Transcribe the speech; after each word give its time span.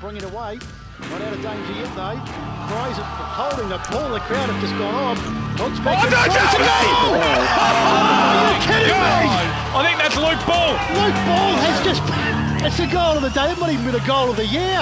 bring 0.00 0.16
it 0.16 0.24
away. 0.24 0.58
Not 1.10 1.20
out 1.20 1.32
of 1.34 1.42
danger 1.42 1.72
yet 1.74 1.90
though. 1.98 2.14
Fries 2.70 2.94
it, 2.94 3.04
holding 3.34 3.68
the 3.68 3.80
ball. 3.90 4.14
The 4.14 4.22
crowd 4.30 4.46
have 4.46 4.60
just 4.62 4.74
gone 4.78 4.94
off. 4.94 5.18
Looks 5.58 5.80
back 5.82 5.98
Oh, 5.98 6.06
and 6.06 6.14
no, 6.14 6.22
tries 6.30 6.54
no, 6.54 6.62
to. 6.62 6.70
Oh, 7.02 7.18
are 7.18 8.54
you 8.54 8.58
kidding 8.62 8.94
me? 8.94 9.26
I 9.74 9.80
think 9.82 9.96
that's 9.98 10.14
Luke 10.16 10.42
Ball. 10.46 10.78
Luke 10.94 11.18
Ball 11.26 11.54
has 11.66 11.76
just. 11.82 12.02
It's 12.62 12.78
the 12.78 12.86
goal 12.86 13.18
of 13.18 13.22
the 13.26 13.34
day. 13.34 13.50
It 13.50 13.58
might 13.58 13.74
even 13.74 13.84
be 13.86 13.90
the 13.90 14.06
goal 14.06 14.30
of 14.30 14.36
the 14.36 14.46
year. 14.46 14.78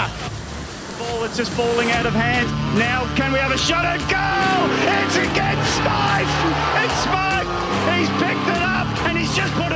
Ball 1.00 1.24
that's 1.24 1.36
just 1.36 1.52
falling 1.56 1.90
out 1.96 2.04
of 2.04 2.12
hand. 2.12 2.44
Now, 2.76 3.08
can 3.16 3.32
we 3.32 3.38
have 3.40 3.52
a 3.52 3.58
shot 3.58 3.88
at 3.88 4.04
goal? 4.12 4.68
It's 4.84 5.16
against 5.16 5.64
Spice. 5.80 6.36
It's 6.84 6.96
Smart. 7.08 7.48
He's 7.96 8.10
picked 8.20 8.46
it 8.52 8.60
up 8.62 8.84
and 9.08 9.16
he's 9.16 9.32
just 9.32 9.52
put 9.56 9.69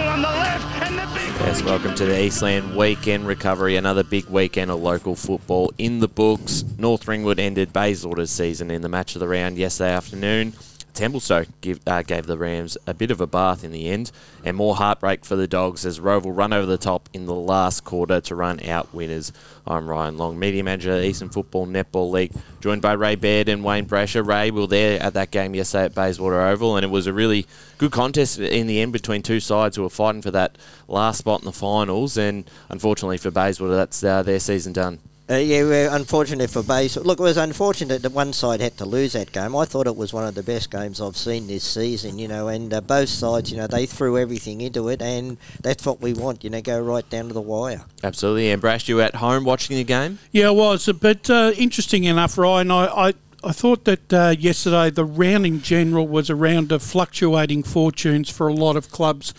Yes, 1.45 1.63
welcome 1.63 1.95
to 1.97 2.07
the 2.07 2.25
Eastland 2.25 2.75
Weekend 2.75 3.27
Recovery. 3.27 3.77
Another 3.77 4.03
big 4.03 4.25
weekend 4.31 4.71
of 4.71 4.81
local 4.81 5.15
football 5.15 5.71
in 5.77 6.01
the 6.01 6.09
books. 6.09 6.65
North 6.79 7.07
Ringwood 7.07 7.39
ended 7.39 7.71
Bayswater's 7.71 8.31
season 8.31 8.71
in 8.71 8.81
the 8.81 8.89
match 8.89 9.15
of 9.15 9.21
the 9.21 9.29
round 9.29 9.59
yesterday 9.59 9.93
afternoon. 9.93 10.55
Templestowe 10.95 11.47
give, 11.61 11.81
uh, 11.87 12.03
gave 12.03 12.27
the 12.27 12.39
Rams 12.39 12.79
a 12.87 12.95
bit 12.95 13.11
of 13.11 13.21
a 13.21 13.27
bath 13.27 13.65
in 13.65 13.73
the 13.73 13.89
end, 13.89 14.13
and 14.45 14.57
more 14.57 14.77
heartbreak 14.77 15.25
for 15.25 15.37
the 15.37 15.49
Dogs 15.49 15.85
as 15.85 16.01
Rowville 16.01 16.37
run 16.37 16.53
over 16.53 16.67
the 16.67 16.79
top 16.79 17.09
in 17.13 17.27
the 17.27 17.35
last 17.35 17.85
quarter 17.85 18.21
to 18.21 18.35
run 18.35 18.65
out 18.65 18.95
winners. 18.95 19.33
I'm 19.67 19.89
Ryan 19.89 20.17
Long, 20.17 20.39
media 20.39 20.63
manager 20.63 20.99
the 20.99 21.07
Eastern 21.07 21.31
Football 21.31 21.67
Netball 21.67 22.11
League, 22.11 22.33
joined 22.61 22.83
by 22.83 22.93
Ray 22.93 23.17
Baird 23.17 23.49
and 23.49 23.65
Wayne 23.65 23.87
Brasher. 23.87 24.27
Ray, 24.27 24.51
we 24.51 24.61
were 24.61 24.67
there 24.67 25.03
at 25.03 25.15
that 25.15 25.31
game 25.31 25.55
yesterday 25.55 25.87
at 25.87 25.95
Bayswater 25.95 26.41
Oval, 26.41 26.77
and 26.77 26.85
it 26.85 26.91
was 26.91 27.07
a 27.07 27.13
really 27.13 27.47
good 27.79 27.93
contest 27.93 28.39
in 28.39 28.67
the 28.67 28.81
end 28.81 28.93
between 28.93 29.23
two 29.23 29.41
sides 29.41 29.77
who 29.77 29.83
were 29.83 29.91
fighting 29.91 30.23
for 30.23 30.31
that 30.31 30.57
last 30.87 31.19
spot 31.19 31.41
in 31.41 31.47
the 31.47 31.53
finals. 31.53 32.17
And 32.17 32.49
unfortunately 32.69 33.19
for 33.19 33.31
Bayswater, 33.31 33.75
that's 33.75 34.05
uh, 34.05 34.23
their 34.23 34.41
season 34.41 34.73
done. 34.73 35.01
Uh, 35.31 35.37
yeah, 35.37 35.63
we're 35.63 35.89
unfortunate 35.89 36.51
for 36.51 36.63
Base. 36.63 36.99
Look, 36.99 37.19
it 37.19 37.23
was 37.23 37.39
unfortunate 37.39 38.03
that 38.03 38.13
one 38.13 38.35
side 38.35 38.61
had 38.61 38.77
to 38.77 38.85
lose 38.85 39.15
that 39.15 39.33
game. 39.33 39.57
I 39.57 39.65
thought 39.65 39.87
it 39.87 39.97
was 39.97 40.13
one 40.13 40.27
of 40.27 40.35
the 40.35 40.43
best 40.43 40.71
games 40.71 41.01
I've 41.01 41.17
seen 41.17 41.47
this 41.47 41.65
season, 41.65 42.19
you 42.19 42.29
know, 42.29 42.49
and 42.49 42.75
uh, 42.75 42.83
both 42.83 43.09
sides, 43.09 43.51
you 43.51 43.57
know, 43.57 43.67
they 43.67 43.87
threw 43.87 44.19
everything 44.19 44.61
into 44.61 44.91
it, 44.91 45.01
and 45.01 45.39
that's 45.63 45.87
what 45.87 46.03
we 46.03 46.13
want, 46.13 46.45
you 46.45 46.51
know, 46.51 46.61
go 46.61 46.79
right 46.79 47.09
down 47.09 47.29
to 47.29 47.33
the 47.33 47.41
wire. 47.41 47.83
Absolutely. 48.03 48.51
And 48.51 48.61
Brash, 48.61 48.87
you 48.87 48.97
were 48.97 49.03
at 49.03 49.15
home 49.15 49.45
watching 49.45 49.79
the 49.79 49.85
game? 49.85 50.19
Yeah, 50.31 50.49
it 50.49 50.57
was. 50.57 50.91
But 51.01 51.31
uh, 51.31 51.53
interesting 51.57 52.05
enough, 52.05 52.37
Ryan, 52.37 52.71
I, 52.71 53.09
I, 53.09 53.15
I 53.43 53.53
thought 53.53 53.87
that 53.87 54.13
uh, 54.13 54.35
yesterday 54.39 54.91
the 54.91 55.07
round 55.07 55.47
in 55.47 55.63
general 55.63 56.07
was 56.07 56.29
a 56.29 56.37
round 56.37 56.71
of 56.71 56.83
fluctuating 56.83 57.63
fortunes 57.63 58.29
for 58.29 58.47
a 58.49 58.53
lot 58.53 58.77
of 58.77 58.91
clubs. 58.91 59.33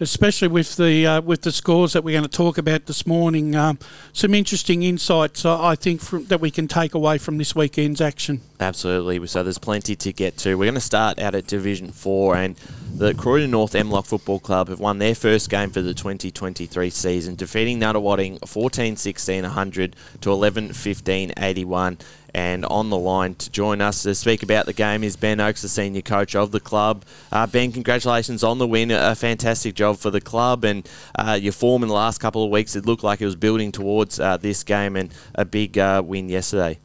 Especially 0.00 0.48
with 0.48 0.76
the 0.76 1.06
uh, 1.06 1.20
with 1.20 1.42
the 1.42 1.50
scores 1.50 1.92
that 1.92 2.04
we're 2.04 2.12
going 2.12 2.22
to 2.22 2.36
talk 2.36 2.56
about 2.56 2.86
this 2.86 3.06
morning, 3.06 3.56
um, 3.56 3.78
some 4.12 4.32
interesting 4.32 4.82
insights 4.84 5.44
uh, 5.44 5.60
I 5.60 5.74
think 5.74 6.00
from, 6.00 6.26
that 6.26 6.40
we 6.40 6.50
can 6.50 6.68
take 6.68 6.94
away 6.94 7.18
from 7.18 7.36
this 7.38 7.56
weekend's 7.56 8.00
action. 8.00 8.40
Absolutely. 8.60 9.26
So 9.26 9.42
there's 9.42 9.58
plenty 9.58 9.96
to 9.96 10.12
get 10.12 10.36
to. 10.38 10.54
We're 10.56 10.66
going 10.66 10.74
to 10.74 10.80
start 10.80 11.18
out 11.18 11.34
at 11.34 11.46
Division 11.46 11.90
4, 11.90 12.36
and 12.36 12.56
the 12.94 13.14
Croydon 13.14 13.50
North 13.50 13.72
MLOC 13.72 14.06
Football 14.06 14.40
Club 14.40 14.68
have 14.68 14.80
won 14.80 14.98
their 14.98 15.14
first 15.14 15.50
game 15.50 15.70
for 15.70 15.82
the 15.82 15.94
2023 15.94 16.90
season, 16.90 17.34
defeating 17.34 17.80
Nunawading 17.80 18.46
14 18.48 18.96
16 18.96 19.42
100 19.42 19.96
to 20.20 20.30
11 20.30 20.72
15 20.72 21.32
81. 21.36 21.98
And 22.34 22.64
on 22.66 22.90
the 22.90 22.98
line 22.98 23.34
to 23.36 23.50
join 23.50 23.80
us 23.80 24.02
to 24.02 24.14
speak 24.14 24.42
about 24.42 24.66
the 24.66 24.72
game 24.72 25.02
is 25.02 25.16
Ben 25.16 25.40
Oakes, 25.40 25.62
the 25.62 25.68
senior 25.68 26.02
coach 26.02 26.34
of 26.34 26.52
the 26.52 26.60
club. 26.60 27.04
Uh, 27.32 27.46
ben, 27.46 27.72
congratulations 27.72 28.44
on 28.44 28.58
the 28.58 28.66
win. 28.66 28.90
A 28.90 29.14
fantastic 29.14 29.74
job 29.74 29.96
for 29.96 30.10
the 30.10 30.20
club. 30.20 30.64
And 30.64 30.88
uh, 31.18 31.38
your 31.40 31.52
form 31.52 31.82
in 31.82 31.88
the 31.88 31.94
last 31.94 32.18
couple 32.18 32.44
of 32.44 32.50
weeks, 32.50 32.76
it 32.76 32.86
looked 32.86 33.02
like 33.02 33.20
it 33.20 33.26
was 33.26 33.36
building 33.36 33.72
towards 33.72 34.20
uh, 34.20 34.36
this 34.36 34.62
game 34.62 34.96
and 34.96 35.12
a 35.34 35.44
big 35.44 35.78
uh, 35.78 36.02
win 36.04 36.28
yesterday. 36.28 36.78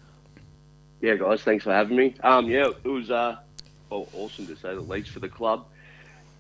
Yeah, 1.02 1.16
guys, 1.16 1.42
thanks 1.42 1.66
for 1.66 1.74
having 1.74 1.98
me. 1.98 2.16
Um, 2.24 2.48
yeah, 2.48 2.70
it 2.70 2.88
was 2.88 3.12
uh, 3.12 3.36
well, 3.90 4.08
awesome 4.14 4.48
to 4.48 4.56
say 4.56 4.74
the 4.74 4.82
least 4.82 5.10
for 5.10 5.20
the 5.20 5.30
club. 5.30 5.66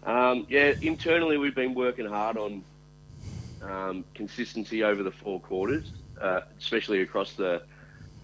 Um, 0.03 0.45
yeah, 0.49 0.73
internally 0.81 1.37
we've 1.37 1.55
been 1.55 1.73
working 1.73 2.05
hard 2.05 2.37
on 2.37 2.63
um, 3.61 4.05
consistency 4.13 4.83
over 4.83 5.03
the 5.03 5.11
four 5.11 5.39
quarters, 5.39 5.91
uh, 6.19 6.41
especially 6.57 7.01
across 7.01 7.33
the 7.33 7.63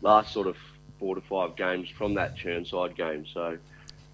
last 0.01 0.33
sort 0.33 0.47
of 0.47 0.57
four 0.99 1.15
to 1.15 1.21
five 1.21 1.55
games 1.55 1.89
from 1.89 2.13
that 2.15 2.35
Chirnside 2.35 2.95
game. 2.95 3.25
So, 3.33 3.57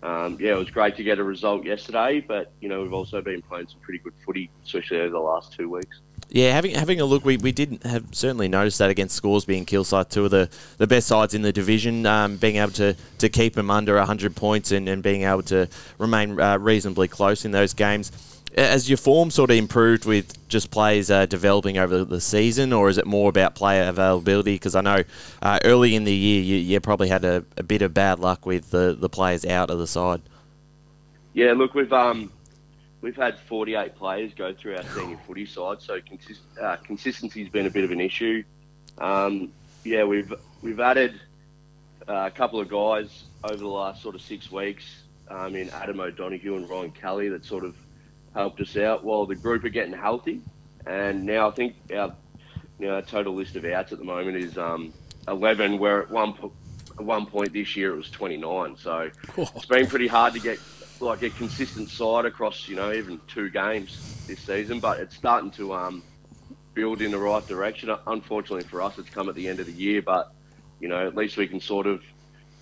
um, 0.04 0.38
yeah, 0.40 0.54
it 0.54 0.58
was 0.58 0.70
great 0.70 0.96
to 0.98 1.04
get 1.04 1.20
a 1.20 1.24
result 1.24 1.66
yesterday, 1.66 2.24
but 2.26 2.52
you 2.62 2.70
know 2.70 2.82
we've 2.82 2.94
also 2.94 3.22
been 3.22 3.42
playing 3.42 3.68
some 3.68 3.80
pretty 3.82 4.00
good 4.00 4.14
footy, 4.26 4.50
especially 4.64 5.00
over 5.00 5.10
the 5.10 5.20
last 5.20 5.54
two 5.54 5.70
weeks. 5.70 6.00
Yeah, 6.30 6.54
having 6.54 6.76
having 6.76 7.00
a 7.00 7.06
look, 7.06 7.24
we, 7.24 7.38
we 7.38 7.52
did 7.52 7.82
have 7.84 8.04
certainly 8.12 8.48
noticed 8.48 8.80
that 8.80 8.90
against 8.90 9.16
Scoresby 9.16 9.58
and 9.58 9.68
Kilsyth, 9.68 10.10
two 10.10 10.26
of 10.26 10.32
the, 10.32 10.50
the 10.78 10.88
best 10.88 11.08
sides 11.08 11.34
in 11.34 11.44
the 11.44 11.54
division, 11.54 12.06
um, 12.06 12.38
being 12.38 12.58
able 12.58 12.72
to, 12.74 12.96
to 13.20 13.30
keep 13.30 13.54
them 13.54 13.70
under 13.70 13.96
100 13.96 14.36
points 14.36 14.72
and, 14.72 14.90
and 14.90 15.04
being 15.04 15.24
able 15.24 15.44
to 15.44 15.70
remain 15.98 16.40
uh, 16.40 16.58
reasonably 16.58 17.08
close 17.08 17.46
in 17.46 17.52
those 17.52 17.74
games. 17.74 18.12
Has 18.56 18.90
your 18.90 18.98
form 18.98 19.32
sort 19.32 19.52
of 19.52 19.58
improved 19.58 20.06
with 20.06 20.48
just 20.48 20.72
players 20.72 21.12
uh, 21.12 21.26
developing 21.26 21.78
over 21.78 22.06
the 22.06 22.22
season, 22.22 22.72
or 22.72 22.88
is 22.88 22.98
it 22.98 23.06
more 23.06 23.30
about 23.30 23.54
player 23.54 23.84
availability? 23.90 24.56
Because 24.56 24.76
I 24.76 24.82
know 24.82 25.04
uh, 25.42 25.60
early 25.66 25.94
in 25.94 26.06
the 26.06 26.14
year 26.14 26.42
you, 26.42 26.56
you 26.56 26.80
probably 26.80 27.10
had 27.10 27.26
a, 27.26 27.44
a 27.58 27.64
bit 27.64 27.82
of 27.82 27.94
bad 27.94 28.20
luck 28.20 28.46
with 28.46 28.72
the, 28.72 28.96
the 28.98 29.10
players 29.10 29.46
out 29.46 29.70
of 29.70 29.78
the 29.78 29.88
side. 29.88 30.22
Yeah, 31.34 31.52
look, 31.52 31.74
we've 31.74 31.92
um, 31.92 32.32
we've 33.02 33.18
had 33.18 33.38
48 33.38 33.96
players 33.96 34.34
go 34.34 34.54
through 34.54 34.78
our 34.78 34.84
senior 34.84 35.20
footy 35.28 35.46
side, 35.46 35.82
so 35.82 36.00
consist, 36.00 36.42
uh, 36.62 36.78
consistency's 36.78 37.50
been 37.50 37.66
a 37.66 37.70
bit 37.70 37.84
of 37.84 37.92
an 37.92 38.00
issue. 38.00 38.42
Um, 39.00 39.52
yeah, 39.84 40.06
we've 40.06 40.34
we've 40.62 40.80
added 40.80 41.20
uh, 42.08 42.24
a 42.28 42.32
couple 42.32 42.62
of 42.62 42.70
guys 42.70 43.26
over 43.44 43.58
the 43.58 43.68
last 43.68 44.02
sort 44.02 44.16
of 44.16 44.22
six 44.22 44.50
weeks. 44.50 44.86
Um, 45.28 45.56
in 45.56 45.72
Adam 45.72 46.00
O'Donoghue 46.00 46.56
and 46.56 46.70
Ryan 46.70 46.92
Kelly 46.92 47.30
that 47.30 47.44
sort 47.44 47.66
of 47.66 47.76
helped 48.36 48.60
us 48.60 48.78
out 48.78 49.04
while 49.04 49.26
the 49.26 49.36
group 49.36 49.64
are 49.64 49.70
getting 49.70 49.94
healthy. 49.94 50.42
And 50.86 51.26
now 51.26 51.48
I 51.48 51.52
think 51.52 51.76
our 51.96 52.14
you 52.78 52.88
know, 52.88 52.96
our 52.96 53.02
total 53.02 53.34
list 53.34 53.56
of 53.56 53.66
outs 53.66 53.94
at 53.94 53.98
the 53.98 54.06
moment 54.06 54.38
is 54.38 54.58
um, 54.58 54.94
11. 55.28 55.80
Where 55.80 56.04
at 56.04 56.12
one 56.12 56.34
po- 56.34 56.52
at 56.92 57.04
one 57.04 57.26
point 57.26 57.54
this 57.54 57.76
year 57.76 57.94
it 57.94 57.98
was 57.98 58.10
29. 58.12 58.76
So 58.78 59.10
it's 59.38 59.66
been 59.66 59.88
pretty 59.88 60.08
hard 60.08 60.34
to 60.34 60.40
get 60.40 60.60
like 61.00 61.24
a 61.24 61.30
consistent 61.32 61.90
side 61.90 62.26
across 62.26 62.70
you 62.70 62.76
know 62.76 62.94
even 62.94 63.20
two 63.28 63.50
games 63.50 64.26
this 64.28 64.42
season. 64.42 64.80
But 64.80 65.00
it's 65.00 65.16
starting 65.16 65.52
to 65.52 65.74
um, 65.74 66.04
build 66.74 67.02
in 67.02 67.12
the 67.12 67.18
right 67.18 67.46
direction. 67.48 67.96
Unfortunately 68.06 68.68
for 68.68 68.82
us, 68.82 68.98
it's 69.00 69.10
come 69.10 69.30
at 69.30 69.36
the 69.36 69.48
end 69.48 69.60
of 69.60 69.66
the 69.66 69.74
year, 69.74 70.02
but 70.02 70.34
you 70.82 70.90
know 70.90 71.08
at 71.08 71.16
least 71.16 71.38
we 71.38 71.48
can 71.48 71.62
sort 71.62 71.88
of 71.88 72.04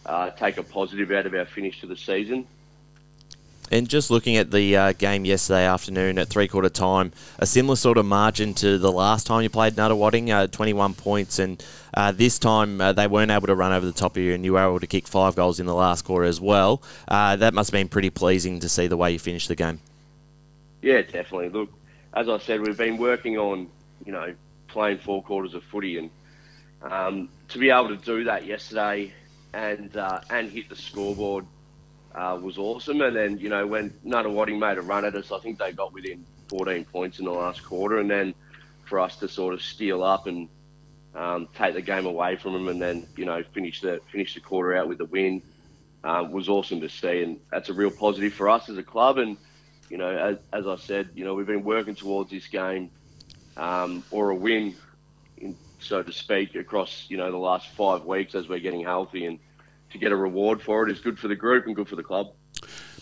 uh, 0.05 0.29
take 0.29 0.57
a 0.57 0.63
positive 0.63 1.11
out 1.11 1.25
of 1.25 1.33
our 1.33 1.45
finish 1.45 1.81
to 1.81 1.87
the 1.87 1.97
season. 1.97 2.47
And 3.71 3.89
just 3.89 4.11
looking 4.11 4.37
at 4.37 4.51
the 4.51 4.75
uh, 4.75 4.93
game 4.93 5.25
yesterday 5.25 5.65
afternoon 5.65 6.19
at 6.19 6.27
three 6.27 6.47
quarter 6.47 6.69
time, 6.69 7.11
a 7.39 7.45
similar 7.45 7.75
sort 7.75 7.97
of 7.97 8.05
margin 8.05 8.53
to 8.55 8.77
the 8.77 8.91
last 8.91 9.25
time 9.25 9.41
you 9.41 9.49
played 9.49 9.73
Nunawading, 9.75 10.29
uh, 10.29 10.47
21 10.47 10.93
points. 10.93 11.39
And 11.39 11.63
uh, 11.93 12.11
this 12.11 12.37
time 12.37 12.79
uh, 12.81 12.93
they 12.93 13.07
weren't 13.07 13.31
able 13.31 13.47
to 13.47 13.55
run 13.55 13.71
over 13.71 13.85
the 13.85 13.91
top 13.91 14.15
of 14.15 14.21
you, 14.21 14.33
and 14.33 14.45
you 14.45 14.53
were 14.53 14.63
able 14.63 14.79
to 14.79 14.87
kick 14.87 15.07
five 15.07 15.35
goals 15.35 15.59
in 15.59 15.65
the 15.65 15.73
last 15.73 16.03
quarter 16.03 16.25
as 16.25 16.39
well. 16.39 16.83
Uh, 17.07 17.35
that 17.37 17.53
must 17.53 17.71
have 17.71 17.73
been 17.73 17.89
pretty 17.89 18.09
pleasing 18.09 18.59
to 18.59 18.69
see 18.69 18.87
the 18.87 18.97
way 18.97 19.11
you 19.11 19.19
finished 19.19 19.47
the 19.47 19.55
game. 19.55 19.79
Yeah, 20.81 21.01
definitely. 21.01 21.49
Look, 21.49 21.69
as 22.13 22.29
I 22.29 22.37
said, 22.39 22.61
we've 22.61 22.77
been 22.77 22.97
working 22.97 23.37
on, 23.37 23.69
you 24.05 24.11
know, 24.11 24.35
playing 24.67 24.99
four 24.99 25.23
quarters 25.23 25.53
of 25.53 25.63
footy, 25.63 25.97
and 25.97 26.09
um, 26.81 27.29
to 27.49 27.57
be 27.57 27.69
able 27.69 27.89
to 27.89 27.97
do 27.97 28.25
that 28.25 28.45
yesterday 28.45 29.13
and 29.53 29.95
uh, 29.95 30.19
and 30.29 30.51
hit 30.51 30.69
the 30.69 30.75
scoreboard 30.75 31.45
uh, 32.15 32.37
was 32.41 32.57
awesome. 32.57 33.01
And 33.01 33.15
then, 33.15 33.37
you 33.37 33.49
know, 33.49 33.65
when 33.65 33.91
Nunawading 34.05 34.59
made 34.59 34.77
a 34.77 34.81
run 34.81 35.05
at 35.05 35.15
us, 35.15 35.31
I 35.31 35.39
think 35.39 35.59
they 35.59 35.71
got 35.71 35.93
within 35.93 36.25
14 36.49 36.85
points 36.85 37.19
in 37.19 37.25
the 37.25 37.31
last 37.31 37.63
quarter, 37.63 37.99
and 37.99 38.09
then 38.09 38.33
for 38.85 38.99
us 38.99 39.15
to 39.17 39.27
sort 39.27 39.53
of 39.53 39.61
steal 39.61 40.03
up 40.03 40.27
and 40.27 40.49
um, 41.15 41.47
take 41.55 41.73
the 41.73 41.81
game 41.81 42.05
away 42.05 42.35
from 42.35 42.53
them, 42.53 42.67
and 42.67 42.81
then 42.81 43.07
you 43.15 43.25
know 43.25 43.43
finish 43.53 43.81
the 43.81 44.01
finish 44.11 44.33
the 44.33 44.39
quarter 44.39 44.75
out 44.75 44.87
with 44.87 44.99
a 45.01 45.05
win 45.05 45.41
uh, 46.03 46.27
was 46.29 46.49
awesome 46.49 46.81
to 46.81 46.89
see, 46.89 47.21
and 47.21 47.39
that's 47.51 47.69
a 47.69 47.73
real 47.73 47.91
positive 47.91 48.33
for 48.33 48.49
us 48.49 48.69
as 48.69 48.77
a 48.77 48.83
club. 48.83 49.17
And 49.17 49.37
you 49.89 49.97
know, 49.97 50.09
as, 50.09 50.37
as 50.51 50.67
I 50.67 50.75
said, 50.75 51.09
you 51.15 51.23
know, 51.23 51.33
we've 51.33 51.47
been 51.47 51.63
working 51.63 51.95
towards 51.95 52.31
this 52.31 52.47
game 52.47 52.89
um, 53.57 54.03
or 54.11 54.31
a 54.31 54.35
win, 54.35 54.75
in, 55.37 55.55
so 55.79 56.01
to 56.01 56.11
speak, 56.11 56.55
across 56.55 57.05
you 57.09 57.17
know 57.17 57.31
the 57.31 57.37
last 57.37 57.69
five 57.69 58.05
weeks 58.05 58.35
as 58.35 58.47
we're 58.47 58.59
getting 58.59 58.83
healthy, 58.83 59.25
and 59.25 59.39
to 59.93 59.99
get 59.99 60.11
a 60.11 60.15
reward 60.15 60.61
for 60.61 60.87
it 60.87 60.91
is 60.91 60.99
good 60.99 61.17
for 61.17 61.27
the 61.27 61.35
group 61.35 61.65
and 61.65 61.75
good 61.75 61.87
for 61.87 61.95
the 61.95 62.03
club. 62.03 62.33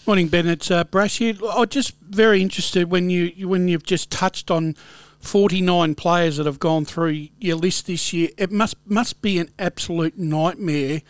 Morning, 0.06 0.28
Ben. 0.28 0.48
It's 0.48 0.70
uh, 0.70 0.84
Brash 0.84 1.18
here. 1.18 1.36
I'm 1.50 1.68
just 1.68 1.96
very 2.02 2.42
interested 2.42 2.90
when 2.90 3.10
you 3.10 3.48
when 3.48 3.68
you've 3.68 3.84
just 3.84 4.10
touched 4.10 4.50
on 4.50 4.76
49 5.20 5.96
players 5.96 6.38
that 6.38 6.46
have 6.46 6.60
gone 6.60 6.86
through 6.86 7.28
your 7.40 7.56
list 7.56 7.88
this 7.88 8.12
year. 8.12 8.30
It 8.38 8.52
must 8.52 8.76
must 8.86 9.22
be 9.22 9.38
an 9.38 9.50
absolute 9.60 10.18
nightmare 10.18 11.02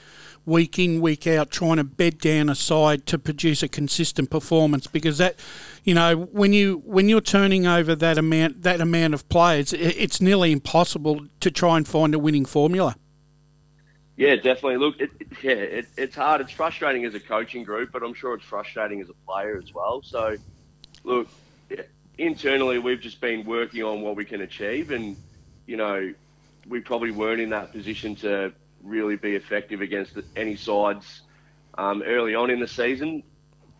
week 0.45 0.80
in, 0.80 1.01
week 1.01 1.28
out, 1.28 1.51
trying 1.51 1.78
to 1.78 1.83
bed 1.83 2.18
down 2.18 2.50
a 2.50 2.56
side 2.56 3.06
to 3.07 3.18
produce 3.18 3.63
a 3.63 3.68
consistent 3.68 4.30
performance? 4.30 4.88
Because 4.88 5.18
that, 5.19 5.36
you 5.83 5.94
know, 5.94 6.16
when 6.16 6.54
you 6.54 6.81
when 6.86 7.10
you're 7.10 7.22
turning 7.22 7.66
over 7.66 7.95
that 7.95 8.18
amount 8.18 8.63
that 8.63 8.81
amount 8.81 9.13
of 9.13 9.28
players, 9.30 9.74
it's 9.74 10.22
nearly 10.22 10.51
impossible 10.51 11.28
to 11.39 11.51
try 11.51 11.78
and 11.78 11.88
find 11.88 12.13
a 12.13 12.19
winning 12.19 12.45
formula. 12.45 12.95
Yeah, 14.21 14.35
definitely. 14.35 14.77
Look, 14.77 15.00
it, 15.01 15.09
yeah, 15.41 15.53
it, 15.53 15.88
it's 15.97 16.15
hard. 16.15 16.41
It's 16.41 16.51
frustrating 16.51 17.06
as 17.06 17.15
a 17.15 17.19
coaching 17.19 17.63
group, 17.63 17.91
but 17.91 18.03
I'm 18.03 18.13
sure 18.13 18.35
it's 18.35 18.45
frustrating 18.45 19.01
as 19.01 19.09
a 19.09 19.15
player 19.25 19.57
as 19.57 19.73
well. 19.73 20.03
So, 20.03 20.38
look, 21.03 21.27
internally, 22.19 22.77
we've 22.77 23.01
just 23.01 23.19
been 23.19 23.44
working 23.47 23.81
on 23.81 24.01
what 24.01 24.15
we 24.15 24.23
can 24.23 24.41
achieve, 24.41 24.91
and 24.91 25.18
you 25.65 25.75
know, 25.75 26.13
we 26.68 26.81
probably 26.81 27.09
weren't 27.09 27.41
in 27.41 27.50
that 27.50 27.71
position 27.71 28.15
to 28.18 28.53
really 28.83 29.15
be 29.15 29.35
effective 29.35 29.81
against 29.81 30.15
any 30.35 30.56
sides 30.56 31.21
um, 31.79 32.03
early 32.03 32.35
on 32.35 32.51
in 32.51 32.59
the 32.59 32.68
season. 32.68 33.23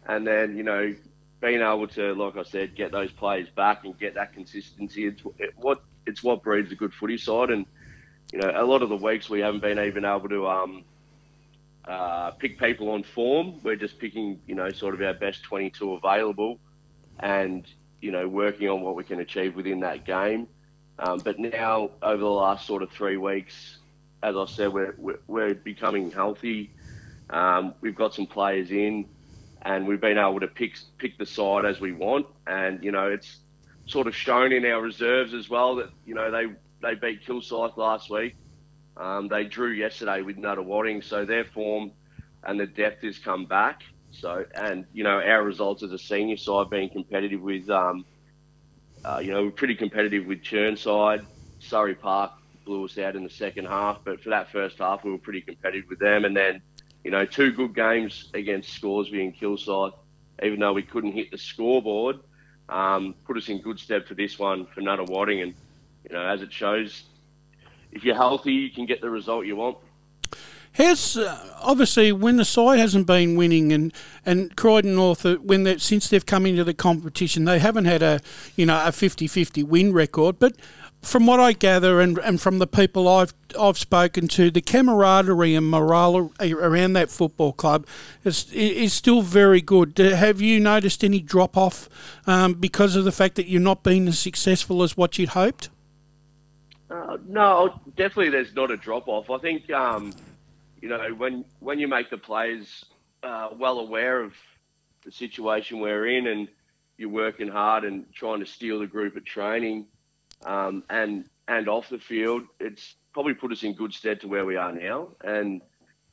And 0.08 0.26
then, 0.26 0.58
you 0.58 0.64
know, 0.64 0.96
being 1.40 1.62
able 1.62 1.88
to, 1.90 2.16
like 2.16 2.36
I 2.36 2.50
said, 2.50 2.74
get 2.76 2.92
those 2.92 3.12
players 3.12 3.48
back 3.56 3.86
and 3.86 3.96
get 4.00 4.16
that 4.16 4.34
consistency, 4.34 5.06
it's 5.06 5.22
it, 5.38 5.54
what 5.56 5.84
it's 6.08 6.24
what 6.24 6.42
breeds 6.42 6.72
a 6.72 6.76
good 6.76 6.96
footy 6.96 7.20
side. 7.20 7.52
And 7.52 7.68
you 8.32 8.40
know, 8.40 8.52
a 8.56 8.64
lot 8.64 8.82
of 8.82 8.90
the 8.90 8.96
weeks 8.96 9.30
we 9.30 9.42
haven't 9.42 9.62
been 9.62 9.80
even 9.80 10.06
able 10.06 10.30
to 10.30 10.48
um, 10.48 10.84
uh, 11.86 12.32
pick 12.32 12.58
people 12.58 12.90
on 12.90 13.04
form. 13.04 13.60
We're 13.64 13.76
just 13.76 14.00
picking, 14.00 14.40
you 14.48 14.56
know, 14.56 14.70
sort 14.70 14.94
of 14.94 15.02
our 15.02 15.14
best 15.14 15.44
22 15.44 15.94
available, 15.94 16.60
and 17.20 17.66
you 18.02 18.12
know, 18.12 18.28
working 18.28 18.70
on 18.70 18.82
what 18.82 18.96
we 18.96 19.04
can 19.04 19.20
achieve 19.20 19.56
within 19.56 19.82
that 19.82 20.06
game. 20.06 20.48
Um, 20.98 21.20
but 21.20 21.40
now, 21.40 21.92
over 22.02 22.22
the 22.22 22.30
last 22.30 22.68
sort 22.68 22.84
of 22.84 22.92
three 22.92 23.18
weeks, 23.18 23.78
as 24.24 24.36
I 24.36 24.46
said, 24.46 24.74
we're, 24.74 24.96
we're, 24.98 25.20
we're 25.28 25.54
becoming 25.56 26.12
healthy. 26.12 26.72
Um, 27.30 27.74
we've 27.82 27.96
got 27.96 28.14
some 28.14 28.28
players 28.28 28.72
in, 28.72 29.06
and 29.62 29.88
we've 29.88 30.02
been 30.02 30.18
able 30.18 30.40
to 30.40 30.48
pick 30.48 30.78
pick 30.98 31.18
the 31.18 31.26
side 31.26 31.66
as 31.66 31.80
we 31.80 31.92
want. 31.92 32.28
And 32.48 32.84
you 32.84 32.92
know, 32.92 33.10
it's 33.10 33.38
sort 33.88 34.08
of 34.08 34.16
shown 34.16 34.52
in 34.52 34.66
our 34.66 34.82
reserves 34.82 35.34
as 35.34 35.50
well 35.50 35.76
that 35.78 35.90
you 36.06 36.14
know 36.14 36.32
they 36.32 36.48
they 36.82 36.96
beat 36.96 37.26
Kilsyth 37.26 37.78
last 37.78 38.10
week. 38.10 38.36
Um, 38.98 39.28
they 39.28 39.46
drew 39.46 39.72
yesterday 39.72 40.22
with 40.22 40.38
Nunawading, 40.38 41.04
so 41.04 41.26
their 41.26 41.46
form 41.46 41.92
and 42.44 42.60
the 42.60 42.68
depth 42.68 43.04
has 43.04 43.18
come 43.20 43.46
back. 43.46 43.84
So, 44.12 44.46
and 44.56 44.86
you 44.94 45.04
know, 45.04 45.22
our 45.22 45.44
results 45.44 45.84
as 45.84 45.92
a 45.92 45.98
senior 45.98 46.38
side 46.38 46.70
being 46.70 46.90
competitive 46.90 47.42
with 47.42 47.70
um, 47.70 48.06
uh, 49.04 49.20
you 49.24 49.32
know, 49.32 49.44
we're 49.44 49.52
pretty 49.52 49.76
competitive 49.76 50.26
with 50.26 50.44
Chirnside. 50.44 51.26
Surrey 51.60 51.96
Park 51.96 52.32
blew 52.66 52.86
us 52.86 52.98
out 52.98 53.16
in 53.16 53.24
the 53.24 53.30
second 53.30 53.66
half, 53.66 54.00
but 54.04 54.22
for 54.22 54.30
that 54.30 54.52
first 54.52 54.78
half, 54.78 55.04
we 55.04 55.12
were 55.12 55.18
pretty 55.18 55.42
competitive 55.42 55.90
with 55.90 56.00
them. 56.00 56.26
And 56.26 56.36
then, 56.36 56.62
you 57.04 57.12
know, 57.12 57.26
two 57.26 57.52
good 57.52 57.74
games 57.74 58.30
against 58.34 58.70
Scoresby 58.74 59.24
and 59.24 59.36
Kilsyth, 59.36 59.94
even 60.44 60.60
though 60.60 60.74
we 60.74 60.84
couldn't 60.84 61.14
hit 61.14 61.32
the 61.32 61.38
scoreboard, 61.38 62.20
um, 62.70 63.16
put 63.26 63.38
us 63.38 63.50
in 63.50 63.62
good 63.62 63.80
stead 63.80 64.06
for 64.06 64.14
this 64.14 64.38
one 64.38 64.68
for 64.68 64.82
Nunawading. 64.82 65.44
And, 65.44 65.54
you 66.08 66.16
know, 66.16 66.26
as 66.26 66.42
it 66.42 66.52
shows, 66.52 67.04
if 67.92 68.04
you're 68.04 68.16
healthy, 68.16 68.54
you 68.54 68.70
can 68.70 68.86
get 68.86 69.02
the 69.02 69.10
result 69.10 69.46
you 69.46 69.56
want. 69.56 69.78
How's 70.74 71.18
uh, 71.18 71.54
obviously 71.60 72.14
when 72.14 72.38
the 72.38 72.46
side 72.46 72.80
hasn't 72.80 73.06
been 73.06 73.36
winning 73.36 73.74
and 73.74 73.94
and 74.26 74.56
Croydon 74.56 74.96
North 74.96 75.26
uh, 75.26 75.36
when 75.36 75.64
they, 75.64 75.78
since 75.78 76.08
they've 76.08 76.26
come 76.26 76.46
into 76.46 76.64
the 76.64 76.74
competition 76.74 77.44
they 77.44 77.60
haven't 77.60 77.84
had 77.84 78.02
a 78.02 78.22
you 78.56 78.66
know 78.66 78.78
a 78.78 78.88
50-50 78.88 79.66
win 79.66 79.92
record 79.92 80.40
but 80.40 80.56
from 81.02 81.26
what 81.26 81.40
I 81.40 81.54
gather 81.54 82.00
and, 82.00 82.18
and 82.20 82.40
from 82.40 82.60
the 82.60 82.68
people 82.68 83.08
I've 83.08 83.34
I've 83.60 83.78
spoken 83.78 84.30
to 84.30 84.50
the 84.50 84.62
camaraderie 84.62 85.56
and 85.56 85.70
morale 85.70 86.32
around 86.40 86.94
that 86.94 87.10
football 87.10 87.52
club 87.52 87.86
is 88.24 88.52
is 88.54 88.94
still 88.94 89.22
very 89.22 89.62
good. 89.62 89.98
Have 89.98 90.40
you 90.40 90.60
noticed 90.60 91.04
any 91.04 91.20
drop 91.20 91.58
off 91.58 91.90
um, 92.28 92.54
because 92.54 92.96
of 92.96 93.04
the 93.04 93.12
fact 93.12 93.36
that 93.36 93.48
you're 93.48 93.60
not 93.60 93.84
being 93.84 94.08
as 94.08 94.20
successful 94.20 94.84
as 94.84 94.96
what 94.96 95.18
you'd 95.18 95.30
hoped? 95.30 95.70
Uh, 96.92 97.18
no, 97.26 97.80
definitely 97.96 98.30
there's 98.30 98.54
not 98.54 98.70
a 98.70 98.78
drop 98.78 99.08
off. 99.08 99.30
I 99.30 99.38
think 99.38 99.72
um, 99.72 100.14
you 100.82 100.90
know, 100.90 101.14
when 101.16 101.46
when 101.60 101.80
you 101.80 101.88
make 101.88 102.10
the 102.10 102.18
players 102.18 102.84
uh, 103.24 103.50
well 103.58 103.80
aware 103.80 104.22
of 104.22 104.34
the 105.06 105.12
situation 105.12 105.80
we're 105.80 106.08
in, 106.08 106.28
and 106.28 106.50
you're 106.98 107.10
working 107.10 107.48
hard 107.48 107.86
and 107.86 108.12
trying 108.14 108.42
to 108.42 108.46
steal 108.46 108.80
the 108.80 108.88
group 108.88 109.16
at 109.16 109.26
training, 109.26 109.86
um, 110.46 110.84
and 110.90 111.30
and 111.48 111.70
off 111.70 111.90
the 111.90 112.00
field, 112.00 112.44
it's 112.60 112.96
probably 113.14 113.36
put 113.36 113.52
us 113.54 113.64
in 113.64 113.74
good 113.74 113.94
stead 113.94 114.20
to 114.22 114.28
where 114.28 114.46
we 114.46 114.58
are 114.58 114.74
now. 114.74 115.10
And 115.24 115.62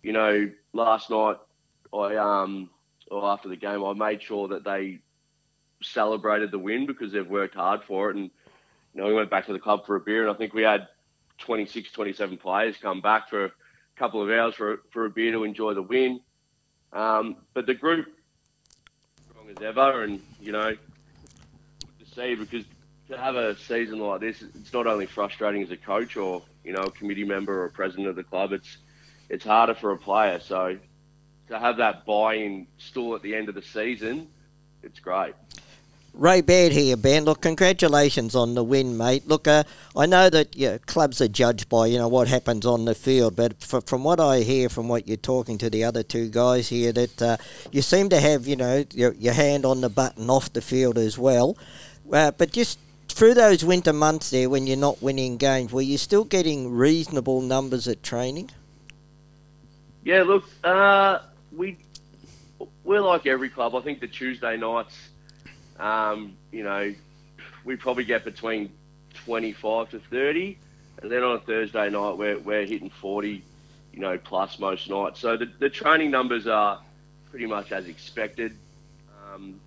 you 0.03 0.13
know, 0.13 0.49
last 0.73 1.11
night, 1.11 1.37
I 1.93 2.17
um, 2.17 2.71
or 3.11 3.25
after 3.25 3.49
the 3.49 3.57
game, 3.57 3.85
I 3.85 3.95
made 3.95 4.23
sure 4.23 4.47
that 4.49 4.65
they 4.65 5.01
celebrated 5.83 6.51
the 6.53 6.59
win 6.59 6.87
because 6.87 7.13
they've 7.13 7.27
worked 7.27 7.55
hard 7.55 7.83
for 7.83 8.11
it. 8.11 8.17
And 8.17 8.31
know, 8.99 9.07
we 9.07 9.15
went 9.15 9.31
back 9.31 9.47
to 9.47 9.53
the 9.53 9.59
club 9.59 9.87
for 9.87 9.97
a 9.97 10.01
beer, 10.01 10.27
and 10.27 10.35
I 10.35 10.39
think 10.39 10.55
we 10.55 10.63
had 10.63 10.89
26, 11.39 11.91
27 11.93 12.39
players 12.39 12.77
come 12.77 13.01
back 13.01 13.29
for 13.29 13.47
a 13.47 13.51
couple 13.97 14.23
of 14.23 14.31
hours 14.31 14.55
for 14.55 14.83
for 14.91 15.07
a 15.07 15.11
beer 15.11 15.33
to 15.33 15.45
enjoy 15.45 15.75
the 15.75 15.83
win. 15.83 16.21
Um, 16.93 17.37
but 17.55 17.67
the 17.67 17.75
group 17.75 18.07
strong 19.31 19.49
as 19.51 19.63
ever, 19.63 20.03
and 20.03 20.21
you 20.41 20.53
know, 20.53 20.73
to 20.73 22.15
see 22.15 22.35
because 22.35 22.65
to 23.09 23.17
have 23.17 23.37
a 23.37 23.57
season 23.57 23.99
like 23.99 24.21
this, 24.21 24.43
it's 24.43 24.73
not 24.73 24.87
only 24.87 25.07
frustrating 25.07 25.63
as 25.63 25.71
a 25.71 25.77
coach 25.77 26.17
or 26.17 26.43
you 26.65 26.73
know 26.73 26.85
a 26.85 26.91
committee 26.91 27.25
member 27.25 27.65
or 27.65 27.69
president 27.71 28.09
of 28.09 28.17
the 28.17 28.25
club. 28.25 28.53
It's 28.53 28.79
it's 29.29 29.45
harder 29.45 29.75
for 29.75 29.93
a 29.93 29.99
player. 29.99 30.41
So 30.41 30.79
to 31.49 31.59
have 31.59 31.79
that 31.79 32.05
buy-in 32.05 32.67
still 32.79 33.15
at 33.15 33.23
the 33.23 33.35
end 33.35 33.49
of 33.49 33.55
the 33.55 33.63
season, 33.63 34.29
it's 34.83 35.01
great. 35.01 35.35
Ray 36.19 36.41
Baird 36.41 36.73
here, 36.73 36.97
Ben. 36.97 37.25
Look, 37.25 37.43
congratulations 37.43 38.35
on 38.35 38.57
the 38.57 38.65
win, 38.65 38.97
mate. 38.97 39.29
Look, 39.29 39.47
uh, 39.47 39.63
I 39.97 40.07
know 40.07 40.29
that 40.29 40.57
you 40.57 40.71
know, 40.71 40.79
clubs 40.81 41.21
are 41.21 41.29
judged 41.29 41.69
by 41.69 41.87
you 41.87 41.97
know 41.97 42.09
what 42.09 42.27
happens 42.27 42.67
on 42.67 42.87
the 42.87 42.97
field, 42.97 43.37
but 43.37 43.63
from 43.63 44.03
what 44.03 44.19
I 44.19 44.41
hear 44.41 44.69
from 44.69 44.89
what 44.89 45.07
you're 45.07 45.17
talking 45.17 45.59
to 45.59 45.71
the 45.71 45.85
other 45.85 46.03
two 46.03 46.29
guys 46.29 46.71
here, 46.71 46.91
that 46.91 47.23
uh, 47.23 47.37
you 47.71 47.83
seem 47.83 48.09
to 48.09 48.19
have 48.19 48.49
you 48.49 48.57
know 48.57 48.85
your, 48.93 49.13
your, 49.15 49.33
hand 49.33 49.65
on 49.65 49.81
the 49.81 49.89
button 49.89 50.29
off 50.29 50.53
the 50.53 50.61
field 50.61 50.99
as 50.99 51.17
well. 51.17 51.57
Uh, 52.13 52.33
but 52.33 52.51
just 52.51 52.81
through 53.07 53.35
those 53.35 53.65
winter 53.65 53.93
months 53.93 54.31
there, 54.31 54.51
when 54.51 54.67
you're 54.67 54.77
not 54.77 55.01
winning 55.01 55.37
games, 55.37 55.73
were 55.73 55.83
you 55.83 55.99
still 55.99 56.25
getting 56.25 56.73
reasonable 56.73 57.43
numbers 57.43 57.87
at 57.87 58.03
training? 58.03 58.51
Yeah, 60.03 60.25
look, 60.25 60.43
uh, 60.65 61.21
we 61.57 61.79
we're 62.83 63.03
like 63.03 63.25
every 63.27 63.51
club. 63.51 63.77
I 63.77 63.81
think 63.83 64.01
the 64.01 64.09
Tuesday 64.09 64.57
nights 64.57 64.97
um, 65.79 66.37
you 66.53 66.65
know, 66.65 66.95
we 67.65 67.77
probably 67.77 68.05
get 68.05 68.25
between 68.25 68.73
25 69.25 69.91
to 69.91 70.01
30. 70.01 70.59
And 71.03 71.11
then 71.11 71.23
on 71.23 71.37
a 71.37 71.41
Thursday 71.41 71.91
night, 71.91 72.17
we're, 72.17 72.39
we're 72.39 72.67
hitting 72.67 72.91
40, 72.91 73.43
you 73.93 74.01
know, 74.01 74.19
plus 74.19 74.59
most 74.59 74.89
nights. 74.91 75.21
So 75.21 75.37
the, 75.37 75.47
the 75.59 75.71
training 75.71 76.11
numbers 76.11 76.47
are 76.47 76.81
pretty 77.31 77.47
much 77.47 77.73
as 77.73 77.87
expected. 77.87 78.57
Um, 79.33 79.61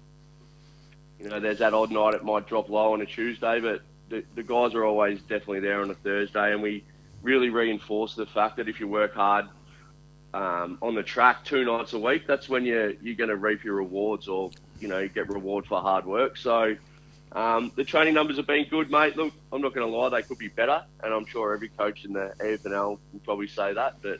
you 1.19 1.29
know, 1.29 1.39
there's 1.39 1.59
that 1.59 1.73
odd 1.73 1.91
night 1.91 2.15
it 2.15 2.23
might 2.23 2.47
drop 2.47 2.69
low 2.69 2.93
on 2.93 3.01
a 3.01 3.05
Tuesday, 3.05 3.59
but 3.59 3.81
the, 4.09 4.23
the 4.35 4.43
guys 4.43 4.73
are 4.73 4.83
always 4.83 5.21
definitely 5.21 5.61
there 5.61 5.81
on 5.81 5.89
a 5.89 5.93
Thursday. 5.95 6.51
And 6.51 6.61
we 6.61 6.83
really 7.21 7.49
reinforce 7.49 8.15
the 8.15 8.25
fact 8.25 8.57
that 8.57 8.67
if 8.67 8.79
you 8.79 8.87
work 8.87 9.13
hard 9.13 9.45
um, 10.33 10.77
on 10.81 10.95
the 10.95 11.03
track 11.03 11.45
two 11.45 11.63
nights 11.63 11.93
a 11.93 11.99
week, 11.99 12.27
that's 12.27 12.49
when 12.49 12.65
you're, 12.65 12.91
you're 13.01 13.15
going 13.15 13.29
to 13.29 13.35
reap 13.35 13.63
your 13.63 13.75
rewards 13.75 14.27
or 14.27 14.51
you 14.81 14.87
know 14.87 14.99
you 14.99 15.09
get 15.09 15.29
reward 15.29 15.65
for 15.65 15.81
hard 15.81 16.05
work. 16.05 16.37
So 16.37 16.75
um, 17.33 17.71
the 17.75 17.83
training 17.83 18.13
numbers 18.13 18.37
have 18.37 18.47
been 18.47 18.67
good, 18.69 18.91
mate. 18.91 19.15
Look, 19.15 19.33
I'm 19.53 19.61
not 19.61 19.73
going 19.73 19.89
to 19.89 19.95
lie, 19.95 20.09
they 20.09 20.21
could 20.21 20.37
be 20.37 20.49
better, 20.49 20.83
and 21.03 21.13
I'm 21.13 21.25
sure 21.25 21.53
every 21.53 21.69
coach 21.69 22.03
in 22.03 22.13
the 22.13 22.33
EFNL 22.39 22.99
will 23.13 23.19
probably 23.23 23.47
say 23.47 23.73
that. 23.73 23.95
But 24.01 24.19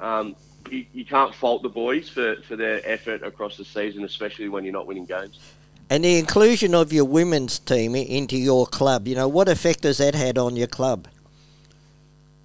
um, 0.00 0.36
you, 0.70 0.86
you 0.92 1.04
can't 1.04 1.34
fault 1.34 1.62
the 1.62 1.68
boys 1.68 2.08
for, 2.08 2.36
for 2.42 2.56
their 2.56 2.80
effort 2.88 3.22
across 3.22 3.56
the 3.58 3.64
season, 3.64 4.04
especially 4.04 4.48
when 4.48 4.64
you're 4.64 4.72
not 4.72 4.86
winning 4.86 5.04
games. 5.04 5.38
And 5.90 6.04
the 6.04 6.18
inclusion 6.18 6.74
of 6.74 6.92
your 6.92 7.04
women's 7.04 7.58
team 7.58 7.94
into 7.94 8.36
your 8.36 8.66
club, 8.66 9.06
you 9.06 9.14
know, 9.14 9.28
what 9.28 9.48
effect 9.48 9.84
has 9.84 9.98
that 9.98 10.14
had 10.14 10.38
on 10.38 10.56
your 10.56 10.66
club? 10.66 11.06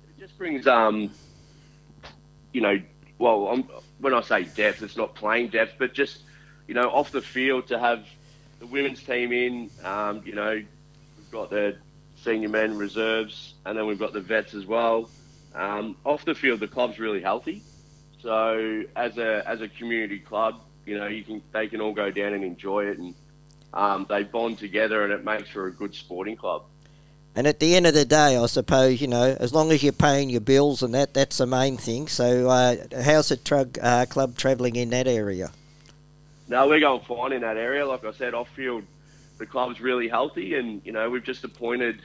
It 0.09 0.19
just 0.19 0.37
brings, 0.37 0.67
um, 0.67 1.09
you 2.51 2.61
know, 2.61 2.79
well, 3.17 3.47
I'm, 3.47 3.63
when 3.99 4.13
I 4.13 4.21
say 4.21 4.43
depth, 4.43 4.83
it's 4.83 4.97
not 4.97 5.15
playing 5.15 5.49
depth, 5.49 5.75
but 5.79 5.93
just 5.93 6.23
you 6.67 6.73
know, 6.73 6.89
off 6.89 7.11
the 7.11 7.21
field 7.21 7.67
to 7.67 7.79
have 7.79 8.05
the 8.59 8.67
women's 8.67 9.03
team 9.03 9.31
in. 9.31 9.69
Um, 9.83 10.21
you 10.25 10.33
know, 10.33 10.53
we've 10.53 11.31
got 11.31 11.49
the 11.49 11.75
senior 12.23 12.49
men 12.49 12.77
reserves, 12.77 13.55
and 13.65 13.77
then 13.77 13.87
we've 13.87 13.99
got 13.99 14.13
the 14.13 14.21
vets 14.21 14.53
as 14.53 14.65
well. 14.65 15.09
Um, 15.53 15.97
off 16.05 16.23
the 16.23 16.35
field, 16.35 16.59
the 16.59 16.67
club's 16.67 16.99
really 16.99 17.21
healthy. 17.21 17.63
So 18.21 18.83
as 18.95 19.17
a 19.17 19.43
as 19.47 19.61
a 19.61 19.67
community 19.67 20.19
club, 20.19 20.61
you 20.85 20.97
know, 20.97 21.07
you 21.07 21.23
can 21.23 21.41
they 21.51 21.67
can 21.67 21.81
all 21.81 21.93
go 21.93 22.11
down 22.11 22.33
and 22.33 22.43
enjoy 22.43 22.85
it, 22.85 22.99
and 22.99 23.15
um, 23.73 24.05
they 24.07 24.23
bond 24.23 24.59
together, 24.59 25.03
and 25.03 25.11
it 25.11 25.25
makes 25.25 25.49
for 25.49 25.67
a 25.67 25.71
good 25.71 25.95
sporting 25.95 26.37
club. 26.37 26.63
And 27.33 27.47
at 27.47 27.59
the 27.59 27.75
end 27.75 27.87
of 27.87 27.93
the 27.93 28.05
day, 28.05 28.37
I 28.37 28.45
suppose 28.45 29.01
you 29.01 29.07
know, 29.07 29.35
as 29.39 29.53
long 29.53 29.71
as 29.71 29.81
you're 29.81 29.93
paying 29.93 30.29
your 30.29 30.41
bills 30.41 30.83
and 30.83 30.93
that, 30.93 31.13
that's 31.13 31.37
the 31.37 31.47
main 31.47 31.77
thing. 31.77 32.07
So, 32.07 32.49
uh, 32.49 32.75
how's 33.01 33.29
the 33.29 33.69
uh, 33.81 34.05
club 34.05 34.37
travelling 34.37 34.75
in 34.75 34.89
that 34.91 35.07
area? 35.07 35.51
No, 36.51 36.67
we're 36.67 36.81
going 36.81 36.99
fine 37.05 37.31
in 37.31 37.43
that 37.43 37.55
area. 37.55 37.85
Like 37.87 38.03
I 38.03 38.11
said, 38.11 38.33
off 38.33 38.49
field, 38.49 38.83
the 39.37 39.45
club's 39.45 39.79
really 39.79 40.09
healthy, 40.09 40.55
and 40.55 40.81
you 40.83 40.91
know 40.91 41.09
we've 41.09 41.23
just 41.23 41.45
appointed 41.45 42.01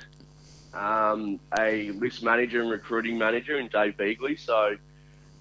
um, 0.73 1.41
a 1.59 1.91
list 1.91 2.23
manager 2.23 2.61
and 2.61 2.71
recruiting 2.71 3.19
manager 3.19 3.59
in 3.59 3.67
Dave 3.67 3.97
Beagley. 3.97 4.39
So 4.39 4.77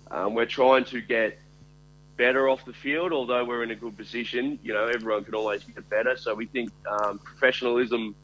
um, 0.09 0.33
we're 0.33 0.47
trying 0.47 0.85
to 0.85 1.01
get 1.01 1.37
better 2.17 2.49
off 2.49 2.65
the 2.65 2.73
field. 2.73 3.13
Although 3.13 3.45
we're 3.45 3.61
in 3.61 3.69
a 3.69 3.75
good 3.75 3.95
position, 3.95 4.57
you 4.63 4.73
know 4.73 4.87
everyone 4.87 5.23
can 5.23 5.35
always 5.35 5.63
get 5.63 5.87
better. 5.87 6.17
So 6.17 6.33
we 6.33 6.47
think 6.47 6.71
um, 6.89 7.19
professionalism 7.19 8.15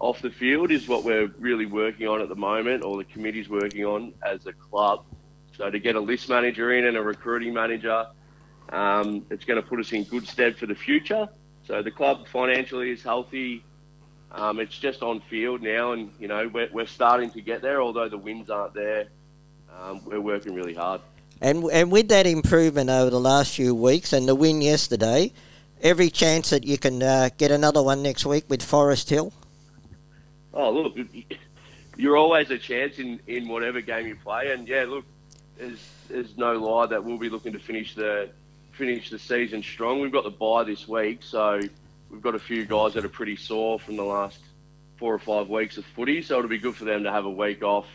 off 0.00 0.20
the 0.22 0.30
field 0.30 0.72
is 0.72 0.88
what 0.88 1.04
we're 1.04 1.28
really 1.38 1.66
working 1.66 2.08
on 2.08 2.20
at 2.20 2.28
the 2.28 2.34
moment, 2.34 2.82
or 2.82 2.96
the 2.96 3.04
committee's 3.04 3.48
working 3.48 3.84
on 3.84 4.12
as 4.24 4.44
a 4.46 4.52
club. 4.52 5.04
So 5.56 5.70
to 5.70 5.78
get 5.78 5.94
a 5.94 6.00
list 6.00 6.28
manager 6.28 6.72
in 6.72 6.84
and 6.84 6.96
a 6.96 7.02
recruiting 7.02 7.54
manager 7.54 8.08
um, 8.70 9.24
it's 9.30 9.44
going 9.44 9.60
to 9.60 9.66
put 9.66 9.80
us 9.80 9.92
in 9.92 10.04
good 10.04 10.26
stead 10.26 10.56
for 10.56 10.66
the 10.66 10.74
future. 10.74 11.28
So 11.66 11.82
the 11.82 11.90
club 11.90 12.26
financially 12.28 12.90
is 12.90 13.02
healthy. 13.02 13.64
Um, 14.32 14.60
it's 14.60 14.78
just 14.78 15.02
on 15.02 15.20
field 15.20 15.62
now, 15.62 15.92
and 15.92 16.10
you 16.18 16.28
know 16.28 16.48
we're, 16.48 16.68
we're 16.72 16.86
starting 16.86 17.30
to 17.30 17.40
get 17.40 17.62
there. 17.62 17.80
Although 17.80 18.08
the 18.08 18.18
wins 18.18 18.50
aren't 18.50 18.74
there, 18.74 19.06
um, 19.80 20.04
we're 20.04 20.20
working 20.20 20.54
really 20.54 20.74
hard. 20.74 21.00
And 21.40 21.64
and 21.72 21.90
with 21.90 22.08
that 22.08 22.26
improvement 22.26 22.90
over 22.90 23.10
the 23.10 23.20
last 23.20 23.54
few 23.54 23.74
weeks 23.74 24.12
and 24.12 24.28
the 24.28 24.34
win 24.34 24.60
yesterday, 24.60 25.32
every 25.80 26.10
chance 26.10 26.50
that 26.50 26.64
you 26.64 26.78
can 26.78 27.02
uh, 27.02 27.30
get 27.36 27.50
another 27.50 27.82
one 27.82 28.02
next 28.02 28.26
week 28.26 28.44
with 28.48 28.62
Forest 28.62 29.10
Hill. 29.10 29.32
Oh 30.52 30.70
look, 30.70 30.96
you're 31.96 32.16
always 32.16 32.50
a 32.50 32.58
chance 32.58 32.98
in, 32.98 33.20
in 33.26 33.48
whatever 33.48 33.80
game 33.80 34.06
you 34.06 34.16
play, 34.16 34.52
and 34.52 34.66
yeah, 34.66 34.84
look, 34.84 35.04
there's 35.58 35.86
there's 36.08 36.36
no 36.36 36.54
lie 36.54 36.86
that 36.86 37.04
we'll 37.04 37.18
be 37.18 37.28
looking 37.28 37.52
to 37.52 37.58
finish 37.58 37.94
the 37.94 38.30
finish 38.76 39.10
the 39.10 39.18
season 39.18 39.62
strong. 39.62 40.00
We've 40.00 40.12
got 40.12 40.24
the 40.24 40.30
bye 40.30 40.64
this 40.64 40.86
week, 40.86 41.22
so 41.22 41.60
we've 42.10 42.22
got 42.22 42.34
a 42.34 42.38
few 42.38 42.64
guys 42.64 42.94
that 42.94 43.04
are 43.04 43.10
pretty 43.10 43.36
sore 43.36 43.78
from 43.78 43.96
the 43.96 44.04
last 44.04 44.38
four 44.98 45.14
or 45.14 45.18
five 45.18 45.48
weeks 45.48 45.76
of 45.76 45.84
footy. 45.84 46.22
So 46.22 46.38
it'll 46.38 46.48
be 46.48 46.58
good 46.58 46.76
for 46.76 46.84
them 46.84 47.04
to 47.04 47.12
have 47.12 47.24
a 47.24 47.30
week 47.30 47.62
off, 47.62 47.86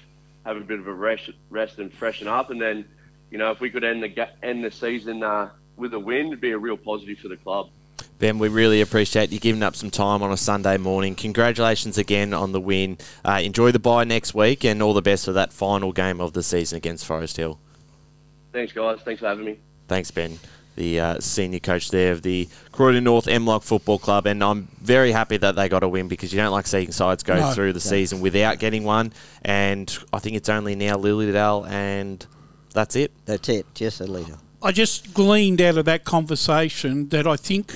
have 0.46 0.58
a 0.58 0.62
bit 0.62 0.80
of 0.80 0.88
a 0.88 0.94
rest, 0.94 1.30
rest 1.50 1.80
and 1.80 1.94
freshen 1.94 2.28
up, 2.28 2.50
and 2.50 2.62
then, 2.62 2.86
you 3.30 3.38
know, 3.38 3.52
if 3.52 3.60
we 3.60 3.70
could 3.70 3.84
end 3.84 4.04
the 4.04 4.30
end 4.44 4.64
the 4.64 4.72
season 4.72 5.24
uh, 5.24 5.50
with 5.78 5.94
a 5.94 6.00
win, 6.00 6.28
it'd 6.28 6.42
be 6.42 6.52
a 6.52 6.58
real 6.58 6.78
positive 6.78 7.20
for 7.20 7.28
the 7.28 7.38
club. 7.38 7.70
Ben, 8.18 8.38
we 8.38 8.50
really 8.50 8.82
appreciate 8.82 9.32
you 9.32 9.40
giving 9.40 9.64
up 9.64 9.76
some 9.76 9.90
time 9.90 10.22
on 10.22 10.32
a 10.32 10.38
Sunday 10.38 10.78
morning. 10.78 11.16
Congratulations 11.16 11.98
again 11.98 12.36
on 12.36 12.52
the 12.52 12.62
win. 12.62 13.00
Uh, 13.26 13.42
enjoy 13.44 13.72
the 13.72 13.80
bye 13.80 14.04
next 14.04 14.36
week, 14.36 14.64
and 14.64 14.82
all 14.82 14.94
the 14.94 15.02
best 15.02 15.26
for 15.26 15.32
that 15.32 15.52
final 15.52 15.92
game 15.92 16.22
of 16.22 16.34
the 16.34 16.44
season 16.44 16.78
against 16.78 17.06
Forest 17.06 17.38
Hill. 17.38 17.60
Thanks, 18.52 18.74
guys. 18.74 19.00
Thanks 19.04 19.22
for 19.22 19.28
having 19.28 19.46
me. 19.46 19.58
Thanks, 19.88 20.12
Ben 20.12 20.40
the 20.76 21.00
uh, 21.00 21.20
senior 21.20 21.60
coach 21.60 21.92
there 21.92 22.12
of 22.12 22.22
the 22.22 22.48
Croydon 22.72 23.04
North 23.04 23.26
MLOC 23.26 23.64
Football 23.64 24.00
Club, 24.00 24.26
and 24.26 24.44
I'm 24.44 24.68
very 24.82 25.12
happy 25.12 25.38
that 25.38 25.56
they 25.56 25.70
got 25.70 25.84
a 25.84 25.88
win 25.88 26.08
because 26.08 26.32
you 26.34 26.40
don't 26.40 26.52
like 26.52 26.68
seeing 26.68 26.92
sides 26.92 27.24
go 27.24 27.36
no, 27.36 27.52
through 27.52 27.74
the 27.74 27.80
season 27.80 28.22
without 28.22 28.60
getting 28.60 28.84
one. 28.84 29.14
And 29.44 29.96
I 30.14 30.20
think 30.20 30.36
it's 30.36 30.50
only 30.50 30.76
now 30.76 30.96
Lilydale, 30.96 31.70
and 31.70 32.26
that's 32.74 32.96
it. 32.96 33.12
That's 33.26 33.50
it, 33.50 33.66
just 33.76 34.02
a 34.02 34.06
leader. 34.06 34.38
I 34.64 34.72
just 34.72 35.14
gleaned 35.14 35.62
out 35.62 35.78
of 35.78 35.86
that 35.86 36.04
conversation 36.04 37.10
that 37.10 37.26
I 37.26 37.36
think 37.36 37.74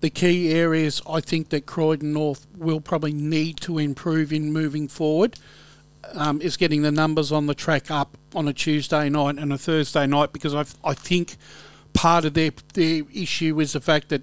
the 0.00 0.10
key 0.10 0.50
areas 0.52 1.00
I 1.08 1.20
think 1.20 1.50
that 1.50 1.66
Croydon 1.66 2.12
North 2.12 2.46
will 2.56 2.80
probably 2.80 3.12
need 3.12 3.60
to 3.60 3.78
improve 3.78 4.32
in 4.32 4.52
moving 4.52 4.88
forward. 4.88 5.38
Um, 6.14 6.42
is 6.42 6.56
getting 6.56 6.82
the 6.82 6.90
numbers 6.90 7.30
on 7.30 7.46
the 7.46 7.54
track 7.54 7.90
up 7.90 8.18
on 8.34 8.48
a 8.48 8.52
Tuesday 8.52 9.08
night 9.08 9.38
and 9.38 9.52
a 9.52 9.56
Thursday 9.56 10.04
night 10.06 10.32
because 10.32 10.52
I, 10.52 10.64
I 10.84 10.94
think 10.94 11.36
part 11.92 12.24
of 12.24 12.34
their 12.34 12.50
their 12.74 13.02
issue 13.12 13.60
is 13.60 13.72
the 13.72 13.80
fact 13.80 14.08
that 14.08 14.22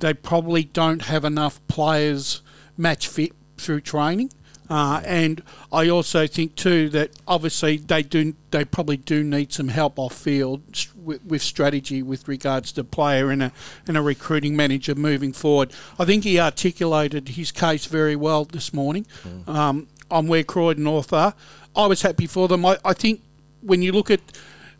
they 0.00 0.14
probably 0.14 0.64
don't 0.64 1.02
have 1.02 1.24
enough 1.24 1.60
players 1.68 2.42
match 2.76 3.06
fit 3.08 3.32
through 3.58 3.82
training. 3.82 4.30
Uh, 4.70 5.02
and 5.04 5.42
I 5.72 5.88
also 5.88 6.28
think 6.28 6.54
too 6.54 6.88
that 6.90 7.10
obviously 7.26 7.76
they 7.76 8.04
do 8.04 8.34
they 8.52 8.64
probably 8.64 8.96
do 8.96 9.24
need 9.24 9.52
some 9.52 9.66
help 9.66 9.98
off 9.98 10.14
field 10.14 10.62
with, 10.94 11.24
with, 11.24 11.42
strategy 11.42 12.04
with 12.04 12.28
regards 12.28 12.70
to 12.72 12.84
player 12.84 13.30
and 13.30 13.42
a 13.42 13.52
and 13.88 13.96
a 13.96 14.02
recruiting 14.02 14.54
manager 14.54 14.94
moving 14.94 15.32
forward. 15.32 15.72
I 15.98 16.04
think 16.04 16.22
he 16.22 16.38
articulated 16.38 17.30
his 17.30 17.50
case 17.50 17.86
very 17.86 18.14
well 18.14 18.44
this 18.44 18.72
morning 18.72 19.06
mm. 19.24 19.48
um, 19.48 19.88
on 20.08 20.28
where 20.28 20.44
Croydon 20.44 20.84
North 20.84 21.12
are. 21.12 21.34
I 21.74 21.86
was 21.86 22.02
happy 22.02 22.28
for 22.28 22.46
them. 22.46 22.64
I, 22.64 22.78
I 22.84 22.92
think 22.92 23.22
when 23.62 23.82
you 23.82 23.90
look 23.90 24.08
at 24.08 24.20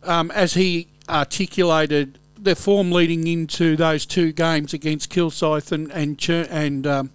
um, 0.03 0.31
as 0.31 0.53
he 0.53 0.87
articulated 1.09 2.17
their 2.43 2.55
form 2.55 2.91
leading 2.91 3.27
into 3.27 3.75
those 3.75 4.05
two 4.05 4.31
games 4.31 4.73
against 4.73 5.09
Kilsyth 5.09 5.71
and 5.71 5.91
and 5.91 6.29
and 6.49 6.87
um, 6.87 7.11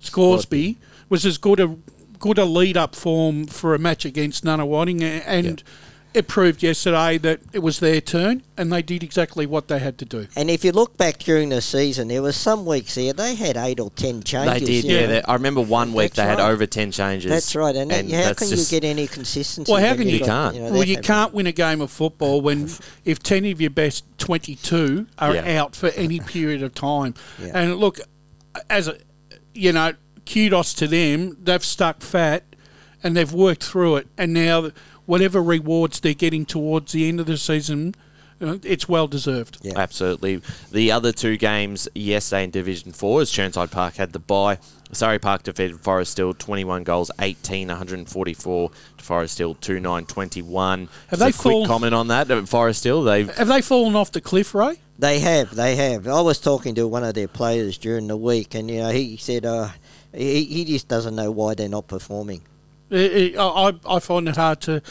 Scoresby 0.00 0.78
was 1.08 1.26
as 1.26 1.38
good 1.38 1.60
a 1.60 1.76
good 2.18 2.38
a 2.38 2.44
lead 2.44 2.76
up 2.76 2.94
form 2.94 3.46
for 3.46 3.74
a 3.74 3.78
match 3.78 4.04
against 4.04 4.44
Nunawading, 4.44 5.02
and 5.02 5.62
it 6.14 6.28
proved 6.28 6.62
yesterday 6.62 7.18
that 7.18 7.40
it 7.52 7.60
was 7.60 7.80
their 7.80 8.00
turn 8.00 8.42
and 8.56 8.72
they 8.72 8.82
did 8.82 9.02
exactly 9.02 9.46
what 9.46 9.68
they 9.68 9.78
had 9.78 9.98
to 9.98 10.04
do. 10.04 10.28
And 10.36 10.50
if 10.50 10.64
you 10.64 10.72
look 10.72 10.96
back 10.96 11.18
during 11.18 11.48
the 11.48 11.60
season, 11.60 12.08
there 12.08 12.22
were 12.22 12.32
some 12.32 12.66
weeks 12.66 12.94
there 12.94 13.12
they 13.12 13.34
had 13.34 13.56
eight 13.56 13.80
or 13.80 13.90
ten 13.90 14.22
changes. 14.22 14.60
They 14.60 14.80
did, 14.80 14.84
yeah. 14.84 15.06
They, 15.06 15.22
I 15.22 15.34
remember 15.34 15.60
one 15.60 15.92
week 15.92 16.12
that's 16.12 16.16
they 16.16 16.22
right. 16.24 16.38
had 16.38 16.52
over 16.52 16.66
ten 16.66 16.92
changes. 16.92 17.30
That's 17.30 17.54
right. 17.56 17.74
And, 17.74 17.90
and 17.90 18.10
how 18.12 18.34
can 18.34 18.48
you 18.48 18.64
get 18.68 18.84
any 18.84 19.06
consistency? 19.06 19.72
Well, 19.72 19.80
how 19.80 19.94
can 19.94 20.08
you? 20.08 20.18
you 20.18 20.24
can't. 20.24 20.54
You 20.54 20.62
know, 20.62 20.72
well, 20.72 20.84
you 20.84 20.98
can't 20.98 21.32
win 21.32 21.46
a 21.46 21.52
game 21.52 21.80
of 21.80 21.90
football 21.90 22.40
when 22.40 22.68
if 23.04 23.22
ten 23.22 23.44
of 23.46 23.60
your 23.60 23.70
best 23.70 24.04
twenty-two 24.18 25.06
are 25.18 25.34
yeah. 25.34 25.60
out 25.60 25.74
for 25.74 25.88
any 25.90 26.20
period 26.20 26.62
of 26.62 26.74
time. 26.74 27.14
Yeah. 27.40 27.52
And 27.54 27.76
look, 27.76 28.00
as 28.68 28.88
a, 28.88 28.98
you 29.54 29.72
know, 29.72 29.94
kudos 30.26 30.74
to 30.74 30.86
them. 30.86 31.36
They've 31.42 31.64
stuck 31.64 32.00
fat 32.00 32.44
and 33.02 33.16
they've 33.16 33.32
worked 33.32 33.64
through 33.64 33.96
it, 33.96 34.08
and 34.16 34.32
now 34.32 34.70
whatever 35.06 35.42
rewards 35.42 36.00
they're 36.00 36.14
getting 36.14 36.46
towards 36.46 36.92
the 36.92 37.08
end 37.08 37.20
of 37.20 37.26
the 37.26 37.36
season, 37.36 37.94
uh, 38.40 38.58
it's 38.64 38.88
well 38.88 39.06
deserved. 39.06 39.58
Yeah. 39.62 39.74
Absolutely. 39.76 40.42
The 40.70 40.90
other 40.90 41.12
two 41.12 41.36
games 41.36 41.88
yesterday 41.94 42.44
in 42.44 42.50
Division 42.50 42.92
4, 42.92 43.22
as 43.22 43.30
Chirnside 43.30 43.70
Park 43.70 43.94
had 43.94 44.12
the 44.12 44.18
bye, 44.18 44.58
Surrey 44.92 45.18
Park 45.18 45.44
defeated 45.44 45.80
Forest 45.80 46.16
Hill 46.16 46.34
21 46.34 46.82
goals, 46.84 47.10
18, 47.20 47.68
144 47.68 48.70
to 48.98 49.04
Forest 49.04 49.38
Hill 49.38 49.54
2 49.54 49.80
9 49.80 50.06
21. 50.06 50.88
Have 51.08 51.18
they 51.18 51.28
a 51.28 51.32
quick 51.32 51.42
fallen, 51.42 51.66
comment 51.66 51.94
on 51.94 52.08
that 52.08 52.30
at 52.30 52.48
Forest 52.48 52.84
Hill? 52.84 53.02
They've 53.02 53.32
have 53.36 53.48
they 53.48 53.62
fallen 53.62 53.96
off 53.96 54.12
the 54.12 54.20
cliff, 54.20 54.54
Ray? 54.54 54.78
They 54.98 55.20
have, 55.20 55.54
they 55.54 55.76
have. 55.76 56.06
I 56.06 56.20
was 56.20 56.38
talking 56.38 56.74
to 56.74 56.86
one 56.86 57.04
of 57.04 57.14
their 57.14 57.28
players 57.28 57.78
during 57.78 58.06
the 58.08 58.16
week, 58.16 58.54
and 58.54 58.70
you 58.70 58.82
know 58.82 58.90
he 58.90 59.16
said 59.16 59.46
uh, 59.46 59.70
he 60.14 60.44
he 60.44 60.64
just 60.64 60.88
doesn't 60.88 61.16
know 61.16 61.30
why 61.30 61.54
they're 61.54 61.68
not 61.68 61.86
performing. 61.86 62.42
It, 62.92 63.34
it, 63.34 63.38
I, 63.38 63.72
I 63.88 63.98
find 63.98 64.28
it 64.28 64.36
hard 64.36 64.60
to 64.62 64.82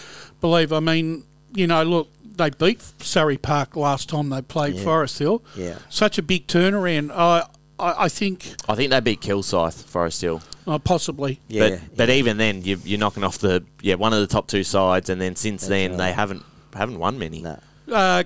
believe. 0.41 0.73
I 0.73 0.79
mean, 0.79 1.23
you 1.53 1.67
know, 1.67 1.83
look, 1.83 2.09
they 2.35 2.49
beat 2.49 2.81
Surrey 3.01 3.37
Park 3.37 3.75
last 3.75 4.09
time 4.09 4.29
they 4.29 4.41
played 4.41 4.75
yeah. 4.75 4.83
Forest 4.83 5.19
Hill. 5.19 5.43
Yeah. 5.55 5.77
Such 5.89 6.17
a 6.17 6.21
big 6.21 6.47
turnaround. 6.47 7.11
I, 7.11 7.45
I, 7.79 8.05
I 8.05 8.09
think. 8.09 8.55
I 8.67 8.75
think 8.75 8.91
they 8.91 8.99
beat 8.99 9.21
Kilsyth, 9.21 9.83
Forest 9.85 10.21
Hill. 10.21 10.41
Oh, 10.67 10.79
possibly. 10.79 11.39
Yeah. 11.47 11.69
But, 11.69 11.97
but 11.97 12.09
even 12.09 12.37
then, 12.37 12.63
you, 12.63 12.79
you're 12.83 12.99
knocking 12.99 13.23
off 13.23 13.39
the 13.39 13.63
yeah 13.81 13.95
one 13.95 14.13
of 14.13 14.19
the 14.19 14.27
top 14.27 14.47
two 14.47 14.63
sides, 14.63 15.09
and 15.09 15.21
then 15.21 15.35
since 15.35 15.61
That's 15.61 15.69
then 15.69 15.91
right. 15.91 15.97
they 15.97 16.13
haven't 16.13 16.43
haven't 16.73 16.99
won 16.99 17.19
many. 17.19 17.41
No. 17.41 17.59
Uh, 17.91 18.23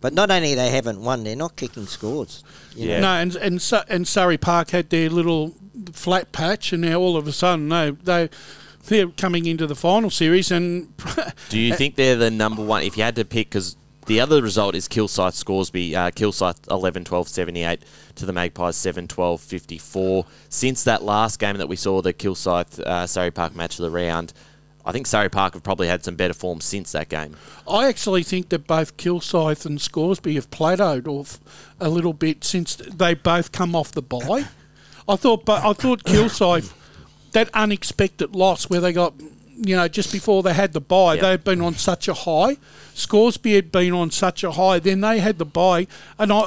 but 0.00 0.12
not 0.12 0.30
only 0.30 0.54
they 0.54 0.70
haven't 0.70 1.00
won, 1.00 1.24
they're 1.24 1.36
not 1.36 1.56
kicking 1.56 1.86
scores. 1.86 2.42
yeah. 2.74 3.00
Know? 3.00 3.00
No, 3.00 3.20
and 3.20 3.36
and 3.36 3.72
and 3.88 4.08
Surrey 4.08 4.38
Park 4.38 4.70
had 4.70 4.90
their 4.90 5.10
little 5.10 5.54
flat 5.92 6.32
patch, 6.32 6.72
and 6.72 6.82
now 6.82 6.96
all 6.96 7.16
of 7.16 7.26
a 7.26 7.32
sudden 7.32 7.68
they 7.68 7.90
they 7.90 8.30
they're 8.84 9.08
coming 9.08 9.46
into 9.46 9.66
the 9.66 9.74
final 9.74 10.10
series. 10.10 10.50
And 10.50 10.94
do 11.48 11.58
you 11.58 11.74
think 11.76 11.96
they're 11.96 12.16
the 12.16 12.30
number 12.30 12.64
one? 12.64 12.82
If 12.82 12.96
you 12.96 13.02
had 13.02 13.16
to 13.16 13.24
pick, 13.24 13.50
because 13.50 13.76
the 14.06 14.20
other 14.20 14.42
result 14.42 14.74
is 14.74 14.88
Kilsyth 14.88 15.34
Scoresby, 15.34 15.94
uh, 15.94 16.10
Kilsyth 16.10 16.70
11 16.70 17.04
12 17.04 17.28
78 17.28 17.84
to 18.16 18.26
the 18.26 18.32
Magpies 18.32 18.76
7 18.76 19.06
12 19.06 19.40
54. 19.40 20.26
Since 20.48 20.84
that 20.84 21.02
last 21.02 21.38
game 21.38 21.56
that 21.58 21.68
we 21.68 21.76
saw, 21.76 22.02
the 22.02 22.12
Kilsyth 22.12 22.80
uh, 22.80 23.06
Surrey 23.06 23.30
Park 23.30 23.54
match 23.54 23.78
of 23.78 23.84
the 23.84 23.90
round, 23.90 24.32
I 24.84 24.92
think 24.92 25.06
Surrey 25.06 25.28
Park 25.28 25.54
have 25.54 25.62
probably 25.62 25.88
had 25.88 26.02
some 26.04 26.16
better 26.16 26.34
form 26.34 26.60
since 26.60 26.92
that 26.92 27.08
game. 27.08 27.36
I 27.68 27.86
actually 27.86 28.22
think 28.22 28.48
that 28.48 28.66
both 28.66 28.96
Kilsyth 28.96 29.66
and 29.66 29.80
Scoresby 29.80 30.34
have 30.34 30.50
plateaued 30.50 31.06
off 31.06 31.38
a 31.78 31.88
little 31.88 32.14
bit 32.14 32.42
since 32.42 32.74
they 32.76 33.14
both 33.14 33.52
come 33.52 33.76
off 33.76 33.92
the 33.92 34.02
bye. 34.02 34.48
I 35.08 35.16
thought, 35.16 35.44
but 35.44 35.64
I 35.64 35.72
thought 35.72 36.04
Kilsyth 36.04 36.72
that 37.32 37.50
unexpected 37.54 38.34
loss 38.34 38.68
where 38.68 38.80
they 38.80 38.92
got, 38.92 39.14
you 39.56 39.76
know, 39.76 39.88
just 39.88 40.12
before 40.12 40.42
they 40.42 40.54
had 40.54 40.72
the 40.72 40.80
buy, 40.80 41.14
yep. 41.14 41.22
they'd 41.22 41.44
been 41.44 41.60
on 41.60 41.74
such 41.74 42.08
a 42.08 42.14
high. 42.14 42.56
Scoresby 42.94 43.54
had 43.54 43.72
been 43.72 43.92
on 43.92 44.10
such 44.10 44.44
a 44.44 44.52
high. 44.52 44.78
Then 44.78 45.00
they 45.00 45.20
had 45.20 45.38
the 45.38 45.44
buy, 45.44 45.86
and 46.18 46.32
I, 46.32 46.44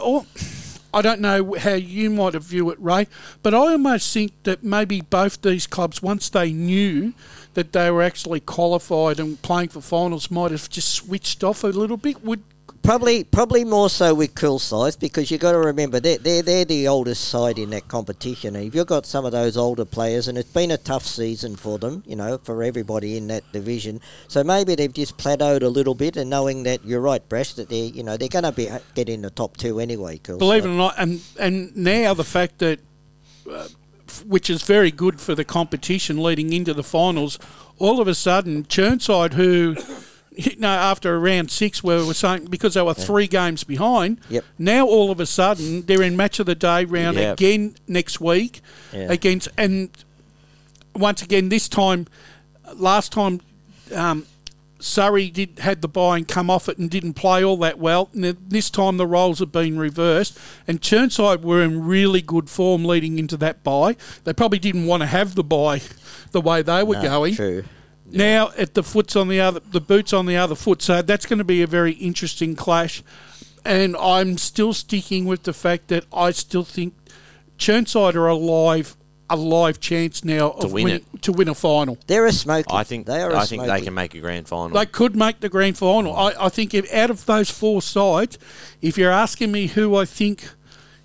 I 0.93 1.01
don't 1.01 1.21
know 1.21 1.55
how 1.55 1.73
you 1.73 2.09
might 2.09 2.35
have 2.35 2.43
view 2.43 2.69
it, 2.69 2.79
Ray, 2.79 3.07
but 3.41 3.53
I 3.53 3.57
almost 3.57 4.13
think 4.13 4.31
that 4.43 4.63
maybe 4.63 5.01
both 5.01 5.41
these 5.41 5.65
clubs, 5.65 6.01
once 6.01 6.29
they 6.29 6.51
knew 6.51 7.13
that 7.55 7.71
they 7.71 7.89
were 7.89 8.03
actually 8.03 8.39
qualified 8.39 9.19
and 9.19 9.41
playing 9.41 9.69
for 9.69 9.81
finals, 9.81 10.29
might 10.29 10.51
have 10.51 10.69
just 10.69 10.89
switched 10.89 11.43
off 11.43 11.63
a 11.63 11.67
little 11.67 11.97
bit. 11.97 12.23
Would 12.23 12.43
Probably, 12.83 13.23
probably 13.23 13.63
more 13.63 13.89
so 13.89 14.13
with 14.13 14.35
Kilsyth 14.35 14.99
because 14.99 15.31
you've 15.31 15.39
got 15.39 15.53
to 15.53 15.57
remember 15.57 16.01
they're, 16.01 16.17
they're 16.17 16.41
they're 16.41 16.65
the 16.65 16.89
oldest 16.89 17.29
side 17.29 17.57
in 17.57 17.69
that 17.69 17.87
competition. 17.87 18.57
And 18.57 18.67
if 18.67 18.75
you've 18.75 18.87
got 18.87 19.05
some 19.05 19.23
of 19.23 19.31
those 19.31 19.55
older 19.55 19.85
players, 19.85 20.27
and 20.27 20.37
it's 20.37 20.51
been 20.51 20.69
a 20.69 20.77
tough 20.77 21.05
season 21.05 21.55
for 21.55 21.79
them, 21.79 22.03
you 22.05 22.17
know, 22.17 22.39
for 22.39 22.61
everybody 22.61 23.15
in 23.15 23.27
that 23.27 23.49
division. 23.53 24.01
So 24.27 24.43
maybe 24.43 24.75
they've 24.75 24.91
just 24.91 25.17
plateaued 25.17 25.63
a 25.63 25.69
little 25.69 25.95
bit, 25.95 26.17
and 26.17 26.29
knowing 26.29 26.63
that 26.63 26.83
you're 26.83 26.99
right, 26.99 27.27
Bresh, 27.29 27.55
that 27.55 27.69
they 27.69 27.83
you 27.83 28.03
know 28.03 28.17
they're 28.17 28.27
going 28.27 28.43
to 28.43 28.51
be 28.51 28.69
get 28.95 29.07
in 29.07 29.21
the 29.21 29.29
top 29.29 29.55
two 29.55 29.79
anyway. 29.79 30.17
Kilsyth. 30.17 30.39
believe 30.39 30.65
it 30.65 30.69
or 30.69 30.73
not, 30.73 30.95
and 30.97 31.21
and 31.39 31.73
now 31.77 32.13
the 32.13 32.25
fact 32.25 32.59
that, 32.59 32.81
uh, 33.49 33.69
which 34.25 34.49
is 34.49 34.61
very 34.61 34.91
good 34.91 35.21
for 35.21 35.35
the 35.35 35.45
competition 35.45 36.21
leading 36.21 36.51
into 36.51 36.73
the 36.73 36.83
finals, 36.83 37.39
all 37.79 38.01
of 38.01 38.09
a 38.09 38.15
sudden 38.15 38.65
Chirnside, 38.65 39.35
who, 39.35 39.77
you 40.35 40.55
know, 40.57 40.67
after 40.69 41.19
round 41.19 41.51
six, 41.51 41.83
where 41.83 41.99
we 41.99 42.05
were 42.07 42.13
saying 42.13 42.45
because 42.45 42.73
they 42.73 42.81
were 42.81 42.93
three 42.93 43.27
games 43.27 43.63
behind, 43.63 44.19
Yep. 44.29 44.43
now 44.57 44.85
all 44.87 45.11
of 45.11 45.19
a 45.19 45.25
sudden 45.25 45.83
they're 45.85 46.01
in 46.01 46.15
match 46.17 46.39
of 46.39 46.45
the 46.45 46.55
day 46.55 46.85
round 46.85 47.17
Yep. 47.17 47.33
again 47.39 47.75
next 47.87 48.19
week 48.21 48.61
Yeah. 48.91 49.11
against 49.11 49.49
and 49.57 49.89
once 50.95 51.21
again 51.21 51.49
this 51.49 51.67
time, 51.67 52.07
last 52.75 53.11
time. 53.11 53.41
Um, 53.93 54.25
Surrey 54.79 55.29
did 55.29 55.59
had 55.59 55.81
the 55.81 55.87
buy 55.87 56.17
and 56.17 56.27
come 56.27 56.49
off 56.49 56.67
it 56.67 56.77
and 56.77 56.89
didn't 56.89 57.13
play 57.13 57.41
all 57.41 57.55
that 57.57 57.79
well. 57.79 58.09
And 58.13 58.25
this 58.49 58.69
time 58.69 58.97
the 58.97 59.07
roles 59.07 59.39
have 59.39 59.49
been 59.51 59.77
reversed, 59.79 60.37
and 60.67 60.81
Chirnside 60.81 61.41
were 61.41 61.63
in 61.63 61.85
really 61.85 62.21
good 62.21 62.49
form 62.49 62.83
leading 62.83 63.17
into 63.17 63.37
that 63.37 63.63
buy. 63.63 63.95
They 64.25 64.33
probably 64.33 64.59
didn't 64.59 64.85
want 64.85 64.99
to 65.01 65.07
have 65.07 65.35
the 65.35 65.43
buy 65.43 65.81
the 66.33 66.41
way 66.41 66.63
they 66.63 66.83
were 66.83 66.95
No, 66.95 67.01
going. 67.01 67.35
True. 67.35 67.63
Now 68.13 68.51
at 68.57 68.75
the 68.75 68.83
foot's 68.83 69.15
on 69.15 69.27
the 69.27 69.39
other, 69.39 69.59
the 69.59 69.81
boots 69.81 70.13
on 70.13 70.25
the 70.27 70.37
other 70.37 70.55
foot. 70.55 70.81
So 70.81 71.01
that's 71.01 71.25
going 71.25 71.39
to 71.39 71.43
be 71.43 71.61
a 71.61 71.67
very 71.67 71.93
interesting 71.93 72.55
clash. 72.55 73.03
And 73.65 73.95
I'm 73.97 74.37
still 74.37 74.73
sticking 74.73 75.25
with 75.25 75.43
the 75.43 75.53
fact 75.53 75.87
that 75.87 76.05
I 76.13 76.31
still 76.31 76.63
think 76.63 76.93
Chirnside 77.57 78.15
are 78.15 78.27
alive, 78.27 78.95
a 79.29 79.35
live 79.37 79.79
chance 79.79 80.23
now 80.23 80.51
of 80.51 80.71
win 80.71 80.83
winning- 80.83 81.05
to 81.21 81.31
win 81.31 81.47
a 81.47 81.55
final. 81.55 81.97
They're 82.07 82.25
a 82.25 82.31
smoky. 82.33 82.67
I 82.69 82.83
think 82.83 83.07
they 83.07 83.21
are. 83.21 83.31
a 83.31 83.39
I 83.39 83.45
think 83.45 83.63
they 83.63 83.81
can 83.81 83.93
make 83.93 84.13
a 84.13 84.19
grand 84.19 84.47
final. 84.47 84.77
They 84.77 84.85
could 84.85 85.15
make 85.15 85.39
the 85.39 85.49
grand 85.49 85.77
final. 85.77 86.15
I, 86.15 86.33
I 86.39 86.49
think 86.49 86.73
if, 86.73 86.93
out 86.93 87.09
of 87.09 87.25
those 87.25 87.49
four 87.49 87.81
sides, 87.81 88.37
if 88.81 88.97
you're 88.97 89.11
asking 89.11 89.51
me 89.51 89.67
who 89.67 89.95
I 89.95 90.05
think 90.05 90.49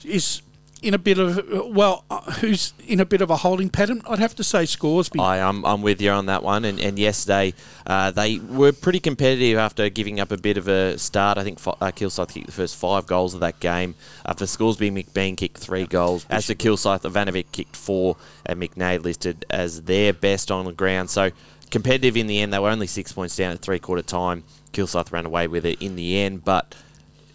is 0.04 0.42
in 0.82 0.94
a 0.94 0.98
bit 0.98 1.18
of 1.18 1.40
well, 1.66 2.04
uh, 2.10 2.20
who's 2.32 2.72
in 2.86 3.00
a 3.00 3.04
bit 3.04 3.20
of 3.20 3.30
a 3.30 3.36
holding 3.36 3.68
pattern, 3.68 4.02
I'd 4.08 4.18
have 4.18 4.34
to 4.36 4.44
say 4.44 4.64
Scoresby. 4.64 5.18
I, 5.18 5.40
I'm, 5.40 5.64
I'm 5.64 5.82
with 5.82 6.00
you 6.00 6.10
on 6.10 6.26
that 6.26 6.42
one. 6.42 6.64
And, 6.64 6.78
and 6.80 6.98
yesterday, 6.98 7.54
uh, 7.86 8.10
they 8.10 8.38
were 8.38 8.72
pretty 8.72 9.00
competitive 9.00 9.58
after 9.58 9.88
giving 9.88 10.20
up 10.20 10.30
a 10.30 10.36
bit 10.36 10.56
of 10.56 10.68
a 10.68 10.98
start. 10.98 11.38
I 11.38 11.44
think 11.44 11.58
uh, 11.66 11.72
Kilsyth 11.92 12.32
kicked 12.32 12.46
the 12.46 12.52
first 12.52 12.76
five 12.76 13.06
goals 13.06 13.34
of 13.34 13.40
that 13.40 13.60
game. 13.60 13.94
After 14.24 14.46
Scoresby, 14.46 14.90
McBean 14.90 15.36
kicked 15.36 15.58
three 15.58 15.86
goals. 15.86 16.26
As 16.30 16.46
for 16.46 16.54
Kilsyth, 16.54 17.02
Ivanovic 17.02 17.46
kicked 17.52 17.76
four, 17.76 18.16
and 18.46 18.60
McNaid 18.60 19.02
listed 19.02 19.44
as 19.50 19.82
their 19.82 20.12
best 20.12 20.50
on 20.50 20.64
the 20.64 20.72
ground. 20.72 21.10
So 21.10 21.30
competitive 21.70 22.16
in 22.16 22.26
the 22.26 22.40
end. 22.40 22.52
They 22.52 22.58
were 22.58 22.70
only 22.70 22.86
six 22.86 23.12
points 23.12 23.36
down 23.36 23.52
at 23.52 23.60
three 23.60 23.78
quarter 23.78 24.02
time. 24.02 24.44
Kilsyth 24.72 25.12
ran 25.12 25.26
away 25.26 25.48
with 25.48 25.66
it 25.66 25.82
in 25.82 25.96
the 25.96 26.18
end, 26.18 26.44
but 26.44 26.74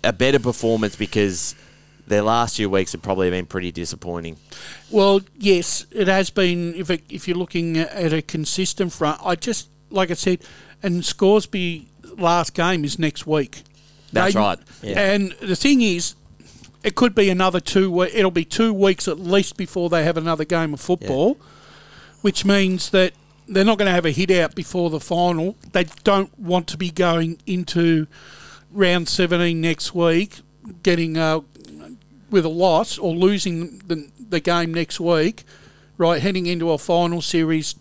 a 0.04 0.14
better 0.14 0.40
performance 0.40 0.96
because 0.96 1.56
their 2.08 2.22
last 2.22 2.58
few 2.58 2.70
weeks 2.70 2.92
have 2.92 3.02
probably 3.02 3.30
been 3.30 3.46
pretty 3.46 3.72
disappointing. 3.72 4.38
Well, 4.92 5.22
yes, 5.38 5.86
it 5.92 6.08
has 6.08 6.30
been. 6.30 6.74
If 6.76 6.90
it, 6.90 7.04
if 7.10 7.28
you're 7.28 7.38
looking 7.38 7.78
at 7.78 8.14
a 8.14 8.22
consistent 8.22 8.92
front, 8.94 9.20
I 9.24 9.36
just 9.36 9.70
like 9.90 10.12
I 10.12 10.16
said, 10.16 10.40
and 10.82 11.04
Scoresby 11.06 11.88
last 12.18 12.54
game 12.54 12.84
is 12.84 13.00
next 13.00 13.26
week. 13.26 13.64
That's 14.12 14.34
They- 14.34 14.40
right. 14.40 14.60
Yeah. 14.82 15.00
And 15.00 15.32
the 15.42 15.56
thing 15.56 15.82
is, 15.82 16.16
it 16.84 16.96
could 16.96 17.16
be 17.16 17.30
another 17.30 17.60
two. 17.60 18.02
It'll 18.04 18.32
be 18.32 18.46
two 18.46 18.74
weeks 18.74 19.08
at 19.08 19.20
least 19.20 19.58
before 19.58 19.90
they 19.90 20.04
have 20.04 20.18
another 20.18 20.46
game 20.46 20.74
of 20.74 20.82
football, 20.82 21.38
which 22.22 22.44
means 22.44 22.90
that 22.90 23.14
they're 23.48 23.66
not 23.66 23.78
going 23.78 23.88
to 23.88 23.94
have 23.94 24.06
a 24.06 24.12
hit 24.12 24.32
out 24.32 24.56
before 24.56 24.90
the 24.90 25.00
final. 25.00 25.56
They 25.72 25.86
don't 26.04 26.38
want 26.38 26.68
to 26.68 26.78
be 26.78 26.92
going 26.92 27.40
into 27.46 28.08
round 28.72 29.08
17 29.10 29.60
next 29.60 29.94
week, 29.96 30.42
getting 30.82 31.18
uh, 31.18 31.42
with 32.34 32.44
a 32.46 32.50
loss 32.50 32.98
or 32.98 33.14
losing 33.16 33.78
the, 33.88 34.10
the 34.30 34.40
game 34.40 34.74
next 34.74 35.00
week, 35.00 35.44
right, 36.00 36.20
heading 36.22 36.48
into 36.48 36.72
a 36.72 36.78
final 36.80 37.22
series 37.22 37.76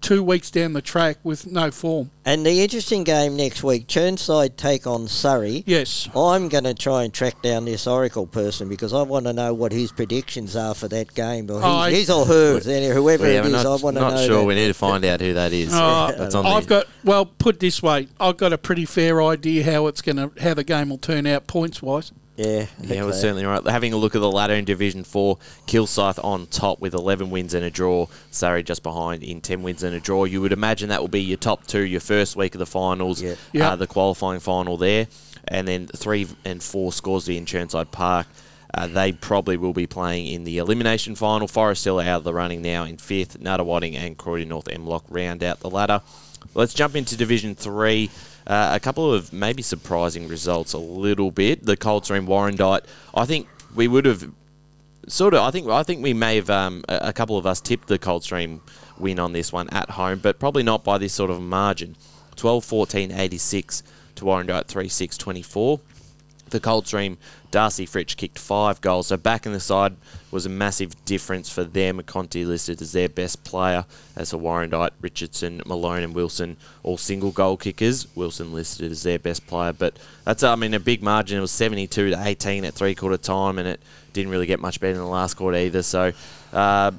two 0.00 0.22
weeks 0.22 0.50
down 0.50 0.72
the 0.72 0.80
track 0.80 1.18
with 1.22 1.46
no 1.46 1.70
form. 1.70 2.10
And 2.24 2.46
the 2.46 2.62
interesting 2.62 3.04
game 3.04 3.36
next 3.36 3.62
week, 3.62 3.86
Chirnside 3.86 4.56
take 4.56 4.86
on 4.86 5.06
Surrey. 5.06 5.62
Yes. 5.66 6.08
I'm 6.16 6.48
going 6.48 6.64
to 6.64 6.72
try 6.72 7.02
and 7.04 7.12
track 7.12 7.42
down 7.42 7.66
this 7.66 7.86
Oracle 7.86 8.26
person 8.26 8.70
because 8.70 8.94
I 8.94 9.02
want 9.02 9.26
to 9.26 9.34
know 9.34 9.52
what 9.52 9.70
his 9.72 9.92
predictions 9.92 10.56
are 10.56 10.74
for 10.74 10.88
that 10.88 11.12
game. 11.14 11.50
Or 11.50 11.56
his, 11.56 11.62
Oh, 11.64 11.68
I- 11.76 11.90
his 11.90 12.10
or 12.10 12.24
hers, 12.24 12.64
whoever 12.64 13.26
Yeah, 13.30 13.40
it 13.40 13.42
we're 13.42 13.46
is, 13.48 13.64
not, 13.64 13.66
I 13.66 13.82
want 13.82 13.96
to 13.96 14.00
not 14.00 14.18
sure. 14.20 14.38
that. 14.40 14.44
We 14.46 14.54
need 14.54 14.68
to 14.68 14.74
find 14.74 15.04
out 15.04 15.20
who 15.20 15.34
that 15.34 15.52
is. 15.52 15.74
Uh, 15.74 16.14
That's 16.16 16.34
on 16.34 16.46
I've 16.46 16.62
the, 16.66 16.68
got 16.70 16.86
well, 17.04 17.26
put 17.26 17.60
this 17.60 17.82
way, 17.82 18.08
I've 18.18 18.38
got 18.38 18.54
a 18.54 18.58
pretty 18.58 18.86
fair 18.86 19.22
idea 19.22 19.62
how 19.70 19.86
it's 19.88 20.00
going 20.00 20.16
to 20.16 20.32
how 20.42 20.54
the 20.54 20.64
game 20.64 20.88
will 20.88 20.98
turn 20.98 21.26
out 21.26 21.46
points 21.46 21.82
wise. 21.82 22.12
Yeah, 22.40 22.66
Yeah, 22.80 23.02
we're 23.02 23.08
okay. 23.10 23.18
certainly 23.18 23.44
right. 23.44 23.64
Having 23.66 23.92
a 23.92 23.96
look 23.98 24.14
at 24.14 24.20
the 24.20 24.30
ladder 24.30 24.54
in 24.54 24.64
Division 24.64 25.04
4, 25.04 25.36
Kilsyth 25.66 26.22
on 26.24 26.46
top 26.46 26.80
with 26.80 26.94
11 26.94 27.28
wins 27.30 27.52
and 27.52 27.64
a 27.64 27.70
draw. 27.70 28.06
Surrey 28.30 28.62
just 28.62 28.82
behind 28.82 29.22
in 29.22 29.40
10 29.42 29.62
wins 29.62 29.82
and 29.82 29.94
a 29.94 30.00
draw. 30.00 30.24
You 30.24 30.40
would 30.40 30.52
imagine 30.52 30.88
that 30.88 31.00
will 31.02 31.08
be 31.08 31.20
your 31.22 31.36
top 31.36 31.66
two, 31.66 31.84
your 31.84 32.00
first 32.00 32.36
week 32.36 32.54
of 32.54 32.58
the 32.58 32.66
finals, 32.66 33.20
Yeah. 33.20 33.34
Yeah. 33.52 33.70
Uh, 33.72 33.76
the 33.76 33.86
qualifying 33.86 34.40
final 34.40 34.76
there. 34.78 35.06
And 35.48 35.68
then 35.68 35.86
3 35.88 36.28
and 36.44 36.62
4 36.62 36.92
Scoresby 36.92 37.36
in 37.36 37.44
Chirnside 37.44 37.90
Park. 37.90 38.26
Uh, 38.72 38.86
they 38.86 39.10
probably 39.12 39.56
will 39.56 39.72
be 39.72 39.86
playing 39.86 40.28
in 40.28 40.44
the 40.44 40.58
elimination 40.58 41.16
final. 41.16 41.48
Forest 41.48 41.80
still 41.82 41.98
out 41.98 42.18
of 42.18 42.24
the 42.24 42.32
running 42.32 42.62
now 42.62 42.84
in 42.84 42.96
fifth. 42.96 43.38
Nunawading 43.40 43.96
and 43.96 44.16
Croydon 44.16 44.48
North 44.48 44.66
MLOC 44.66 45.02
round 45.10 45.42
out 45.42 45.58
the 45.60 45.68
ladder. 45.68 46.00
Let's 46.54 46.72
jump 46.72 46.94
into 46.96 47.16
Division 47.16 47.54
3. 47.54 48.08
Uh, 48.46 48.70
a 48.72 48.80
couple 48.80 49.12
of 49.12 49.32
maybe 49.32 49.62
surprising 49.62 50.28
results 50.28 50.72
a 50.72 50.78
little 50.78 51.30
bit. 51.30 51.64
The 51.64 51.76
Colts 51.76 52.10
are 52.10 52.16
in 52.16 52.26
Warrandyte. 52.26 52.84
I 53.14 53.24
think 53.24 53.48
we 53.74 53.86
would 53.86 54.06
have 54.06 54.30
sort 55.06 55.34
of. 55.34 55.40
I 55.40 55.50
think 55.50 55.68
I 55.68 55.82
think 55.82 56.02
we 56.02 56.14
may 56.14 56.36
have 56.36 56.50
um, 56.50 56.84
a, 56.88 57.12
couple 57.12 57.36
of 57.36 57.46
us 57.46 57.60
tipped 57.60 57.88
the 57.88 57.98
Coldstream 57.98 58.60
win 58.98 59.18
on 59.18 59.32
this 59.32 59.52
one 59.52 59.68
at 59.70 59.90
home, 59.90 60.18
but 60.18 60.38
probably 60.38 60.62
not 60.62 60.84
by 60.84 60.98
this 60.98 61.12
sort 61.12 61.30
of 61.30 61.40
margin. 61.40 61.96
12-14, 62.36 63.18
86 63.18 63.82
to 64.14 64.24
Warrandyte 64.24 64.66
3-6, 64.66 65.18
24 65.18 65.80
the 66.50 66.60
Coldstream, 66.60 67.16
Darcy 67.50 67.86
Fritsch 67.86 68.16
kicked 68.16 68.38
five 68.38 68.80
goals. 68.80 69.08
So 69.08 69.16
back 69.16 69.46
in 69.46 69.52
the 69.52 69.60
side 69.60 69.96
was 70.30 70.46
a 70.46 70.48
massive 70.48 71.04
difference 71.04 71.50
for 71.50 71.64
them. 71.64 72.00
Conti 72.02 72.44
listed 72.44 72.80
as 72.80 72.92
their 72.92 73.08
best 73.08 73.42
player. 73.44 73.84
As 74.16 74.30
for 74.30 74.38
Warrandyte, 74.38 74.90
Richardson, 75.00 75.62
Malone, 75.66 76.02
and 76.02 76.14
Wilson, 76.14 76.56
all 76.82 76.96
single 76.96 77.30
goal 77.30 77.56
kickers. 77.56 78.06
Wilson 78.14 78.52
listed 78.52 78.92
as 78.92 79.02
their 79.02 79.18
best 79.18 79.46
player. 79.46 79.72
But 79.72 79.98
that's, 80.24 80.42
I 80.42 80.54
mean, 80.54 80.74
a 80.74 80.80
big 80.80 81.02
margin. 81.02 81.38
It 81.38 81.40
was 81.40 81.50
72 81.50 82.10
to 82.10 82.22
18 82.22 82.64
at 82.64 82.74
three 82.74 82.94
quarter 82.94 83.16
time, 83.16 83.58
and 83.58 83.66
it 83.66 83.80
didn't 84.12 84.30
really 84.30 84.46
get 84.46 84.60
much 84.60 84.80
better 84.80 84.94
in 84.94 84.98
the 84.98 85.04
last 85.06 85.34
quarter 85.34 85.58
either. 85.58 85.82
So 85.82 86.12
uh, 86.52 86.92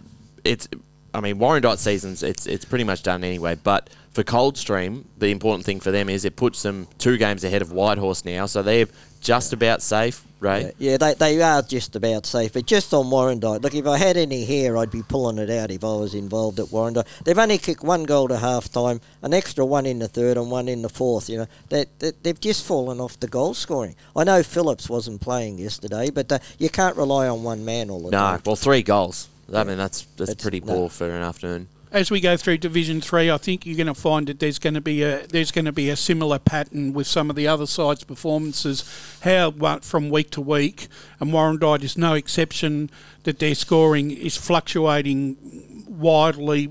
it's, 0.43 0.67
I 1.13 1.21
mean, 1.21 1.37
Warrandyte 1.37 1.77
seasons, 1.77 2.23
it's, 2.23 2.45
it's 2.45 2.65
pretty 2.65 2.83
much 2.83 3.03
done 3.03 3.23
anyway. 3.23 3.55
But 3.55 3.89
for 4.11 4.23
Coldstream, 4.23 5.05
the 5.17 5.27
important 5.27 5.65
thing 5.65 5.79
for 5.79 5.91
them 5.91 6.09
is 6.09 6.25
it 6.25 6.35
puts 6.35 6.61
them 6.63 6.87
two 6.97 7.17
games 7.17 7.43
ahead 7.43 7.61
of 7.61 7.71
Whitehorse 7.71 8.25
now. 8.25 8.45
So 8.45 8.61
they're 8.61 8.87
just 9.21 9.53
about 9.53 9.81
safe, 9.81 10.25
right? 10.41 10.73
Yeah, 10.77 10.97
they, 10.97 11.13
they 11.13 11.41
are 11.41 11.61
just 11.61 11.95
about 11.95 12.25
safe. 12.25 12.51
But 12.53 12.65
just 12.65 12.93
on 12.93 13.05
Warrandyte, 13.05 13.61
look, 13.61 13.73
if 13.73 13.87
I 13.87 13.97
had 13.97 14.17
any 14.17 14.43
hair, 14.43 14.75
I'd 14.75 14.91
be 14.91 15.03
pulling 15.03 15.37
it 15.37 15.49
out 15.49 15.71
if 15.71 15.83
I 15.83 15.95
was 15.95 16.13
involved 16.13 16.59
at 16.59 16.65
Warrandyte. 16.65 17.07
They've 17.23 17.37
only 17.37 17.57
kicked 17.57 17.83
one 17.83 18.03
goal 18.03 18.27
to 18.27 18.37
half 18.37 18.69
time, 18.69 18.99
an 19.21 19.33
extra 19.33 19.65
one 19.65 19.85
in 19.85 19.99
the 19.99 20.09
third 20.09 20.35
and 20.37 20.51
one 20.51 20.67
in 20.67 20.81
the 20.81 20.89
fourth. 20.89 21.29
You 21.29 21.37
know, 21.37 21.47
they, 21.69 21.85
they, 21.99 22.11
they've 22.23 22.39
just 22.39 22.65
fallen 22.65 22.99
off 22.99 23.19
the 23.19 23.27
goal 23.27 23.53
scoring. 23.53 23.95
I 24.15 24.25
know 24.25 24.43
Phillips 24.43 24.89
wasn't 24.89 25.21
playing 25.21 25.59
yesterday, 25.59 26.09
but 26.09 26.31
uh, 26.31 26.39
you 26.57 26.69
can't 26.69 26.97
rely 26.97 27.27
on 27.29 27.43
one 27.43 27.63
man 27.63 27.89
all 27.89 27.99
the 28.01 28.11
No, 28.11 28.17
time. 28.17 28.35
No, 28.37 28.41
well, 28.47 28.55
three 28.57 28.81
goals. 28.83 29.29
I 29.53 29.63
mean, 29.63 29.77
that's 29.77 30.03
that's 30.17 30.33
pretty 30.35 30.61
no. 30.61 30.73
poor 30.73 30.89
for 30.89 31.09
an 31.09 31.21
afternoon. 31.21 31.67
As 31.93 32.09
we 32.09 32.21
go 32.21 32.37
through 32.37 32.59
Division 32.59 33.01
Three, 33.01 33.29
I 33.29 33.37
think 33.37 33.65
you're 33.65 33.75
going 33.75 33.87
to 33.87 33.93
find 33.93 34.25
that 34.27 34.39
there's 34.39 34.59
going 34.59 34.75
to 34.75 34.81
be 34.81 35.03
a 35.03 35.27
there's 35.27 35.51
going 35.51 35.65
to 35.65 35.73
be 35.73 35.89
a 35.89 35.97
similar 35.97 36.39
pattern 36.39 36.93
with 36.93 37.05
some 37.05 37.29
of 37.29 37.35
the 37.35 37.49
other 37.49 37.65
sides' 37.65 38.05
performances. 38.05 38.85
How 39.23 39.51
from 39.81 40.09
week 40.09 40.29
to 40.31 40.41
week, 40.41 40.87
and 41.19 41.33
Warrandyte 41.33 41.83
is 41.83 41.97
no 41.97 42.13
exception. 42.13 42.89
That 43.23 43.39
their 43.39 43.55
scoring 43.55 44.09
is 44.09 44.37
fluctuating 44.37 45.85
widely, 45.89 46.69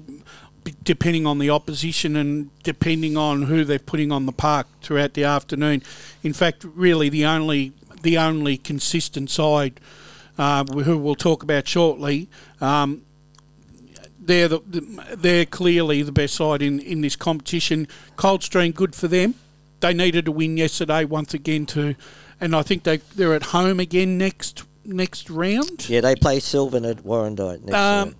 depending 0.83 1.27
on 1.27 1.39
the 1.39 1.51
opposition 1.51 2.17
and 2.17 2.51
depending 2.63 3.19
on 3.19 3.43
who 3.43 3.63
they're 3.63 3.79
putting 3.79 4.11
on 4.11 4.25
the 4.25 4.33
park 4.33 4.69
throughout 4.81 5.13
the 5.13 5.25
afternoon. 5.25 5.83
In 6.23 6.33
fact, 6.33 6.65
really 6.65 7.11
the 7.11 7.27
only 7.27 7.75
the 8.01 8.17
only 8.17 8.57
consistent 8.57 9.29
side 9.29 9.81
uh, 10.39 10.65
who 10.65 10.97
we'll 10.97 11.15
talk 11.15 11.43
about 11.43 11.69
shortly. 11.69 12.31
Um, 12.63 13.03
they're 14.31 14.49
the, 14.49 14.61
they're 15.17 15.45
clearly 15.45 16.03
the 16.03 16.13
best 16.13 16.35
side 16.35 16.63
in, 16.63 16.79
in 16.81 17.01
this 17.01 17.17
competition. 17.17 17.89
Coldstream, 18.17 18.73
good 18.73 18.95
for 18.95 19.09
them. 19.09 19.35
They 19.81 19.93
needed 19.93 20.29
a 20.29 20.31
win 20.31 20.57
yesterday 20.57 21.05
once 21.05 21.35
again 21.35 21.67
to, 21.67 21.97
and 22.41 22.55
I 22.55 22.63
think 22.63 22.85
they 22.85 22.99
they're 23.17 23.35
at 23.35 23.45
home 23.45 23.81
again 23.81 24.19
next 24.19 24.65
next 24.85 25.29
round. 25.31 25.89
Yeah, 25.89 26.01
they 26.03 26.15
play 26.15 26.39
Sylvan 26.39 26.85
at 26.85 26.99
Warrandyte 26.99 27.63
next 27.63 27.75
Um, 27.75 28.09
round. 28.09 28.15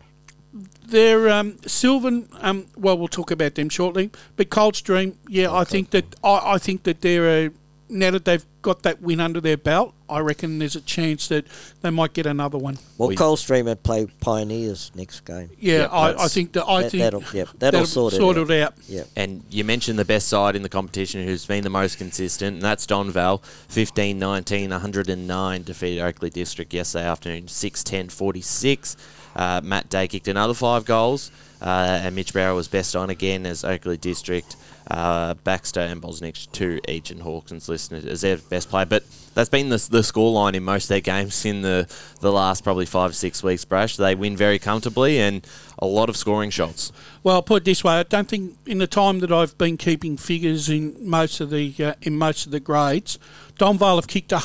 They're 0.87 1.29
um, 1.29 1.59
Sylvan. 1.67 2.29
Um, 2.41 2.67
well, 2.77 2.99
we'll 2.99 3.09
talk 3.09 3.31
about 3.31 3.55
them 3.55 3.69
shortly. 3.69 4.11
But 4.37 4.51
Coldstream, 4.51 5.17
yeah, 5.29 5.53
I 5.53 5.63
think 5.63 5.91
that 5.91 6.17
I, 6.25 6.55
I 6.55 6.59
think 6.59 6.83
that 6.83 7.03
they're 7.03 7.47
a, 7.47 7.51
now 7.91 8.11
that 8.11 8.25
they've 8.25 8.45
got 8.63 8.83
that 8.83 9.01
win 9.03 9.21
under 9.21 9.41
their 9.41 9.57
belt. 9.57 9.95
I 10.09 10.19
reckon 10.21 10.59
there's 10.59 10.75
a 10.77 10.81
chance 10.81 11.29
that 11.29 11.45
they 11.83 11.91
might 11.91 12.13
get 12.13 12.27
another 12.27 12.59
one. 12.59 12.79
Well, 12.99 13.09
we- 13.09 13.17
Coldstream 13.17 13.67
would 13.67 13.83
play 13.83 14.07
Pioneers 14.21 14.91
next 14.95 15.21
game. 15.25 15.51
Yeah, 15.59 15.79
Yeah, 15.79 15.87
I, 15.87 16.25
I 16.25 16.29
think 16.29 16.53
that 16.53 16.65
I 16.67 16.83
That- 16.83 16.91
think 16.91 17.03
that'll- 17.03 17.25
yep, 17.33 17.49
that'll 17.59 17.87
sort 17.87 18.15
it 18.15 18.21
out. 18.23 18.51
out. 18.51 18.75
Yeah. 18.89 19.05
And 19.17 19.43
you 19.51 19.65
mentioned 19.65 19.99
the 19.99 20.05
best 20.05 20.29
side 20.29 20.57
in 20.57 20.63
the 20.63 20.69
competition 20.69 21.25
who's 21.25 21.47
been 21.47 21.63
the 21.65 21.71
most 21.71 21.97
consistent, 21.99 22.55
and 22.55 22.63
that's 22.63 22.87
Donvale. 22.87 23.41
15 23.69 24.19
19, 24.19 24.71
109 24.71 25.63
defeated 25.63 26.03
Oakleigh 26.03 26.31
District 26.31 26.73
yesterday 26.75 27.05
afternoon, 27.07 27.49
6 27.49 27.85
10 27.85 28.09
46. 28.09 28.97
Uh, 29.37 29.61
Matt 29.63 29.89
Day 29.89 30.09
kicked 30.09 30.27
another 30.29 30.55
five 30.55 30.85
goals, 30.85 31.31
uh, 31.63 31.65
and 32.03 32.15
Mitch 32.17 32.35
Barrow 32.35 32.57
was 32.57 32.67
best 32.69 32.97
on 32.97 33.11
again 33.11 33.47
as 33.47 33.63
Oakleigh 33.65 33.97
District. 34.01 34.57
Uh, 34.91 35.35
Baxter 35.35 35.81
and 35.81 36.03
Bosnich, 36.03 36.51
two 36.51 36.81
each, 36.89 37.13
and 37.13 37.23
Hawkins 37.23 37.69
listed 37.69 38.09
as 38.09 38.23
their 38.23 38.39
best 38.39 38.69
player. 38.69 38.87
But 38.87 39.05
that's 39.35 39.49
been 39.49 39.69
the, 39.69 39.77
the 39.77 40.01
scoreline 40.01 40.55
in 40.55 40.65
most 40.65 40.85
of 40.85 40.89
their 40.89 41.01
games 41.01 41.45
in 41.45 41.63
the, 41.63 41.89
the 42.21 42.33
last 42.33 42.65
probably 42.65 42.87
five 42.87 43.15
six 43.15 43.41
weeks, 43.41 43.65
Brash. 43.65 43.97
They 43.97 44.17
win 44.17 44.37
very 44.37 44.59
comfortably 44.59 45.21
and 45.21 45.47
a 45.79 45.87
lot 45.87 46.09
of 46.09 46.17
scoring 46.17 46.51
shots. 46.51 46.91
Well, 47.23 47.37
I'll 47.37 47.43
put 47.43 47.63
it 47.63 47.67
this 47.67 47.85
way: 47.85 48.01
I 48.01 48.03
don't 48.03 48.29
think 48.29 48.57
in 48.67 48.79
the 48.79 48.89
time 48.89 49.21
that 49.21 49.31
I've 49.31 49.57
been 49.57 49.77
keeping 49.77 50.17
figures 50.17 50.69
in 50.69 50.97
most 51.09 51.41
of 51.41 51.51
the 51.51 51.73
uh, 51.79 51.95
in 52.03 52.19
most 52.19 52.47
of 52.47 52.53
the 52.53 52.61
grades, 52.61 53.17
Donvale 53.61 53.95
have 53.97 54.09
kicked 54.09 54.33
a 54.33 54.43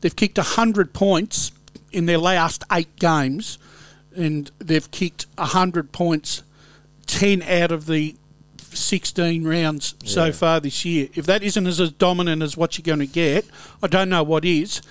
they've 0.00 0.16
kicked 0.16 0.38
hundred 0.38 0.92
points 0.92 1.52
in 1.92 2.06
their 2.06 2.18
last 2.18 2.64
eight 2.72 2.96
games, 2.96 3.58
and 4.16 4.50
they've 4.58 4.90
kicked 4.90 5.26
hundred 5.38 5.92
points 5.92 6.42
ten 7.06 7.40
out 7.42 7.70
of 7.70 7.86
the 7.86 8.16
sixteen 8.74 9.44
rounds 9.44 9.94
so 10.04 10.32
far 10.32 10.60
this 10.60 10.84
year. 10.84 11.08
If 11.14 11.26
that 11.26 11.42
isn't 11.42 11.66
as 11.66 11.78
dominant 11.92 12.42
as 12.42 12.56
what 12.56 12.76
you're 12.78 12.84
going 12.84 13.06
to 13.06 13.12
get, 13.12 13.46
I 13.82 13.86
don't 13.86 14.08
know 14.08 14.22
what 14.22 14.44
is. 14.44 14.82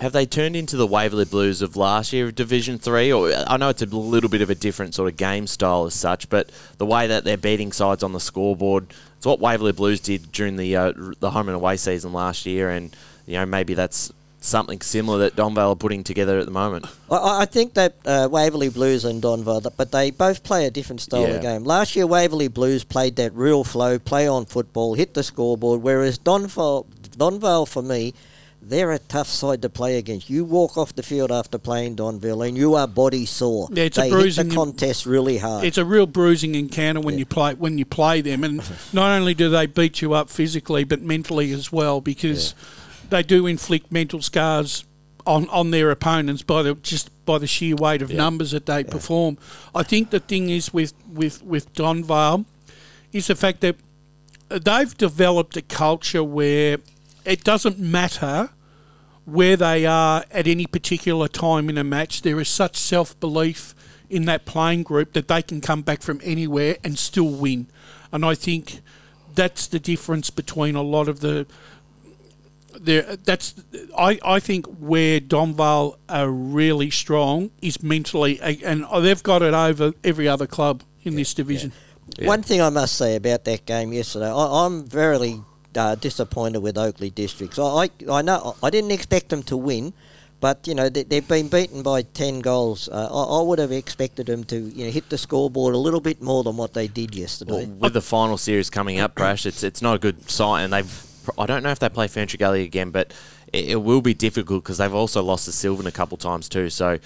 have 0.00 0.12
they 0.12 0.26
turned 0.26 0.56
into 0.56 0.76
the 0.76 0.86
Waverley 0.86 1.24
Blues 1.24 1.62
of 1.62 1.76
last 1.76 2.12
year 2.12 2.26
of 2.26 2.34
Division 2.34 2.78
Three? 2.78 3.12
Or 3.12 3.32
I 3.46 3.56
know 3.56 3.68
it's 3.68 3.82
a 3.82 3.86
little 3.86 4.28
bit 4.28 4.42
of 4.42 4.50
a 4.50 4.54
different 4.54 4.94
sort 4.94 5.10
of 5.10 5.16
game 5.16 5.46
style 5.46 5.86
as 5.86 5.94
such, 5.94 6.28
but 6.28 6.50
the 6.78 6.86
way 6.86 7.06
that 7.06 7.24
they're 7.24 7.36
beating 7.36 7.72
sides 7.72 8.02
on 8.02 8.12
the 8.12 8.20
scoreboard, 8.20 8.92
it's 9.16 9.26
what 9.26 9.40
Waverley 9.40 9.72
Blues 9.72 10.00
did 10.00 10.32
during 10.32 10.56
the 10.56 10.76
uh, 10.76 10.92
the 11.20 11.30
home 11.30 11.48
and 11.48 11.56
away 11.56 11.76
season 11.76 12.12
last 12.12 12.46
year, 12.46 12.70
and 12.70 12.94
you 13.26 13.34
know 13.34 13.46
maybe 13.46 13.74
that's 13.74 14.12
something 14.46 14.80
similar 14.80 15.18
that 15.18 15.36
Donvale 15.36 15.72
are 15.72 15.76
putting 15.76 16.04
together 16.04 16.38
at 16.38 16.46
the 16.46 16.52
moment. 16.52 16.86
I- 17.10 17.16
I, 17.16 17.40
I 17.42 17.44
think 17.46 17.74
that 17.74 17.94
uh, 18.04 18.28
Waverley 18.30 18.68
Blues 18.68 19.04
and 19.04 19.22
Donvale, 19.22 19.70
but 19.76 19.92
they 19.92 20.10
both 20.10 20.42
play 20.42 20.66
a 20.66 20.70
different 20.70 21.00
style 21.00 21.22
Yeah. 21.22 21.34
of 21.36 21.42
game. 21.42 21.64
Last 21.64 21.96
year, 21.96 22.06
Waverley 22.06 22.48
Blues 22.48 22.84
played 22.84 23.16
that 23.16 23.32
real 23.34 23.64
flow, 23.64 23.98
play 23.98 24.26
on 24.28 24.46
football, 24.46 24.94
hit 24.94 25.14
the 25.14 25.22
scoreboard, 25.22 25.82
whereas 25.82 26.18
Donvale, 26.18 26.86
Donvale 27.16 27.66
for 27.68 27.82
me, 27.82 28.14
they're 28.62 28.90
a 28.90 28.98
tough 28.98 29.28
side 29.28 29.62
to 29.62 29.68
play 29.68 29.96
against. 29.96 30.28
You 30.28 30.44
walk 30.44 30.76
off 30.76 30.92
the 30.96 31.02
field 31.04 31.30
after 31.30 31.56
playing 31.56 31.94
Donvale 31.96 32.48
and 32.48 32.56
you 32.58 32.74
are 32.74 32.88
body 32.88 33.24
sore. 33.24 33.68
Yeah, 33.70 33.84
it's 33.84 33.96
a 33.98 34.10
bruising- 34.10 34.46
hit 34.46 34.50
the 34.50 34.56
contest 34.56 35.06
really 35.06 35.38
hard. 35.38 35.64
It's 35.64 35.78
a 35.78 35.84
real 35.84 36.06
bruising 36.06 36.56
encounter 36.56 37.00
when 37.00 37.16
you 37.16 37.26
play 37.26 37.54
when 37.54 37.78
you 37.78 37.84
play 37.84 38.22
them, 38.22 38.42
and 38.42 38.60
not 38.92 39.12
only 39.16 39.34
do 39.34 39.48
they 39.50 39.66
beat 39.66 40.02
you 40.02 40.14
up 40.14 40.28
physically, 40.30 40.82
but 40.82 41.00
mentally 41.00 41.52
as 41.52 41.70
well, 41.70 42.00
because 42.00 42.54
they 43.10 43.22
do 43.22 43.46
inflict 43.46 43.90
mental 43.92 44.22
scars 44.22 44.84
on, 45.26 45.48
on 45.48 45.70
their 45.70 45.90
opponents 45.90 46.42
by 46.42 46.62
the 46.62 46.74
just 46.74 47.10
by 47.26 47.38
the 47.38 47.46
sheer 47.46 47.74
weight 47.74 48.02
of 48.02 48.12
numbers 48.12 48.52
that 48.52 48.66
they 48.66 48.84
perform. 48.84 49.38
I 49.74 49.82
think 49.82 50.10
the 50.10 50.20
thing 50.20 50.50
is 50.50 50.72
with 50.72 50.94
with 51.12 51.42
with 51.42 51.72
Donvale 51.74 52.44
is 53.12 53.26
the 53.26 53.34
fact 53.34 53.60
that 53.62 53.76
they've 54.48 54.96
developed 54.96 55.56
a 55.56 55.62
culture 55.62 56.22
where 56.22 56.78
it 57.24 57.42
doesn't 57.42 57.78
matter 57.78 58.50
where 59.24 59.56
they 59.56 59.84
are 59.84 60.24
at 60.30 60.46
any 60.46 60.66
particular 60.66 61.26
time 61.26 61.68
in 61.68 61.76
a 61.76 61.84
match. 61.84 62.22
There 62.22 62.40
is 62.40 62.48
such 62.48 62.76
self 62.76 63.18
belief 63.18 63.74
in 64.08 64.24
that 64.26 64.44
playing 64.44 64.84
group 64.84 65.12
that 65.14 65.26
they 65.26 65.42
can 65.42 65.60
come 65.60 65.82
back 65.82 66.00
from 66.00 66.20
anywhere 66.22 66.76
and 66.84 66.96
still 66.96 67.28
win. 67.28 67.66
And 68.12 68.24
I 68.24 68.36
think 68.36 68.80
that's 69.34 69.66
the 69.66 69.80
difference 69.80 70.30
between 70.30 70.76
a 70.76 70.82
lot 70.82 71.08
of 71.08 71.20
the. 71.20 71.46
There, 72.80 73.16
that's 73.16 73.54
I, 73.96 74.18
I 74.24 74.40
think 74.40 74.66
where 74.66 75.20
Donvale 75.20 75.96
are 76.08 76.30
really 76.30 76.90
strong 76.90 77.50
is 77.62 77.82
mentally, 77.82 78.40
and 78.40 78.86
they've 79.00 79.22
got 79.22 79.42
it 79.42 79.54
over 79.54 79.92
every 80.04 80.28
other 80.28 80.46
club 80.46 80.82
in 81.02 81.16
this 81.16 81.34
division. 81.34 81.72
One 82.20 82.42
thing 82.42 82.62
I 82.62 82.70
must 82.70 82.96
say 82.96 83.16
about 83.16 83.44
that 83.44 83.66
game 83.66 83.92
yesterday, 83.92 84.30
I, 84.30 84.64
I'm 84.64 84.84
very 84.84 85.40
uh, 85.76 85.94
disappointed 85.96 86.60
with 86.60 86.76
Oakleigh 86.76 87.14
Districts. 87.14 87.58
I, 87.58 87.62
I, 87.62 87.90
I 88.10 88.22
know 88.22 88.56
I 88.62 88.70
didn't 88.70 88.92
expect 88.92 89.28
them 89.28 89.42
to 89.44 89.56
win, 89.56 89.92
but 90.40 90.66
you 90.66 90.74
know 90.74 90.88
they, 90.88 91.02
they've 91.02 91.26
been 91.26 91.48
beaten 91.48 91.82
by 91.82 92.02
ten 92.02 92.40
goals. 92.40 92.88
Uh, 92.88 93.08
I, 93.10 93.38
I 93.38 93.42
would 93.42 93.58
have 93.58 93.72
expected 93.72 94.26
them 94.26 94.44
to 94.44 94.56
you 94.56 94.86
know 94.86 94.90
hit 94.90 95.10
the 95.10 95.18
scoreboard 95.18 95.74
a 95.74 95.78
little 95.78 96.00
bit 96.00 96.22
more 96.22 96.42
than 96.42 96.56
what 96.56 96.74
they 96.74 96.88
did 96.88 97.14
yesterday. 97.14 97.66
Well, 97.66 97.66
with 97.66 97.92
the 97.94 98.02
final 98.02 98.38
series 98.38 98.70
coming 98.70 99.00
up, 99.00 99.14
Brash, 99.14 99.46
it's 99.46 99.62
it's 99.62 99.82
not 99.82 99.96
a 99.96 99.98
good 99.98 100.30
sign. 100.30 100.64
And 100.64 100.72
they've 100.72 101.02
I 101.38 101.46
don't 101.46 101.62
know 101.62 101.70
if 101.70 101.78
they 101.78 101.88
play 101.88 102.08
Ferntree 102.08 102.38
Gully 102.38 102.62
again, 102.62 102.90
but 102.90 103.12
it, 103.52 103.70
it 103.70 103.76
will 103.76 104.00
be 104.00 104.14
difficult 104.14 104.64
because 104.64 104.78
they've 104.78 104.94
also 104.94 105.22
lost 105.22 105.44
to 105.46 105.52
Sylvan 105.52 105.86
a 105.86 105.92
couple 105.92 106.16
times 106.16 106.48
too. 106.48 106.70
So 106.70 106.98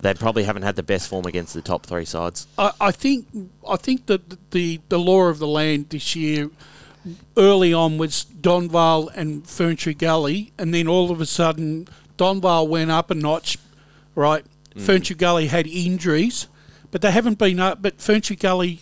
they 0.00 0.14
probably 0.14 0.44
haven't 0.44 0.62
had 0.62 0.76
the 0.76 0.82
best 0.82 1.08
form 1.08 1.26
against 1.26 1.54
the 1.54 1.62
top 1.62 1.86
three 1.86 2.04
sides. 2.04 2.46
I, 2.58 2.72
I 2.80 2.90
think 2.90 3.26
I 3.68 3.76
think 3.76 4.06
that 4.06 4.50
the 4.50 4.80
the 4.88 4.98
law 4.98 5.24
of 5.24 5.38
the 5.38 5.46
land 5.46 5.90
this 5.90 6.14
year 6.14 6.50
early 7.36 7.72
on 7.72 7.98
was 7.98 8.24
Donvale 8.40 9.10
and 9.14 9.44
Ferntree 9.44 9.96
Gully, 9.96 10.52
and 10.58 10.72
then 10.72 10.88
all 10.88 11.10
of 11.10 11.20
a 11.20 11.26
sudden 11.26 11.88
Donvale 12.16 12.68
went 12.68 12.90
up 12.90 13.10
a 13.10 13.14
notch, 13.14 13.58
right? 14.14 14.44
Ferntree 14.76 15.16
Gully 15.16 15.46
had 15.46 15.68
injuries, 15.68 16.48
but 16.90 17.00
they 17.00 17.12
haven't 17.12 17.38
been 17.38 17.60
up. 17.60 17.80
But 17.80 17.98
Ferntree 17.98 18.38
Gully 18.38 18.80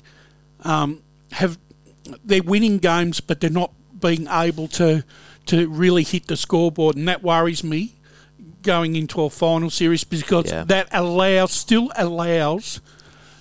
um, 0.62 1.02
have 1.32 1.58
they're 2.24 2.42
winning 2.42 2.78
games, 2.78 3.20
but 3.20 3.40
they're 3.40 3.50
not 3.50 3.72
being 4.02 4.26
able 4.30 4.68
to 4.68 5.02
to 5.46 5.66
really 5.68 6.02
hit 6.04 6.26
the 6.26 6.36
scoreboard, 6.36 6.96
and 6.96 7.08
that 7.08 7.22
worries 7.22 7.64
me 7.64 7.94
going 8.62 8.94
into 8.94 9.22
a 9.22 9.30
final 9.30 9.70
series 9.70 10.04
because 10.04 10.46
Yeah. 10.50 10.64
that 10.64 10.88
allows 10.92 11.50
still 11.52 11.90
allows 11.96 12.80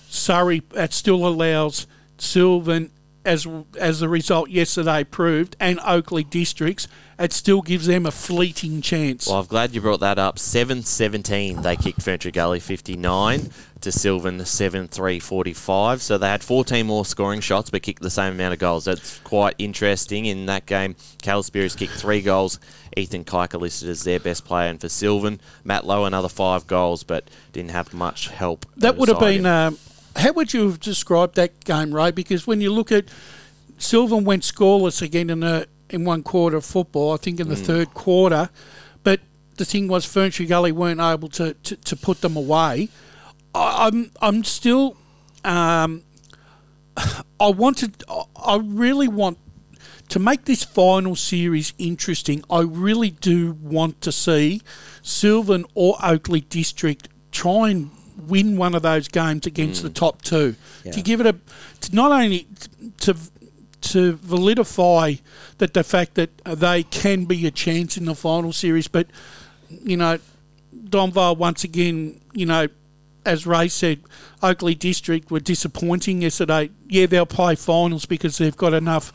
Surrey 0.08 0.62
that 0.72 0.92
still 0.92 1.26
allows 1.26 1.86
Sylvan 2.18 2.90
as 3.24 3.46
as 3.78 4.00
the 4.00 4.08
result 4.08 4.50
yesterday 4.50 5.04
proved 5.04 5.56
and 5.60 5.78
Oakleigh 5.80 6.28
districts 6.28 6.88
it 7.22 7.32
still 7.32 7.62
gives 7.62 7.86
them 7.86 8.04
a 8.04 8.10
fleeting 8.10 8.82
chance. 8.82 9.28
Well, 9.28 9.38
I'm 9.38 9.46
glad 9.46 9.74
you 9.74 9.80
brought 9.80 10.00
that 10.00 10.18
up. 10.18 10.38
7 10.38 10.82
17, 10.82 11.62
they 11.62 11.76
kicked 11.76 12.00
Ferntree 12.00 12.32
Gully 12.32 12.58
59 12.58 13.50
to 13.80 13.92
Sylvan 13.92 14.44
7 14.44 14.88
3 14.88 15.20
45. 15.20 16.02
So 16.02 16.18
they 16.18 16.28
had 16.28 16.42
14 16.42 16.86
more 16.86 17.04
scoring 17.04 17.40
shots 17.40 17.70
but 17.70 17.82
kicked 17.82 18.02
the 18.02 18.10
same 18.10 18.32
amount 18.32 18.54
of 18.54 18.58
goals. 18.58 18.86
That's 18.86 19.18
quite 19.20 19.54
interesting. 19.58 20.26
In 20.26 20.46
that 20.46 20.66
game, 20.66 20.96
Cal 21.22 21.42
Spears 21.42 21.76
kicked 21.76 21.92
three 21.92 22.22
goals. 22.22 22.58
Ethan 22.96 23.24
Kiker 23.24 23.60
listed 23.60 23.88
as 23.88 24.02
their 24.02 24.20
best 24.20 24.44
player. 24.44 24.68
And 24.68 24.80
for 24.80 24.88
Sylvan, 24.88 25.40
Matt 25.64 25.86
Lowe, 25.86 26.04
another 26.04 26.28
five 26.28 26.66
goals 26.66 27.04
but 27.04 27.28
didn't 27.52 27.70
have 27.70 27.94
much 27.94 28.28
help. 28.28 28.66
that 28.78 28.96
would 28.96 29.08
have 29.08 29.20
been 29.20 29.44
him. 29.44 29.78
How 30.16 30.32
would 30.32 30.52
you 30.52 30.68
have 30.68 30.80
described 30.80 31.36
that 31.36 31.64
game, 31.64 31.94
Ray? 31.94 32.10
Because 32.10 32.46
when 32.46 32.60
you 32.60 32.72
look 32.72 32.92
at 32.92 33.06
Sylvan 33.78 34.24
went 34.24 34.42
scoreless 34.42 35.02
again 35.02 35.30
in 35.30 35.40
the 35.40 35.68
in 35.90 36.04
one 36.04 36.22
quarter 36.22 36.56
of 36.56 36.64
football, 36.64 37.12
I 37.12 37.16
think 37.18 37.38
in 37.38 37.48
the 37.48 37.56
third 37.56 37.92
quarter. 37.94 38.48
But 39.02 39.20
the 39.56 39.64
thing 39.64 39.88
was, 39.88 40.06
Ferntree 40.06 40.48
Gully 40.48 40.72
weren't 40.72 41.00
able 41.00 41.28
to, 41.30 41.54
to, 41.54 41.76
to 41.76 41.96
put 41.96 42.22
them 42.22 42.36
away. 42.36 42.88
I, 43.54 43.86
I'm 43.86 44.10
I'm 44.20 44.44
still, 44.44 44.96
um, 45.44 46.02
I 46.96 47.50
wanted, 47.50 48.02
I 48.08 48.58
really 48.62 49.08
want 49.08 49.38
to 50.08 50.18
make 50.18 50.44
this 50.44 50.62
final 50.62 51.16
series 51.16 51.72
interesting. 51.78 52.44
I 52.50 52.60
really 52.60 53.10
do 53.10 53.52
want 53.52 54.00
to 54.02 54.12
see 54.12 54.60
Sylvan 55.02 55.64
or 55.74 55.96
Oakleigh 56.02 56.48
District 56.48 57.08
try 57.30 57.70
and 57.70 57.90
win 58.28 58.56
one 58.56 58.74
of 58.74 58.82
those 58.82 59.08
games 59.08 59.46
against 59.46 59.82
the 59.82 59.90
mm. 59.90 59.94
top 59.94 60.22
two 60.22 60.54
to 60.90 61.02
give 61.02 61.20
it 61.20 61.26
a 61.26 61.36
to 61.80 61.94
not 61.94 62.12
only 62.12 62.46
to 62.98 63.16
to 63.80 64.16
validify 64.16 65.20
that 65.58 65.74
the 65.74 65.82
fact 65.82 66.14
that 66.14 66.30
they 66.44 66.82
can 66.84 67.24
be 67.24 67.46
a 67.46 67.50
chance 67.50 67.96
in 67.96 68.04
the 68.04 68.14
final 68.14 68.52
series, 68.52 68.88
but 68.88 69.06
you 69.68 69.96
know 69.96 70.18
Donvale 70.92 71.36
once 71.36 71.64
again, 71.64 72.20
you 72.32 72.46
know, 72.46 72.68
as 73.24 73.46
Ray 73.46 73.68
said, 73.68 74.02
Oakleigh 74.42 74.78
District 74.78 75.30
were 75.30 75.40
disappointing 75.40 76.22
yesterday. 76.22 76.70
Yeah, 76.88 77.06
they'll 77.06 77.26
play 77.26 77.54
finals 77.54 78.04
because 78.04 78.38
they've 78.38 78.56
got 78.56 78.74
enough. 78.74 79.12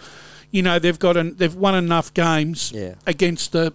You 0.49 0.61
know, 0.61 0.79
they've 0.79 0.97
got 0.97 1.17
an, 1.17 1.35
they've 1.37 1.53
won 1.53 1.75
enough 1.75 2.13
games 2.13 2.71
Yeah. 2.73 2.95
against 3.05 3.51
the 3.51 3.73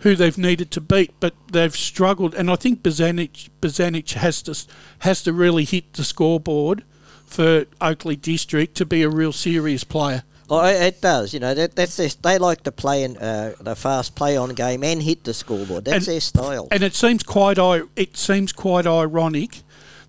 who 0.00 0.14
they've 0.14 0.38
needed 0.38 0.70
to 0.72 0.80
beat, 0.80 1.12
but 1.20 1.34
they've 1.50 1.74
struggled. 1.76 2.34
And 2.34 2.48
I 2.50 2.56
think 2.56 2.82
Bazanic 2.82 3.48
Bazanic 3.60 4.12
has 4.12 4.40
to 4.42 4.56
has 5.00 5.22
to 5.24 5.32
really 5.32 5.64
hit 5.64 5.92
the 5.94 6.04
scoreboard 6.04 6.84
for 7.26 7.64
Oakleigh 7.80 8.20
District 8.20 8.74
to 8.76 8.86
be 8.86 9.02
a 9.02 9.08
real 9.08 9.32
serious 9.32 9.84
player. 9.84 10.22
Oh, 10.50 10.64
it 10.66 11.00
does. 11.00 11.32
You 11.32 11.40
know, 11.40 11.54
that, 11.54 11.76
that's 11.76 11.96
their, 11.96 12.08
they 12.22 12.36
like 12.38 12.62
to 12.64 12.72
play 12.72 13.04
in 13.04 13.16
uh, 13.16 13.54
the 13.58 13.74
fast 13.74 14.14
play 14.14 14.36
on 14.36 14.50
game 14.50 14.84
and 14.84 15.02
hit 15.02 15.24
the 15.24 15.32
scoreboard. 15.32 15.86
That's 15.86 16.06
And- 16.06 16.14
their 16.14 16.20
style. 16.20 16.68
And 16.70 16.82
it 16.82 16.94
seems 16.94 17.22
quite 17.22 17.58
it 17.96 18.16
seems 18.16 18.52
quite 18.52 18.86
ironic 18.86 19.62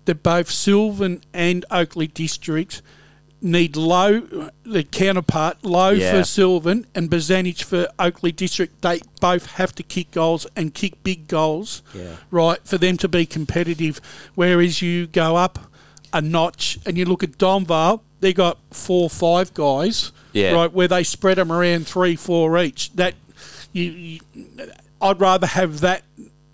that 0.04 0.22
both 0.22 0.50
Sylvan 0.50 1.22
and 1.32 1.64
Oakleigh 1.70 2.12
District 2.12 2.82
need 3.44 3.76
Lowe 3.76 4.48
the 4.64 4.82
counterpart 4.82 5.64
Lowe 5.64 5.90
Yeah. 5.90 6.12
for 6.18 6.24
Sylvan 6.24 6.86
and 6.94 7.10
Bazanich 7.10 7.62
for 7.62 7.86
Oakleigh 7.98 8.34
District. 8.34 8.80
They 8.82 9.00
both 9.20 9.46
have 9.52 9.74
to 9.76 9.82
kick 9.82 10.10
goals 10.10 10.46
and 10.56 10.72
kick 10.74 11.02
big 11.04 11.28
goals, 11.28 11.82
Yeah. 11.94 12.16
right, 12.30 12.58
for 12.64 12.78
them 12.78 12.96
to 12.96 13.08
be 13.08 13.26
competitive. 13.26 14.00
Whereas 14.34 14.80
you 14.82 15.06
go 15.06 15.36
up 15.36 15.70
a 16.12 16.20
notch 16.22 16.78
and 16.86 16.96
you 16.96 17.04
look 17.04 17.22
at 17.22 17.38
Donvale, 17.38 18.00
they 18.20 18.32
got 18.32 18.56
four, 18.70 19.10
five 19.10 19.52
guys, 19.52 20.10
Yeah. 20.32 20.52
right, 20.52 20.72
where 20.72 20.88
they 20.88 21.04
spread 21.04 21.36
them 21.36 21.52
around 21.52 21.86
three, 21.86 22.16
four 22.16 22.58
each. 22.58 22.90
That 22.94 23.14
you, 23.72 23.82
you 23.90 24.20
I'd 25.02 25.20
rather 25.20 25.46
have 25.46 25.80
that 25.80 26.02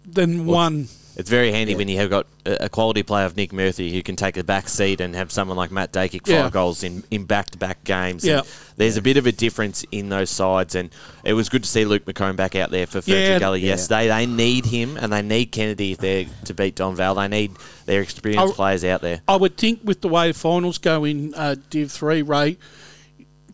than 0.04 0.44
one. 0.46 0.88
It's 1.16 1.28
very 1.28 1.50
handy 1.52 1.74
when 1.74 1.88
you 1.88 1.96
have 1.98 2.08
got 2.08 2.26
a 2.46 2.68
quality 2.68 3.02
player 3.02 3.26
of 3.26 3.36
Nick 3.36 3.52
Murphy 3.52 3.92
who 3.92 4.02
can 4.02 4.16
take 4.16 4.36
a 4.36 4.44
back 4.44 4.68
seat 4.68 5.00
and 5.00 5.14
have 5.14 5.30
someone 5.32 5.56
like 5.56 5.70
Matt 5.70 5.92
Dakic 5.92 6.24
fire 6.26 6.36
Yeah. 6.36 6.50
goals 6.50 6.82
in, 6.82 7.02
in 7.10 7.24
back-to-back 7.24 7.84
games. 7.84 8.24
Yeah. 8.24 8.38
And 8.38 8.46
There's 8.76 8.96
a 8.96 9.02
bit 9.02 9.16
of 9.16 9.26
a 9.26 9.32
difference 9.32 9.84
in 9.92 10.08
those 10.08 10.30
sides, 10.30 10.74
and 10.74 10.88
it 11.24 11.32
was 11.34 11.48
good 11.48 11.64
to 11.64 11.68
see 11.68 11.84
Luke 11.84 12.04
McComb 12.06 12.36
back 12.36 12.54
out 12.54 12.70
there 12.70 12.86
for 12.86 13.00
Ferntree 13.00 13.28
Yeah. 13.28 13.38
Gully 13.38 13.60
yesterday. 13.60 14.08
They 14.08 14.24
need 14.26 14.66
him, 14.66 14.96
and 14.96 15.12
they 15.12 15.20
need 15.20 15.46
Kennedy 15.52 15.92
if 15.92 15.98
they're 15.98 16.26
to 16.46 16.54
beat 16.54 16.76
Donvale. 16.76 17.16
They 17.16 17.28
need 17.28 17.52
their 17.86 18.00
experienced 18.00 18.54
I- 18.54 18.56
players 18.56 18.84
out 18.84 19.02
there. 19.02 19.20
I 19.28 19.36
would 19.36 19.56
think 19.58 19.80
with 19.84 20.00
the 20.00 20.08
way 20.08 20.28
the 20.28 20.34
finals 20.38 20.78
go 20.78 21.04
in 21.04 21.34
uh, 21.34 21.56
Div 21.70 21.90
Three, 21.92 22.22
Ray 22.22 22.56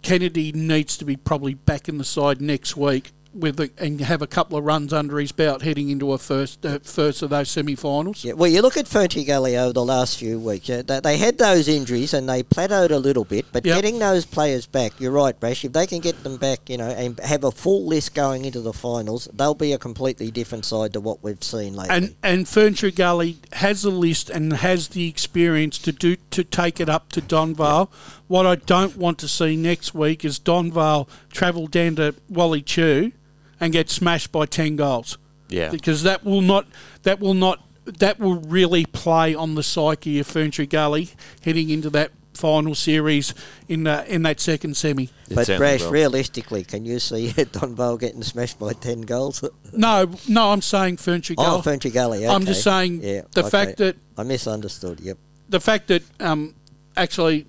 Kennedy 0.03 0.53
needs 0.53 0.97
to 0.99 1.05
be 1.05 1.17
probably 1.17 1.55
back 1.55 1.89
in 1.89 1.99
the 1.99 2.05
side 2.05 2.41
next 2.41 2.77
week 2.77 3.11
with 3.37 3.57
the, 3.57 3.71
and 3.79 4.01
have 4.01 4.23
a 4.23 4.27
couple 4.27 4.59
of 4.59 4.65
runs 4.65 4.93
under 4.93 5.19
his 5.19 5.33
belt 5.33 5.63
heading 5.63 5.91
into 5.91 6.13
a 6.13 6.19
first 6.19 6.65
uh, 6.65 6.79
first 6.83 7.23
of 7.23 7.31
those 7.31 7.51
semi-finals. 7.51 8.25
Yeah, 8.25 8.33
well, 8.33 8.51
you 8.51 8.63
look 8.63 8.77
at 8.77 8.91
Gully 8.91 9.57
over 9.57 9.73
the 9.73 9.85
last 9.85 10.19
few 10.19 10.39
weeks. 10.39 10.69
Yeah, 10.69 10.83
they, 10.83 11.17
had 11.19 11.39
those 11.39 11.69
injuries 11.69 12.13
and 12.15 12.29
they 12.29 12.43
plateaued 12.43 12.91
a 12.91 12.99
little 12.99 13.25
bit, 13.25 13.47
but 13.53 13.65
Yep. 13.65 13.75
getting 13.77 13.99
those 13.99 14.25
players 14.25 14.67
back, 14.67 14.93
you're 15.01 15.13
right, 15.13 15.39
Brash. 15.39 15.65
If 15.65 15.73
they 15.73 15.87
can 15.87 16.01
get 16.01 16.23
them 16.23 16.37
back, 16.37 16.69
you 16.69 16.77
know, 16.79 16.89
and 16.89 17.19
have 17.21 17.45
a 17.45 17.51
full 17.51 17.87
list 17.87 18.15
going 18.15 18.45
into 18.45 18.61
the 18.61 18.73
finals, 18.73 19.29
they'll 19.33 19.55
be 19.55 19.73
a 19.73 19.79
completely 19.79 20.31
different 20.31 20.65
side 20.65 20.93
to 20.93 21.01
what 21.01 21.23
we've 21.23 21.43
seen 21.43 21.75
lately. 21.75 21.97
And 21.97 22.15
and 22.23 22.97
Gully 22.97 23.37
has 23.53 23.83
the 23.83 23.91
list 23.91 24.31
and 24.31 24.53
has 24.53 24.89
the 24.89 25.09
experience 25.09 25.79
to 25.79 25.93
do 25.93 26.17
to 26.31 26.45
take 26.45 26.81
it 26.81 26.89
up 26.89 27.11
to 27.13 27.21
Donvale. 27.21 27.89
What 28.29 28.47
I 28.47 28.57
don't 28.57 28.97
want 28.97 29.19
to 29.19 29.29
see 29.29 29.57
next 29.57 29.95
week 29.95 30.25
is 30.25 30.39
Donvale 30.39 31.09
travel 31.31 31.67
down 31.67 31.97
to 31.97 32.15
Wally 32.29 32.63
Tew 32.63 33.13
and 33.61 33.73
get 33.73 33.91
smashed 33.91 34.33
by 34.33 34.47
ten 34.47 34.77
goals. 34.77 35.19
Yeah. 35.49 35.71
because 35.71 36.03
that 36.03 36.25
will 36.25 36.41
not 36.41 36.67
that 37.05 37.21
will 37.21 37.35
not 37.35 37.63
that 37.85 38.19
will 38.19 38.41
really 38.41 38.85
play 38.85 39.35
on 39.35 39.55
the 39.55 39.63
psyche 39.63 40.19
of 40.19 40.27
Ferntree 40.27 40.69
Gully 40.69 41.11
heading 41.43 41.71
into 41.71 41.89
that 41.91 42.11
final 42.35 42.75
series 42.75 43.33
in 43.69 43.87
uh, 43.87 44.05
in 44.07 44.23
that 44.23 44.41
second 44.41 44.77
semi. 44.77 45.05
It 45.05 45.11
but 45.35 45.47
certainly 45.47 45.59
Brash, 45.59 45.83
will. 45.83 45.91
realistically, 45.91 46.65
can 46.65 46.85
you 46.85 46.99
see 46.99 47.29
Donvale 47.37 47.99
getting 47.99 48.23
smashed 48.23 48.59
by 48.59 48.73
ten 48.75 49.03
goals? 49.03 49.43
No, 49.73 50.11
no, 50.29 50.51
I'm 50.51 50.63
saying 50.63 50.97
Ferntree 50.97 51.37
Gully. 51.37 51.49
Oh, 51.49 51.63
Ferntree 51.63 51.93
Gully. 51.93 52.19
Okay. 52.19 52.29
I'm 52.29 52.45
just 52.45 52.63
saying 52.63 53.03
yeah, 53.03 53.23
the 53.33 53.41
okay. 53.41 53.51
fact 53.51 53.79
that 53.79 53.97
I 54.17 54.23
misunderstood. 54.25 55.01
Yep. 55.01 55.19
the 55.49 55.61
fact 55.61 55.89
that 55.89 56.03
um, 56.21 56.55
actually 56.97 57.47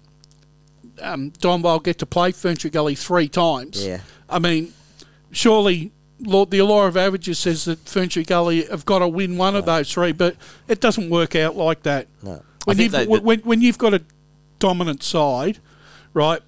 um, 1.02 1.32
Donvale 1.32 1.84
get 1.84 2.00
to 2.00 2.06
play 2.06 2.32
Ferntree 2.32 2.72
Gully 2.72 2.96
three 2.96 3.28
times. 3.28 3.86
Yeah. 3.86 4.02
I 4.30 4.40
mean, 4.40 4.74
surely 5.32 5.80
Lord, 5.80 5.92
the 6.20 6.62
law 6.62 6.86
of 6.88 6.98
averages 6.98 7.40
says 7.40 7.66
that 7.66 7.84
Ferntree 7.86 8.26
Gully 8.26 8.66
have 8.66 8.86
got 8.86 9.00
to 9.00 9.08
win 9.08 9.38
one 9.38 9.56
of 9.56 9.66
those 9.66 9.92
three, 9.92 10.12
but 10.12 10.36
it 10.68 10.82
doesn't 10.82 11.10
work 11.10 11.36
out 11.36 11.56
like 11.56 11.84
that. 11.84 12.08
No. 12.24 12.42
When 12.66 12.78
you've, 12.80 12.92
they- 12.92 13.06
when, 13.08 13.40
when 13.42 13.62
you've 13.62 13.78
got 13.78 13.94
a 13.94 14.02
dominant 14.60 15.04
side, 15.04 15.60
right, 16.14 16.42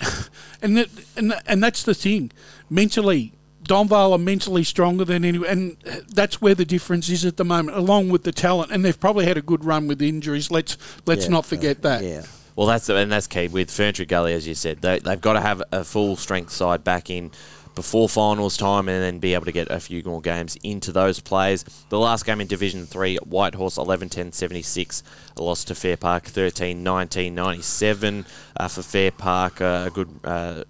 and 0.62 0.76
that, 0.76 0.88
and 1.16 1.34
and 1.46 1.62
that's 1.62 1.82
the 1.82 1.94
thing. 1.94 2.30
Mentally, 2.68 3.32
Donvale 3.64 4.12
are 4.12 4.18
mentally 4.18 4.62
stronger 4.62 5.04
than 5.04 5.24
anyone, 5.24 5.48
and 5.48 5.76
that's 6.12 6.40
where 6.40 6.54
the 6.54 6.64
difference 6.64 7.08
is 7.08 7.24
at 7.24 7.36
the 7.36 7.44
moment, 7.44 7.76
along 7.76 8.10
with 8.10 8.22
the 8.24 8.32
talent. 8.32 8.70
And 8.70 8.84
they've 8.84 8.98
probably 8.98 9.24
had 9.26 9.36
a 9.36 9.42
good 9.42 9.64
run 9.64 9.86
with 9.88 10.02
injuries. 10.02 10.50
Let's 10.50 10.76
let's 11.06 11.24
Yeah, 11.24 11.30
not 11.30 11.46
forget 11.46 11.82
that. 11.82 12.04
Yeah. 12.04 12.22
Well, 12.54 12.66
that's 12.66 12.88
and 12.88 13.10
that's 13.12 13.26
key 13.26 13.48
with 13.48 13.68
Ferntree 13.70 14.08
Gully, 14.08 14.32
as 14.34 14.46
you 14.46 14.54
said. 14.54 14.80
They, 14.82 14.98
they've 14.98 15.20
got 15.20 15.34
to 15.34 15.40
have 15.40 15.62
a 15.72 15.84
full 15.84 16.16
strength 16.16 16.52
side 16.52 16.84
back 16.84 17.10
in 17.10 17.30
before 17.76 18.08
finals 18.08 18.56
time, 18.56 18.88
and 18.88 19.00
then 19.00 19.20
be 19.20 19.34
able 19.34 19.44
to 19.44 19.52
get 19.52 19.70
a 19.70 19.78
few 19.78 20.02
more 20.02 20.20
games 20.20 20.56
into 20.64 20.90
those 20.90 21.20
players. 21.20 21.62
The 21.90 21.98
last 22.00 22.26
game 22.26 22.40
in 22.40 22.48
Division 22.48 22.86
Three, 22.86 23.18
Whitehorse 23.18 23.76
11-10-76, 23.76 25.04
a 25.36 25.42
loss 25.42 25.62
to 25.64 25.74
Fair 25.76 25.96
Park 25.96 26.24
13-19-97 26.24 28.26
uh, 28.56 28.68
for 28.68 28.82
Fair 28.82 29.10
Park. 29.12 29.60
Uh, 29.60 29.84
a 29.86 29.90
good 29.90 30.08
uh, 30.24 30.64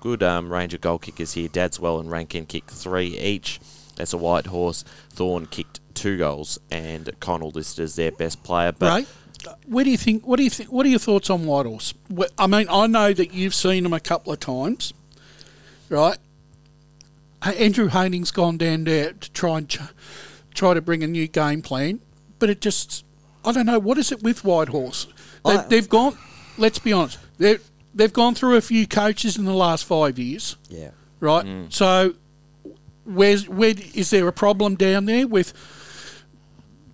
good 0.00 0.22
um, 0.22 0.52
range 0.52 0.74
of 0.74 0.80
goal 0.80 0.98
kickers 0.98 1.32
here. 1.32 1.48
Dadswell 1.48 1.98
and 2.00 2.10
Rankin 2.10 2.46
kicked 2.46 2.70
three 2.70 3.18
each. 3.18 3.60
That's 3.96 4.12
a 4.12 4.18
Whitehorse. 4.18 4.84
Thorn 5.10 5.46
kicked 5.46 5.80
two 5.94 6.18
goals, 6.18 6.58
and 6.70 7.10
Connell 7.20 7.50
listed 7.50 7.84
as 7.84 7.96
their 7.96 8.12
best 8.12 8.42
player. 8.42 8.72
But 8.72 8.88
Right? 8.88 9.08
Where 9.66 9.84
do 9.84 9.90
you 9.90 9.96
think? 9.96 10.26
What 10.26 10.36
do 10.36 10.44
you 10.44 10.50
think? 10.50 10.72
What 10.72 10.84
are 10.86 10.88
your 10.88 10.98
thoughts 10.98 11.30
on 11.30 11.46
Whitehorse? 11.46 11.94
Wh- 12.16 12.24
I 12.36 12.46
mean, 12.48 12.66
I 12.68 12.86
know 12.88 13.12
that 13.12 13.32
you've 13.32 13.54
seen 13.54 13.84
them 13.84 13.92
a 13.92 14.00
couple 14.00 14.32
of 14.32 14.40
times, 14.40 14.92
right? 15.88 16.18
Hey, 17.52 17.64
Andrew 17.64 17.88
Haining's 17.88 18.30
gone 18.30 18.58
down 18.58 18.84
there 18.84 19.12
to 19.12 19.32
try 19.32 19.58
and 19.58 19.68
ch- 19.68 19.78
try 20.54 20.74
to 20.74 20.80
bring 20.80 21.02
a 21.02 21.06
new 21.06 21.26
game 21.28 21.62
plan, 21.62 22.00
but 22.38 22.50
it 22.50 22.60
just 22.60 23.04
I 23.44 23.52
don't 23.52 23.66
know 23.66 23.78
what 23.78 23.98
is 23.98 24.12
it 24.12 24.22
with 24.22 24.44
Whitehorse. 24.44 25.06
They've, 25.44 25.58
I- 25.58 25.66
they've 25.66 25.88
gone. 25.88 26.16
Let's 26.56 26.78
be 26.78 26.92
honest. 26.92 27.18
They 27.38 27.58
they've 27.94 28.12
gone 28.12 28.34
through 28.34 28.56
a 28.56 28.60
few 28.60 28.86
coaches 28.86 29.36
in 29.36 29.44
the 29.44 29.54
last 29.54 29.84
five 29.84 30.18
years, 30.18 30.56
Yeah. 30.68 30.90
right? 31.20 31.44
Mm. 31.46 31.72
So, 31.72 32.14
where's 33.04 33.48
where 33.48 33.74
is 33.94 34.10
there 34.10 34.26
a 34.28 34.32
problem 34.32 34.74
down 34.74 35.06
there 35.06 35.26
with 35.26 35.52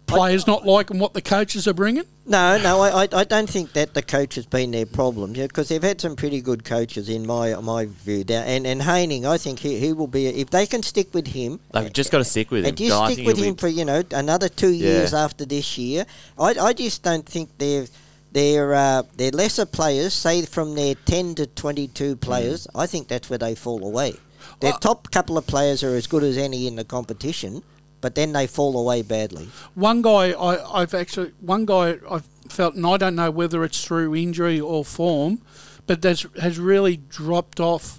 players 0.06 0.46
not 0.46 0.64
liking 0.66 0.98
what 0.98 1.14
the 1.14 1.22
coaches 1.22 1.66
are 1.66 1.72
bringing? 1.74 2.04
No, 2.26 2.56
no, 2.58 2.80
I, 2.80 3.04
I, 3.04 3.08
I 3.12 3.24
don't 3.24 3.48
think 3.50 3.72
that 3.74 3.92
the 3.94 4.02
coach 4.02 4.34
has 4.36 4.46
been 4.46 4.70
their 4.70 4.86
problem 4.86 5.32
because 5.34 5.68
they've 5.68 5.82
had 5.82 6.00
some 6.00 6.16
pretty 6.16 6.40
good 6.40 6.64
coaches 6.64 7.08
in 7.08 7.26
my 7.26 7.54
my 7.56 7.84
view. 7.86 8.24
Now, 8.28 8.42
and 8.42 8.66
and 8.66 8.80
Haining, 8.82 9.26
I 9.26 9.36
think 9.36 9.58
he, 9.58 9.78
he 9.78 9.92
will 9.92 10.06
be 10.06 10.26
if 10.26 10.48
they 10.50 10.66
can 10.66 10.82
stick 10.82 11.12
with 11.12 11.26
him. 11.28 11.60
they've 11.72 11.92
just 11.92 12.10
got 12.10 12.18
to 12.18 12.24
stick 12.24 12.50
with 12.50 12.60
him. 12.64 12.68
And 12.70 12.76
just 12.78 12.92
I 12.92 13.12
stick 13.12 13.26
with 13.26 13.36
him 13.36 13.54
be- 13.54 13.60
for 13.60 13.68
you 13.68 13.84
know 13.84 14.02
another 14.12 14.48
two 14.48 14.72
years 14.72 15.12
Yeah. 15.12 15.24
after 15.24 15.44
this 15.44 15.76
year. 15.76 16.06
I, 16.38 16.54
I 16.58 16.72
just 16.72 17.02
don't 17.02 17.26
think 17.26 17.50
they're 17.58 17.86
they're 18.32 18.72
uh, 18.74 19.02
they're 19.16 19.30
lesser 19.30 19.66
players. 19.66 20.14
Say 20.14 20.42
from 20.46 20.74
their 20.76 20.94
ten 20.94 21.34
to 21.36 21.46
twenty 21.46 21.88
two 21.88 22.16
players, 22.16 22.66
I 22.74 22.86
think 22.86 23.08
that's 23.08 23.28
where 23.28 23.38
they 23.38 23.54
fall 23.54 23.84
away. 23.84 24.14
Their 24.60 24.72
Uh, 24.74 24.78
top 24.78 25.10
couple 25.10 25.36
of 25.36 25.46
players 25.46 25.82
are 25.82 25.94
as 25.94 26.06
good 26.06 26.22
as 26.22 26.36
any 26.38 26.66
in 26.66 26.76
the 26.76 26.84
competition, 26.84 27.62
but 28.04 28.14
then 28.14 28.32
they 28.34 28.46
fall 28.46 28.76
away 28.78 29.00
badly. 29.00 29.48
One 29.74 30.02
guy 30.02 30.32
I, 30.32 30.80
I've 30.82 30.92
actually 30.92 31.32
one 31.40 31.64
guy 31.64 31.96
I've 32.10 32.26
felt, 32.50 32.74
and 32.74 32.86
I 32.86 32.98
don't 32.98 33.16
know 33.16 33.30
whether 33.30 33.64
it's 33.64 33.82
through 33.82 34.14
injury 34.14 34.60
or 34.60 34.84
form, 34.84 35.40
but 35.86 36.02
that's 36.02 36.26
has 36.38 36.58
really 36.58 36.98
dropped 36.98 37.60
off 37.60 37.98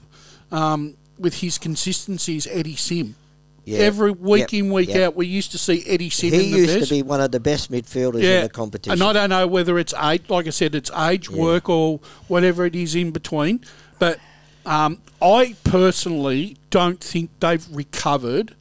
um, 0.51 0.95
with 1.17 1.39
his 1.41 1.57
consistencies. 1.57 2.45
Eddie 2.45 2.75
Sim. 2.75 3.15
Yeah. 3.63 3.79
Every 3.79 4.11
week 4.11 4.51
Yep, 4.51 4.53
in, 4.53 4.71
week 4.71 4.89
yep. 4.89 4.97
out, 5.07 5.15
we 5.15 5.25
used 5.25 5.49
to 5.53 5.57
see 5.57 5.83
Eddie 5.87 6.11
Sim 6.11 6.31
He 6.33 6.45
in 6.45 6.51
the 6.51 6.57
used 6.59 6.75
best. 6.81 6.89
to 6.89 6.93
be 6.97 7.01
one 7.01 7.19
of 7.19 7.31
the 7.31 7.39
best 7.39 7.71
midfielders 7.71 8.21
in 8.21 8.43
the 8.43 8.49
competition. 8.49 8.91
And 8.93 9.01
I 9.01 9.11
don't 9.11 9.31
know 9.31 9.47
whether 9.47 9.79
it's 9.79 9.93
age, 9.95 10.29
like 10.29 10.45
I 10.45 10.51
said, 10.51 10.75
it's 10.75 10.91
age, 10.91 11.31
Yeah. 11.31 11.37
work, 11.41 11.67
or 11.67 11.99
whatever 12.27 12.67
it 12.67 12.75
is 12.75 12.93
in 12.93 13.09
between. 13.09 13.65
But 13.97 14.19
um, 14.67 14.99
I 15.19 15.55
personally 15.63 16.57
don't 16.69 16.99
think 17.03 17.31
they've 17.39 17.65
recovered 17.71 18.53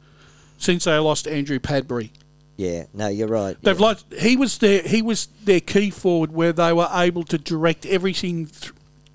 since 0.65 0.83
they 0.85 0.97
lost 0.97 1.27
Andrew 1.27 1.59
Padbury. 1.59 2.09
yeah, 2.57 2.85
no, 2.93 3.07
you're 3.07 3.27
right. 3.27 3.55
They've 3.61 3.79
yeah. 3.79 3.85
lost. 3.87 4.05
He 4.19 4.35
was 4.35 4.57
their 4.57 4.81
he 4.81 5.01
was 5.01 5.27
their 5.43 5.59
key 5.61 5.89
forward, 5.91 6.31
where 6.31 6.51
they 6.53 6.73
were 6.73 6.89
able 6.91 7.23
to 7.25 7.37
direct 7.37 7.85
everything 7.85 8.47
th- 8.47 8.73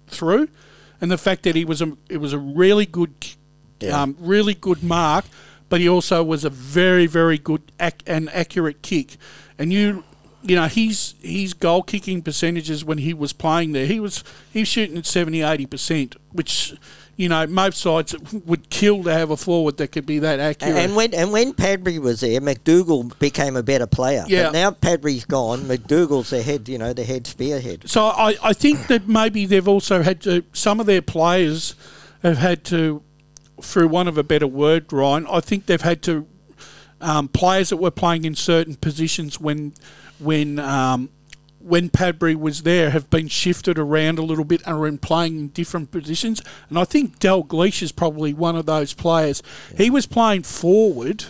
through, 0.08 0.48
and 1.00 1.10
the 1.10 1.18
fact 1.18 1.42
that 1.42 1.54
he 1.56 1.64
was 1.64 1.82
a 1.82 1.96
it 2.08 2.18
was 2.18 2.32
a 2.32 2.38
really 2.38 2.86
good, 2.86 3.12
Yeah. 3.80 4.00
um, 4.02 4.16
really 4.20 4.54
good 4.54 4.82
mark. 4.82 5.24
but 5.70 5.80
he 5.80 5.88
also 5.88 6.24
was 6.24 6.44
a 6.44 6.50
very, 6.50 7.06
very 7.06 7.38
good 7.38 7.62
ac- 7.78 8.04
and 8.04 8.28
accurate 8.30 8.82
kick. 8.82 9.16
And 9.56 9.72
you, 9.72 10.02
you 10.42 10.56
know, 10.56 10.66
his 10.66 11.14
his 11.20 11.54
goal 11.54 11.82
kicking 11.82 12.22
percentages 12.22 12.84
when 12.84 12.98
he 12.98 13.12
was 13.12 13.32
playing 13.32 13.72
there, 13.72 13.86
he 13.86 14.00
was 14.00 14.24
he 14.52 14.60
was 14.60 14.68
shooting 14.68 14.96
at 14.96 15.06
70, 15.06 15.42
80 15.42 15.66
percent, 15.66 16.16
which 16.32 16.74
you 17.16 17.28
know 17.28 17.46
most 17.46 17.78
sides 17.78 18.14
would 18.32 18.70
kill 18.70 19.04
to 19.04 19.12
have 19.12 19.30
a 19.30 19.36
forward 19.36 19.76
that 19.76 19.92
could 19.92 20.06
be 20.06 20.18
that 20.20 20.40
accurate. 20.40 20.76
And 20.76 20.96
when 20.96 21.12
and 21.12 21.32
when 21.32 21.52
Padbury 21.52 21.98
was 21.98 22.20
there, 22.20 22.40
McDougal 22.40 23.18
became 23.18 23.56
a 23.56 23.62
better 23.62 23.86
player. 23.86 24.24
Yeah. 24.28 24.44
But 24.44 24.52
now 24.52 24.70
Padbury's 24.70 25.26
gone. 25.26 25.60
McDougal's 25.60 26.30
the 26.30 26.42
head, 26.42 26.68
you 26.68 26.78
know, 26.78 26.94
the 26.94 27.04
head 27.04 27.26
spearhead. 27.26 27.88
So 27.90 28.06
I, 28.06 28.36
I 28.42 28.52
think 28.54 28.86
that 28.86 29.06
maybe 29.06 29.44
they've 29.44 29.68
also 29.68 30.02
had 30.02 30.22
to 30.22 30.44
some 30.52 30.80
of 30.80 30.86
their 30.86 31.02
players 31.02 31.74
have 32.22 32.38
had 32.38 32.64
to, 32.64 33.02
through 33.62 33.88
one 33.88 34.08
of 34.08 34.16
a 34.18 34.22
better 34.22 34.46
word, 34.46 34.92
Ryan. 34.92 35.26
I 35.30 35.40
think 35.40 35.66
they've 35.66 35.80
had 35.80 36.02
to 36.02 36.26
um, 37.00 37.28
players 37.28 37.70
that 37.70 37.78
were 37.78 37.90
playing 37.90 38.24
in 38.24 38.34
certain 38.34 38.74
positions 38.76 39.40
when 39.40 39.72
when 40.20 40.58
um, 40.58 41.10
when 41.60 41.90
Padbury 41.90 42.36
was 42.36 42.62
there 42.62 42.90
have 42.90 43.10
been 43.10 43.28
shifted 43.28 43.78
around 43.78 44.18
a 44.18 44.22
little 44.22 44.44
bit 44.44 44.62
and 44.66 44.76
are 44.76 44.86
in 44.86 44.98
playing 44.98 45.38
in 45.38 45.48
different 45.48 45.90
positions. 45.90 46.40
And 46.68 46.78
I 46.78 46.84
think 46.84 47.18
Dalgleish 47.18 47.82
is 47.82 47.92
probably 47.92 48.32
one 48.32 48.56
of 48.56 48.66
those 48.66 48.94
players. 48.94 49.42
He 49.76 49.90
was 49.90 50.06
playing 50.06 50.44
forward 50.44 51.26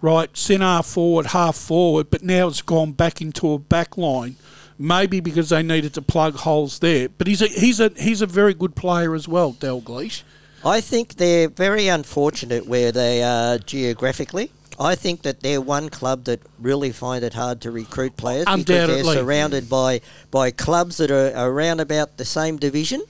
right, 0.00 0.36
centre 0.36 0.82
forward, 0.82 1.26
half 1.26 1.56
forward, 1.56 2.10
but 2.10 2.22
now 2.22 2.48
it's 2.48 2.62
gone 2.62 2.92
back 2.92 3.20
into 3.20 3.52
a 3.52 3.58
back 3.58 3.96
line. 3.96 4.36
Maybe 4.80 5.18
because 5.18 5.48
they 5.48 5.62
needed 5.62 5.94
to 5.94 6.02
plug 6.02 6.36
holes 6.36 6.78
there. 6.78 7.08
But 7.08 7.26
he's 7.26 7.42
a 7.42 7.48
he's 7.48 7.80
a 7.80 7.90
he's 7.96 8.22
a 8.22 8.26
very 8.26 8.54
good 8.54 8.76
player 8.76 9.12
as 9.16 9.26
well, 9.26 9.52
Dalgleish. 9.52 10.22
I 10.64 10.80
think 10.80 11.14
they're 11.16 11.48
very 11.48 11.88
unfortunate 11.88 12.66
where 12.66 12.92
they 12.92 13.22
are 13.24 13.58
geographically. 13.58 14.52
I 14.78 14.94
think 14.94 15.22
that 15.22 15.40
they're 15.40 15.60
one 15.60 15.88
club 15.88 16.24
that 16.24 16.40
really 16.58 16.92
find 16.92 17.24
it 17.24 17.34
hard 17.34 17.60
to 17.62 17.70
recruit 17.70 18.16
players 18.16 18.46
um, 18.46 18.60
because 18.60 18.88
they're 18.88 19.14
surrounded 19.14 19.68
by, 19.68 20.00
by 20.30 20.50
clubs 20.52 20.98
that 20.98 21.10
are 21.10 21.32
around 21.50 21.80
about 21.80 22.16
the 22.16 22.24
same 22.24 22.58
division, 22.58 23.02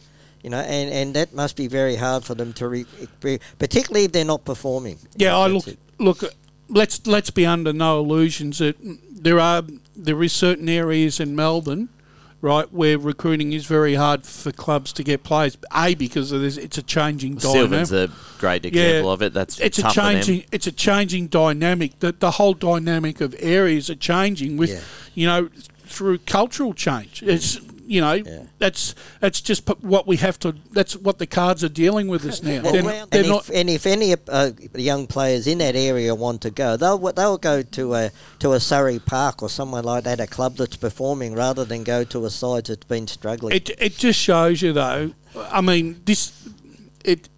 you 0.43 0.49
know, 0.49 0.61
and, 0.61 0.91
and 0.91 1.15
that 1.15 1.35
must 1.35 1.57
be 1.57 1.67
very 1.67 1.97
hard 1.97 2.25
for 2.25 2.35
them 2.35 2.53
to, 2.55 2.69
re, 2.69 2.87
particularly 3.59 4.05
if 4.07 4.13
they're 4.13 4.25
not 4.25 4.45
performing. 4.45 4.99
Yeah, 5.17 5.37
I 5.37 5.49
look 5.49 5.69
it. 5.69 5.79
look. 5.99 6.23
Let's 6.71 7.07
let's 7.07 7.31
be 7.31 7.47
under 7.47 7.73
no 7.73 7.99
illusions 8.01 8.59
that 8.59 8.77
there 9.11 9.41
are 9.41 9.63
there 9.97 10.23
is 10.23 10.35
certain 10.35 10.69
areas 10.69 11.19
in 11.19 11.35
Melbourne, 11.35 11.89
right, 12.41 12.73
where 12.73 12.99
recruiting 12.99 13.53
is 13.53 13.67
very 13.67 13.95
hard 13.95 14.25
for 14.25 14.53
clubs 14.53 14.93
to 14.95 15.03
get 15.03 15.23
players. 15.23 15.57
A 15.75 15.95
because 15.95 16.33
of 16.33 16.41
this, 16.41 16.57
it's 16.57 16.79
a 16.79 16.83
changing 16.83 17.41
Sylvan's 17.41 17.91
dynamic. 17.91 18.17
a 18.17 18.39
great 18.41 18.65
example 18.65 19.11
of 19.13 19.23
it. 19.23 19.33
That's 19.35 19.59
it's 19.61 19.79
a 19.79 19.83
tough 19.83 19.95
for 19.95 20.01
them. 20.01 20.15
changing 20.15 20.45
it's 20.53 20.67
a 20.67 20.73
changing 20.73 21.27
dynamic. 21.29 21.99
That 22.01 22.21
the 22.21 22.33
whole 22.33 22.55
dynamic 22.55 23.21
of 23.21 23.35
areas 23.39 23.91
are 23.91 23.97
changing 23.97 24.57
with 24.57 24.71
Yeah. 24.71 24.81
you 25.15 25.27
know 25.27 25.49
through 25.85 26.19
cultural 26.19 26.75
change. 26.75 27.23
It's 27.23 27.61
you 27.89 28.01
know 28.03 28.23
that's 28.59 28.95
that's 29.21 29.41
just 29.41 29.67
p- 29.67 29.75
what 29.81 30.07
we 30.07 30.17
have 30.19 30.39
to. 30.41 30.55
That's 30.73 30.95
what 30.95 31.19
the 31.19 31.27
cards 31.27 31.65
are 31.65 31.71
dealing 31.71 32.07
with 32.09 32.25
us 32.27 32.43
now. 32.43 32.63
Well, 32.63 32.73
They're, 32.73 33.03
and, 33.03 33.11
they're 33.11 33.23
if, 33.23 33.29
not. 33.29 33.51
and 33.51 33.71
if 33.71 33.87
any 33.87 34.15
uh, 34.29 34.51
young 34.75 35.07
players 35.07 35.47
in 35.47 35.59
that 35.59 35.75
area 35.75 36.15
want 36.15 36.43
to 36.43 36.51
go, 36.51 36.77
they'll 36.77 36.99
they'll 37.13 37.39
go 37.39 37.63
to 37.63 37.95
a 37.95 38.11
to 38.41 38.53
a 38.53 38.61
Surrey 38.61 38.99
Park 38.99 39.43
or 39.43 39.49
somewhere 39.49 39.83
like 39.83 40.05
that, 40.05 40.21
a 40.21 40.27
club 40.27 40.57
that's 40.57 40.77
performing, 40.77 41.35
rather 41.35 41.65
than 41.65 41.83
go 41.83 42.05
to 42.05 42.27
a 42.27 42.31
side 42.31 42.67
that's 42.67 42.85
been 42.85 43.07
struggling. 43.07 43.57
It 43.57 43.71
it 43.79 43.97
just 43.97 44.21
shows 44.21 44.61
you 44.61 44.73
though. 44.73 45.13
I 45.35 45.61
mean, 45.63 46.03
this 46.05 46.33
it 47.05 47.29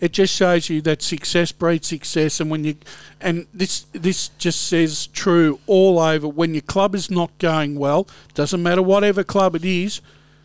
it 0.00 0.12
just 0.12 0.34
shows 0.34 0.68
you 0.68 0.80
that 0.82 1.02
success 1.02 1.52
breeds 1.52 1.88
success, 1.88 2.40
and 2.40 2.50
when 2.50 2.64
you 2.64 2.76
and 3.20 3.46
this 3.52 3.86
this 3.92 4.28
just 4.38 4.62
says 4.68 5.06
true 5.08 5.60
all 5.66 5.98
over. 5.98 6.26
When 6.26 6.54
your 6.54 6.62
club 6.62 6.94
is 6.94 7.10
not 7.10 7.36
going 7.38 7.78
well, 7.78 8.08
doesn't 8.34 8.62
matter 8.62 8.82
whatever 8.82 9.22
club 9.22 9.54
it 9.54 9.64
is, 9.64 10.00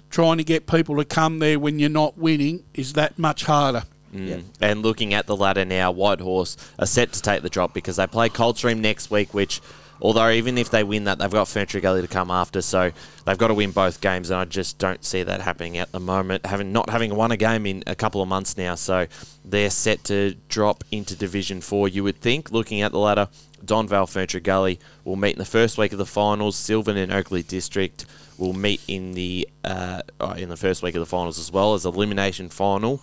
trying 0.10 0.38
to 0.38 0.44
get 0.44 0.68
people 0.68 0.96
to 0.98 1.06
come 1.06 1.40
there 1.40 1.60
when 1.60 1.80
you're 1.80 1.90
not 1.90 2.18
winning 2.18 2.64
is 2.74 2.94
that 2.94 3.18
much 3.18 3.46
harder. 3.46 3.84
Mm. 4.14 4.44
And 4.62 4.82
looking 4.82 5.14
at 5.14 5.28
the 5.28 5.36
ladder 5.36 5.66
now, 5.66 5.92
Whitehorse 5.92 6.56
are 6.80 6.86
set 6.86 7.12
to 7.14 7.22
take 7.22 7.42
the 7.42 7.50
drop 7.50 7.74
because 7.74 7.98
they 7.98 8.08
play 8.08 8.30
Coldstream 8.30 8.80
next 8.80 9.12
week, 9.12 9.34
which, 9.34 9.62
although 10.02 10.30
even 10.30 10.58
if 10.58 10.70
they 10.70 10.84
win 10.84 11.06
that, 11.06 11.20
they've 11.20 11.32
got 11.32 11.48
Ferntree 11.48 11.82
Gully 11.82 12.02
to 12.02 12.08
come 12.08 12.32
after, 12.32 12.62
so 12.62 12.92
they've 13.26 13.38
got 13.38 13.48
to 13.48 13.54
win 13.54 13.72
both 13.72 14.02
games, 14.02 14.30
and 14.30 14.40
I 14.40 14.46
just 14.46 14.78
don't 14.78 15.04
see 15.04 15.24
that 15.24 15.42
happening 15.42 15.78
at 15.78 15.92
the 15.92 16.00
moment. 16.00 16.46
Having 16.46 16.72
not 16.72 16.90
having 16.90 17.16
won 17.16 17.32
a 17.32 17.38
game 17.38 17.66
in 17.66 17.84
a 17.88 17.96
couple 17.96 18.22
of 18.22 18.28
months 18.28 18.58
now, 18.58 18.76
so 18.76 19.08
they're 19.44 19.70
set 19.70 20.04
to 20.06 20.36
drop 20.50 20.84
into 20.92 21.16
Division 21.16 21.62
Four. 21.62 21.88
You 21.88 22.04
would 22.04 22.20
think, 22.20 22.52
looking 22.52 22.82
at 22.82 22.92
the 22.92 23.00
ladder, 23.00 23.30
Donvale 23.66 24.08
Ferntree 24.08 24.44
Gully 24.44 24.80
will 25.04 25.16
meet 25.16 25.34
in 25.34 25.40
the 25.40 25.46
first 25.46 25.78
week 25.78 25.92
of 25.92 25.98
the 25.98 26.06
finals. 26.06 26.56
Sylvan 26.56 26.98
and 26.98 27.12
Oakleigh 27.12 27.48
District 27.48 28.06
will 28.38 28.54
meet 28.54 28.82
in 28.88 29.14
the 29.14 29.48
uh, 29.64 30.02
uh, 30.20 30.36
in 30.38 30.50
the 30.50 30.58
first 30.58 30.84
week 30.84 30.96
of 30.96 31.00
the 31.00 31.06
finals 31.06 31.40
as 31.40 31.52
well 31.52 31.74
as 31.74 31.86
elimination 31.86 32.50
final. 32.50 33.02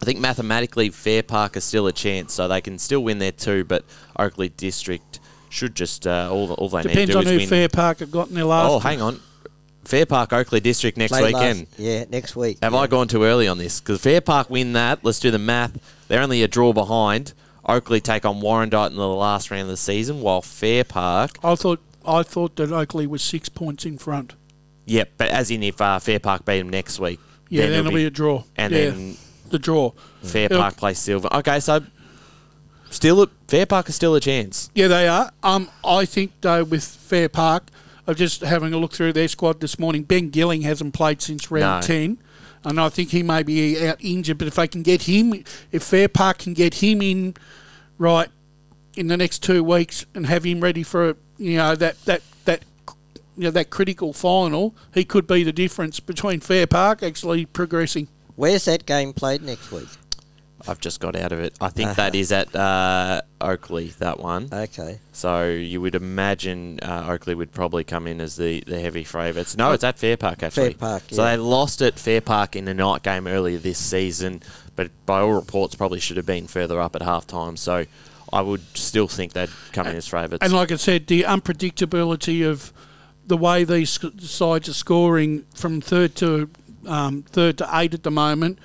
I 0.00 0.04
think 0.04 0.18
mathematically 0.18 0.90
Fair 0.90 1.22
Park 1.22 1.56
is 1.56 1.62
still 1.62 1.86
a 1.86 1.92
chance, 1.92 2.34
so 2.34 2.48
they 2.48 2.60
can 2.60 2.78
still 2.78 3.04
win 3.04 3.18
there 3.18 3.30
too. 3.30 3.64
But 3.64 3.84
Oakleigh 4.18 4.56
District 4.56 5.20
should 5.52 5.74
just 5.74 6.06
uh, 6.06 6.28
all 6.32 6.52
all 6.54 6.68
they 6.68 6.82
Depends 6.82 6.96
need 6.98 7.06
to 7.06 7.12
do 7.12 7.18
on 7.18 7.24
is 7.24 7.30
who 7.30 7.36
win. 7.38 7.48
Fair 7.48 7.68
Park 7.68 7.98
have 8.00 8.10
got 8.10 8.28
in 8.28 8.34
their 8.34 8.44
last. 8.44 8.70
oh, 8.70 8.78
hang 8.78 9.00
on, 9.02 9.20
Fair 9.84 10.06
Park 10.06 10.30
Oakleigh 10.32 10.60
District 10.62 10.96
next 10.96 11.12
Play 11.12 11.30
last- 11.32 11.34
weekend. 11.34 11.66
yeah, 11.78 12.04
next 12.10 12.34
week. 12.36 12.58
Have 12.62 12.72
yeah. 12.72 12.78
I 12.78 12.86
gone 12.86 13.08
too 13.08 13.24
early 13.24 13.48
on 13.48 13.58
this? 13.58 13.80
Because 13.80 14.00
Fair 14.00 14.20
Park 14.20 14.48
win 14.50 14.72
that. 14.74 15.00
Let's 15.04 15.20
do 15.20 15.30
the 15.30 15.38
math. 15.38 15.72
They're 16.08 16.22
only 16.22 16.42
a 16.42 16.48
draw 16.48 16.72
behind. 16.72 17.32
Oakleigh 17.64 18.00
take 18.02 18.24
on 18.24 18.40
Warrandyte 18.40 18.90
in 18.90 18.96
the 18.96 19.06
last 19.06 19.50
round 19.50 19.62
of 19.62 19.68
the 19.68 19.76
season, 19.76 20.20
while 20.20 20.42
Fair 20.42 20.82
Park, 20.84 21.38
I 21.44 21.54
thought 21.54 21.80
I 22.06 22.22
thought 22.24 22.56
that 22.56 22.70
Oakleigh 22.72 23.06
was 23.08 23.22
six 23.22 23.48
points 23.48 23.84
in 23.84 23.98
front. 23.98 24.34
yep, 24.86 25.12
but 25.16 25.28
as 25.28 25.50
in 25.50 25.62
if 25.62 25.80
uh, 25.80 25.98
Fair 26.00 26.18
Park 26.18 26.44
beat 26.44 26.58
them 26.58 26.70
next 26.70 26.98
week, 26.98 27.20
Yeah, 27.48 27.62
then 27.62 27.72
it'll 27.72 27.86
it'll 27.86 27.96
be 27.96 28.04
a 28.06 28.10
draw. 28.10 28.42
and 28.56 28.72
Yeah, 28.72 28.90
then 28.90 29.16
the 29.50 29.58
draw. 29.60 29.92
Fair 30.22 30.46
It'll- 30.46 30.58
Park 30.60 30.76
plays 30.76 30.98
Silver. 30.98 31.28
Okay, 31.34 31.60
so 31.60 31.80
still 32.94 33.22
a, 33.22 33.28
Fair 33.48 33.66
Park 33.66 33.88
is 33.88 33.94
still 33.94 34.14
a 34.14 34.20
chance. 34.20 34.70
Yeah, 34.74 34.88
they 34.88 35.08
are. 35.08 35.30
Um, 35.42 35.68
I 35.84 36.04
think 36.04 36.32
though 36.40 36.64
with 36.64 36.84
Fair 36.84 37.28
Park, 37.28 37.64
I'm 38.06 38.14
just 38.14 38.40
having 38.40 38.72
a 38.72 38.78
look 38.78 38.92
through 38.92 39.12
their 39.12 39.28
squad 39.28 39.60
this 39.60 39.78
morning. 39.78 40.02
Ben 40.02 40.30
Gilling 40.30 40.62
hasn't 40.62 40.94
played 40.94 41.22
since 41.22 41.50
round 41.50 41.82
No. 41.82 41.86
ten, 41.86 42.18
and 42.64 42.80
I 42.80 42.88
think 42.88 43.10
he 43.10 43.22
may 43.22 43.42
be 43.42 43.86
out 43.86 43.98
injured. 44.00 44.38
But 44.38 44.48
if 44.48 44.54
they 44.56 44.68
can 44.68 44.82
get 44.82 45.02
him, 45.02 45.44
if 45.70 45.82
Fair 45.82 46.08
Park 46.08 46.38
can 46.38 46.54
get 46.54 46.74
him 46.74 47.00
in, 47.02 47.34
right, 47.98 48.28
in 48.96 49.06
the 49.06 49.16
next 49.16 49.42
two 49.42 49.62
weeks 49.64 50.04
and 50.14 50.26
have 50.26 50.44
him 50.44 50.60
ready 50.60 50.82
for 50.82 51.16
you 51.38 51.56
know 51.56 51.74
that 51.76 52.02
that 52.04 52.22
that 52.44 52.62
you 53.36 53.44
know 53.44 53.50
that 53.52 53.70
critical 53.70 54.12
final, 54.12 54.74
he 54.92 55.04
could 55.04 55.26
be 55.26 55.42
the 55.44 55.52
difference 55.52 56.00
between 56.00 56.40
Fair 56.40 56.66
Park 56.66 57.02
actually 57.02 57.46
progressing. 57.46 58.08
Where's 58.34 58.64
that 58.64 58.84
game 58.86 59.12
played 59.12 59.42
next 59.42 59.70
week? 59.70 59.88
I've 60.68 60.80
just 60.80 61.00
got 61.00 61.16
out 61.16 61.32
of 61.32 61.40
it. 61.40 61.54
I 61.60 61.68
think 61.68 61.94
that 61.96 62.14
is 62.22 62.32
at 62.32 62.54
uh, 62.54 63.22
Oakleigh, 63.40 63.96
that 63.98 64.18
one. 64.18 64.48
Okay. 64.52 64.98
So 65.12 65.48
you 65.48 65.80
would 65.80 65.94
imagine 65.94 66.78
uh, 66.80 67.06
Oakleigh 67.08 67.36
would 67.36 67.52
probably 67.52 67.84
come 67.84 68.06
in 68.06 68.20
as 68.20 68.36
the, 68.36 68.60
the 68.66 68.80
heavy 68.80 69.04
favourites. 69.04 69.56
No, 69.56 69.72
it's 69.72 69.84
at 69.84 69.98
Fair 69.98 70.16
Park, 70.16 70.42
actually. 70.42 70.74
Fair 70.74 70.78
Park, 70.78 71.02
So 71.10 71.22
yeah. 71.22 71.32
they 71.32 71.36
lost 71.42 71.82
at 71.82 71.98
Fair 71.98 72.20
Park 72.20 72.56
in 72.56 72.68
a 72.68 72.74
night 72.74 73.02
game 73.02 73.26
earlier 73.26 73.58
this 73.58 73.78
season, 73.78 74.42
but 74.76 74.90
by 75.06 75.20
all 75.20 75.32
reports, 75.32 75.74
probably 75.74 76.00
should 76.00 76.16
have 76.16 76.26
been 76.26 76.46
further 76.46 76.80
up 76.80 76.96
at 76.96 77.02
half 77.02 77.26
time. 77.26 77.56
So 77.56 77.84
I 78.32 78.40
would 78.40 78.62
still 78.76 79.08
think 79.08 79.32
they'd 79.34 79.50
come 79.72 79.86
in 79.86 79.96
as 79.96 80.08
favourites. 80.08 80.42
And 80.42 80.52
like 80.52 80.72
I 80.72 80.76
said, 80.76 81.06
the 81.06 81.22
unpredictability 81.22 82.48
of 82.48 82.72
the 83.26 83.36
way 83.36 83.64
these 83.64 83.90
sc- 83.90 84.20
sides 84.20 84.68
are 84.68 84.74
scoring 84.74 85.44
from 85.54 85.80
third 85.80 86.14
to 86.16 86.50
um, 86.86 87.22
third 87.22 87.58
to 87.58 87.68
eight 87.72 87.94
at 87.94 88.02
the 88.02 88.10
moment, 88.10 88.58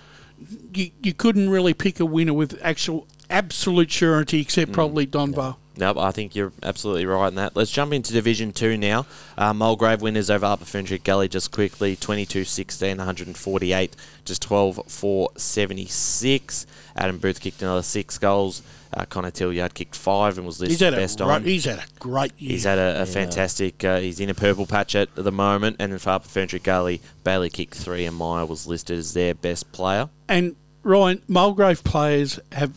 you, 0.74 0.92
you 1.02 1.14
couldn't 1.14 1.50
really 1.50 1.74
pick 1.74 2.00
a 2.00 2.06
winner 2.06 2.34
with 2.34 2.60
actual 2.64 3.08
absolute 3.30 3.92
surety, 3.92 4.42
except 4.42 4.72
probably 4.72 5.06
Donvale. 5.06 5.58
No, 5.78 5.94
I 5.98 6.12
think 6.12 6.36
you're 6.36 6.54
absolutely 6.64 7.06
right 7.06 7.28
in 7.28 7.36
that. 7.36 7.56
Let's 7.56 7.70
jump 7.70 7.94
into 7.94 8.12
Division 8.12 8.52
2 8.52 8.78
now. 8.78 9.06
Uh, 9.38 9.54
Mulgrave 9.54 10.02
winners 10.02 10.32
over 10.32 10.46
Upper 10.48 10.66
Ferntree 10.66 11.04
Gully 11.04 11.28
just 11.28 11.52
quickly 11.52 11.96
22 11.96 12.46
16, 12.46 12.98
148, 12.98 13.96
just 14.26 14.42
12 14.42 14.82
4 14.88 15.30
76. 15.38 16.66
Adam 16.96 17.20
Booth 17.20 17.40
kicked 17.40 17.62
another 17.62 17.84
six 17.84 18.18
goals. 18.18 18.64
Uh, 18.94 19.06
Connor 19.06 19.32
Tilliard 19.32 19.74
kicked 19.74 19.96
five 19.96 20.38
and 20.38 20.46
was 20.46 20.60
He's 20.60 20.70
listed 20.70 20.94
had, 20.94 21.00
best 21.00 21.18
great, 21.18 21.28
on. 21.30 21.44
he's 21.44 21.66
had 21.66 21.80
a 21.80 21.86
great 22.00 22.32
year. 22.40 22.52
He's 22.52 22.64
had 22.64 22.78
a, 22.78 23.02
a 23.02 23.06
fantastic. 23.06 23.84
Uh, 23.84 24.00
he's 24.00 24.20
in 24.20 24.30
a 24.30 24.34
purple 24.34 24.66
patch 24.66 24.96
at 24.96 25.14
the 25.16 25.32
moment, 25.32 25.78
and 25.80 25.92
then 25.92 26.00
for 26.00 26.12
Upper 26.12 26.28
Ferntree 26.28 26.64
Gully, 26.64 27.02
Bailey 27.24 27.50
kicked 27.50 27.76
three, 27.76 28.06
and 28.06 28.16
Meyer 28.16 28.46
was 28.46 28.68
listed 28.68 28.98
as 28.98 29.14
their 29.14 29.34
best 29.34 29.72
player. 29.72 30.10
and 30.30 30.56
Ryan 30.84 31.22
Mulgrave 31.28 31.84
players 31.84 32.40
have 32.54 32.72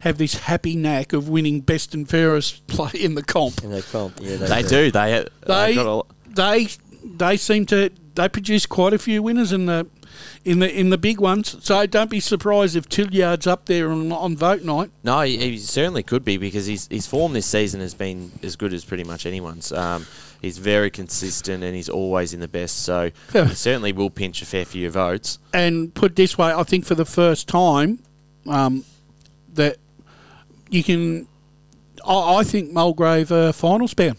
have 0.00 0.18
this 0.18 0.34
happy 0.34 0.76
knack 0.76 1.12
of 1.12 1.28
winning 1.28 1.60
best 1.60 1.94
and 1.94 2.08
fairest 2.08 2.66
play 2.66 2.90
in 2.94 3.14
the 3.14 3.22
comp. 3.22 3.64
In 3.64 3.70
the 3.70 3.82
comp, 3.82 4.18
yeah, 4.20 4.36
They 4.36 4.62
do. 4.62 4.90
They 4.90 5.24
They 5.46 5.74
got 5.74 6.06
a, 6.06 6.34
they 6.34 6.68
they 7.04 7.36
seem 7.36 7.66
to 7.66 7.90
they 8.14 8.28
produce 8.28 8.66
quite 8.66 8.92
a 8.92 8.98
few 8.98 9.22
winners 9.22 9.52
in 9.52 9.66
the 9.66 9.86
in 10.44 10.58
the 10.58 10.72
in 10.72 10.90
the 10.90 10.98
big 10.98 11.20
ones. 11.20 11.56
So 11.60 11.86
don't 11.86 12.10
be 12.10 12.20
surprised 12.20 12.76
if 12.76 12.88
Tilliard's 12.88 13.46
up 13.46 13.66
there 13.66 13.90
on, 13.90 14.12
on 14.12 14.36
vote 14.36 14.62
night. 14.62 14.90
No, 15.02 15.20
he, 15.22 15.36
he 15.38 15.58
certainly 15.58 16.02
could 16.02 16.24
be 16.24 16.36
because 16.36 16.66
his, 16.66 16.88
his 16.88 17.06
form 17.06 17.32
this 17.32 17.46
season 17.46 17.80
has 17.80 17.94
been 17.94 18.32
as 18.42 18.56
good 18.56 18.72
as 18.72 18.84
pretty 18.84 19.04
much 19.04 19.26
anyone's. 19.26 19.72
Um, 19.72 20.06
he's 20.40 20.58
very 20.58 20.90
consistent 20.90 21.64
and 21.64 21.74
he's 21.74 21.88
always 21.88 22.32
in 22.32 22.40
the 22.40 22.48
best, 22.48 22.84
so 22.84 23.10
he 23.32 23.54
certainly 23.54 23.92
will 23.92 24.10
pinch 24.10 24.42
a 24.42 24.46
fair 24.46 24.64
few 24.64 24.90
votes. 24.90 25.38
And 25.52 25.94
put 25.94 26.16
this 26.16 26.38
way, 26.38 26.52
I 26.52 26.62
think 26.62 26.84
for 26.84 26.94
the 26.94 27.04
first 27.04 27.48
time, 27.48 28.00
um, 28.46 28.84
that 29.54 29.76
you 30.70 30.82
can. 30.82 31.28
I, 32.06 32.36
I 32.36 32.44
think 32.44 32.72
Mulgrave 32.72 33.32
uh, 33.32 33.52
finals 33.52 33.94
bound. 33.94 34.18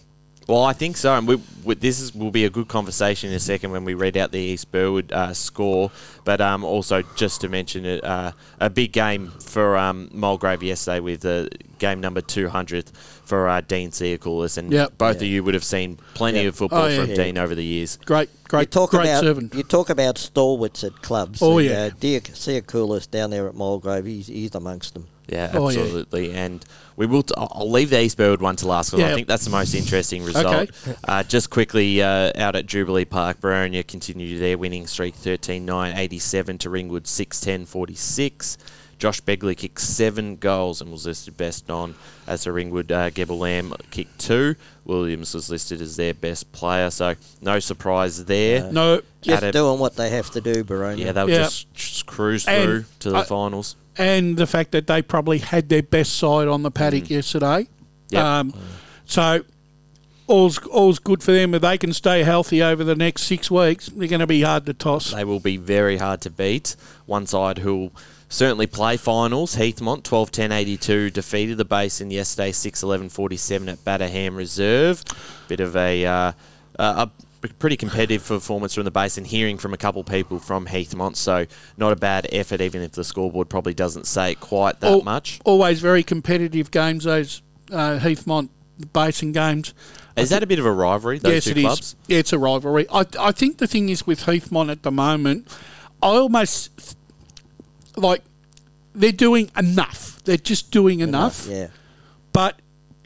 Well, 0.49 0.63
I 0.63 0.73
think 0.73 0.97
so, 0.97 1.13
and 1.15 1.27
we, 1.27 1.39
we, 1.63 1.75
this 1.75 1.99
is, 1.99 2.15
will 2.15 2.31
be 2.31 2.43
a 2.45 2.49
good 2.49 2.67
conversation 2.67 3.29
in 3.29 3.35
a 3.35 3.39
second 3.39 3.69
when 3.69 3.85
we 3.85 3.93
read 3.93 4.17
out 4.17 4.31
the 4.31 4.39
East 4.39 4.71
Burwood 4.71 5.11
uh, 5.11 5.31
score. 5.35 5.91
But 6.25 6.41
um, 6.41 6.63
also, 6.63 7.03
just 7.15 7.41
to 7.41 7.49
mention 7.49 7.85
it, 7.85 8.03
uh, 8.03 8.31
a 8.59 8.67
big 8.71 8.91
game 8.91 9.29
for 9.39 9.77
um, 9.77 10.09
Mulgrave 10.11 10.63
yesterday 10.63 11.01
with 11.01 11.23
uh, 11.23 11.49
game 11.77 12.01
number 12.01 12.21
200 12.21 12.89
for 12.89 13.47
uh, 13.47 13.61
Dean 13.61 13.91
Seacoulis, 13.91 14.57
and 14.57 14.71
Yep. 14.73 14.97
both 14.97 15.17
Yeah. 15.17 15.21
of 15.27 15.31
you 15.33 15.43
would 15.43 15.53
have 15.53 15.63
seen 15.63 15.99
plenty 16.15 16.41
Yeah. 16.41 16.47
of 16.47 16.55
football 16.55 16.85
Oh, 16.85 16.87
yeah. 16.87 17.01
from 17.01 17.09
Yeah. 17.11 17.15
Dean 17.15 17.37
over 17.37 17.53
the 17.53 17.63
years. 17.63 17.99
Great, 18.05 18.29
You 18.29 18.35
great, 18.47 18.71
talk 18.71 18.89
great 18.89 19.01
about 19.05 19.21
servant. 19.21 19.53
you 19.53 19.61
talk 19.61 19.91
about 19.91 20.17
stalwarts 20.17 20.83
at 20.83 20.99
clubs. 21.03 21.43
Oh, 21.43 21.59
and, 21.59 21.69
yeah. 21.69 21.83
uh, 21.85 21.89
Dean 21.99 22.21
Seacoulis 22.21 23.09
down 23.09 23.29
there 23.29 23.47
at 23.47 23.53
Mulgrave, 23.53 24.05
he's, 24.05 24.25
he's 24.25 24.55
amongst 24.55 24.95
them. 24.95 25.05
Yeah, 25.29 25.51
Oh, 25.53 25.69
yeah. 25.69 25.79
absolutely. 25.79 26.31
And 26.33 26.63
we 26.95 27.05
will. 27.05 27.23
T- 27.23 27.33
I'll 27.37 27.69
leave 27.71 27.89
the 27.91 28.01
East 28.01 28.17
Burwood 28.17 28.41
one 28.41 28.55
to 28.57 28.67
last 28.67 28.91
because 28.91 29.05
Yeah. 29.05 29.11
I 29.11 29.15
think 29.15 29.27
that's 29.27 29.45
the 29.45 29.49
most 29.51 29.73
interesting 29.73 30.23
result. 30.25 30.47
Okay. 30.69 30.95
Uh, 31.07 31.23
just 31.23 31.49
quickly 31.49 32.01
uh, 32.01 32.31
out 32.35 32.55
at 32.55 32.65
Jubilee 32.65 33.05
Park, 33.05 33.39
Boronia 33.39 33.85
continued 33.87 34.41
their 34.41 34.57
winning 34.57 34.87
streak 34.87 35.15
13 35.15 35.65
9 35.65 35.95
87 35.97 36.57
to 36.59 36.69
Ringwood 36.69 37.07
6 37.07 37.39
10 37.41 37.65
46. 37.65 38.57
Josh 38.97 39.21
Begley 39.21 39.55
kicked 39.55 39.79
seven 39.79 40.35
goals 40.35 40.81
and 40.81 40.91
was 40.91 41.05
listed 41.05 41.37
best 41.37 41.69
on 41.71 41.95
as 42.27 42.43
the 42.43 42.51
Ringwood 42.51 42.91
uh, 42.91 43.09
Gebel 43.11 43.37
Lamb 43.37 43.73
kicked 43.91 44.19
two. 44.19 44.55
Williams 44.89 45.33
was 45.33 45.49
listed 45.49 45.79
as 45.81 45.95
their 45.95 46.13
best 46.13 46.51
player, 46.51 46.89
so 46.89 47.15
no 47.41 47.59
surprise 47.59 48.25
there. 48.25 48.69
no, 48.71 49.01
Just 49.21 49.43
Added- 49.43 49.53
doing 49.53 49.79
what 49.79 49.95
they 49.95 50.09
have 50.09 50.29
to 50.31 50.41
do, 50.41 50.63
Boronia. 50.63 50.97
Yeah, 51.05 51.11
they'll 51.13 51.29
Yeah. 51.29 51.43
just, 51.43 51.73
just 51.73 52.05
cruise 52.05 52.45
And 52.47 52.63
through 52.63 52.85
to 52.99 53.09
the 53.11 53.17
I- 53.17 53.23
finals. 53.23 53.75
and 53.97 54.37
the 54.37 54.47
fact 54.47 54.71
that 54.71 54.87
they 54.87 55.01
probably 55.01 55.37
had 55.39 55.69
their 55.69 55.83
best 55.83 56.15
side 56.15 56.47
on 56.47 56.63
the 56.63 56.71
paddock 56.71 57.09
yesterday. 57.09 57.67
Yep. 58.11 58.23
Um, 58.23 58.53
so 59.05 59.41
all's 60.27 60.57
all's 60.67 60.99
good 60.99 61.21
for 61.21 61.31
them. 61.31 61.53
If 61.53 61.61
they 61.63 61.77
can 61.77 61.91
stay 61.93 62.23
healthy 62.23 62.61
over 62.63 62.83
the 62.83 62.95
next 62.95 63.23
six 63.23 63.51
weeks, 63.51 63.87
they're 63.87 64.07
going 64.07 64.19
to 64.21 64.27
be 64.27 64.41
hard 64.41 64.65
to 64.67 64.73
toss. 64.73 65.11
They 65.11 65.23
will 65.25 65.39
be 65.39 65.57
very 65.57 65.97
hard 65.97 66.21
to 66.21 66.29
beat. 66.29 66.75
One 67.05 67.25
side 67.27 67.57
who 67.59 67.75
will 67.77 67.91
certainly 68.29 68.67
play 68.67 68.95
finals. 68.95 69.55
Heathmont 69.55 70.03
12 70.03 70.31
10 70.31 70.51
82 70.51 71.09
defeated 71.09 71.57
the 71.57 71.65
Basin 71.65 72.11
yesterday 72.11 72.51
6 72.51 72.83
11 72.83 73.09
47 73.09 73.69
at 73.69 73.83
Batterham 73.83 74.35
Reserve. 74.35 75.03
Bit 75.47 75.59
of 75.59 75.75
a, 75.75 76.05
uh, 76.05 76.31
a 76.77 77.09
pretty 77.57 77.77
competitive 77.77 78.25
performance 78.25 78.73
from 78.73 78.83
the 78.83 78.91
Basin, 78.91 79.25
hearing 79.25 79.57
from 79.57 79.73
a 79.73 79.77
couple 79.77 80.03
people 80.03 80.39
from 80.39 80.67
Heathmont. 80.67 81.15
So, 81.15 81.45
not 81.77 81.91
a 81.91 81.95
bad 81.95 82.27
effort, 82.31 82.61
even 82.61 82.81
if 82.81 82.93
the 82.93 83.03
scoreboard 83.03 83.49
probably 83.49 83.73
doesn't 83.73 84.07
say 84.07 84.31
it 84.31 84.39
quite 84.39 84.79
that 84.81 84.91
Al- 84.91 85.01
much. 85.01 85.39
Always 85.45 85.79
very 85.79 86.03
competitive 86.03 86.71
games. 86.71 87.05
Those 87.05 87.41
uh, 87.71 87.99
Heathmont 87.99 88.49
Basin 88.93 89.31
games. 89.31 89.73
Is 90.15 90.29
that 90.31 90.43
a 90.43 90.47
bit 90.47 90.59
of 90.59 90.65
a 90.65 90.71
rivalry, 90.71 91.17
those 91.19 91.33
yes, 91.33 91.43
two 91.45 91.51
it 91.51 91.57
is. 91.57 91.63
clubs? 91.63 91.95
Yeah, 92.07 92.17
it's 92.17 92.33
a 92.33 92.39
rivalry. 92.39 92.85
I, 92.91 93.05
I 93.17 93.31
think 93.31 93.57
the 93.59 93.67
thing 93.67 93.87
is 93.87 94.05
with 94.05 94.25
Heathmont 94.25 94.69
at 94.69 94.83
the 94.83 94.91
moment, 94.91 95.47
I 96.03 96.07
almost 96.07 96.97
like 97.99 98.23
they're 98.93 99.11
doing 99.11 99.51
enough. 99.57 100.21
They're 100.23 100.37
just 100.37 100.71
doing 100.71 100.99
enough. 101.01 101.47
Yeah. 101.49 101.67
But 102.33 102.59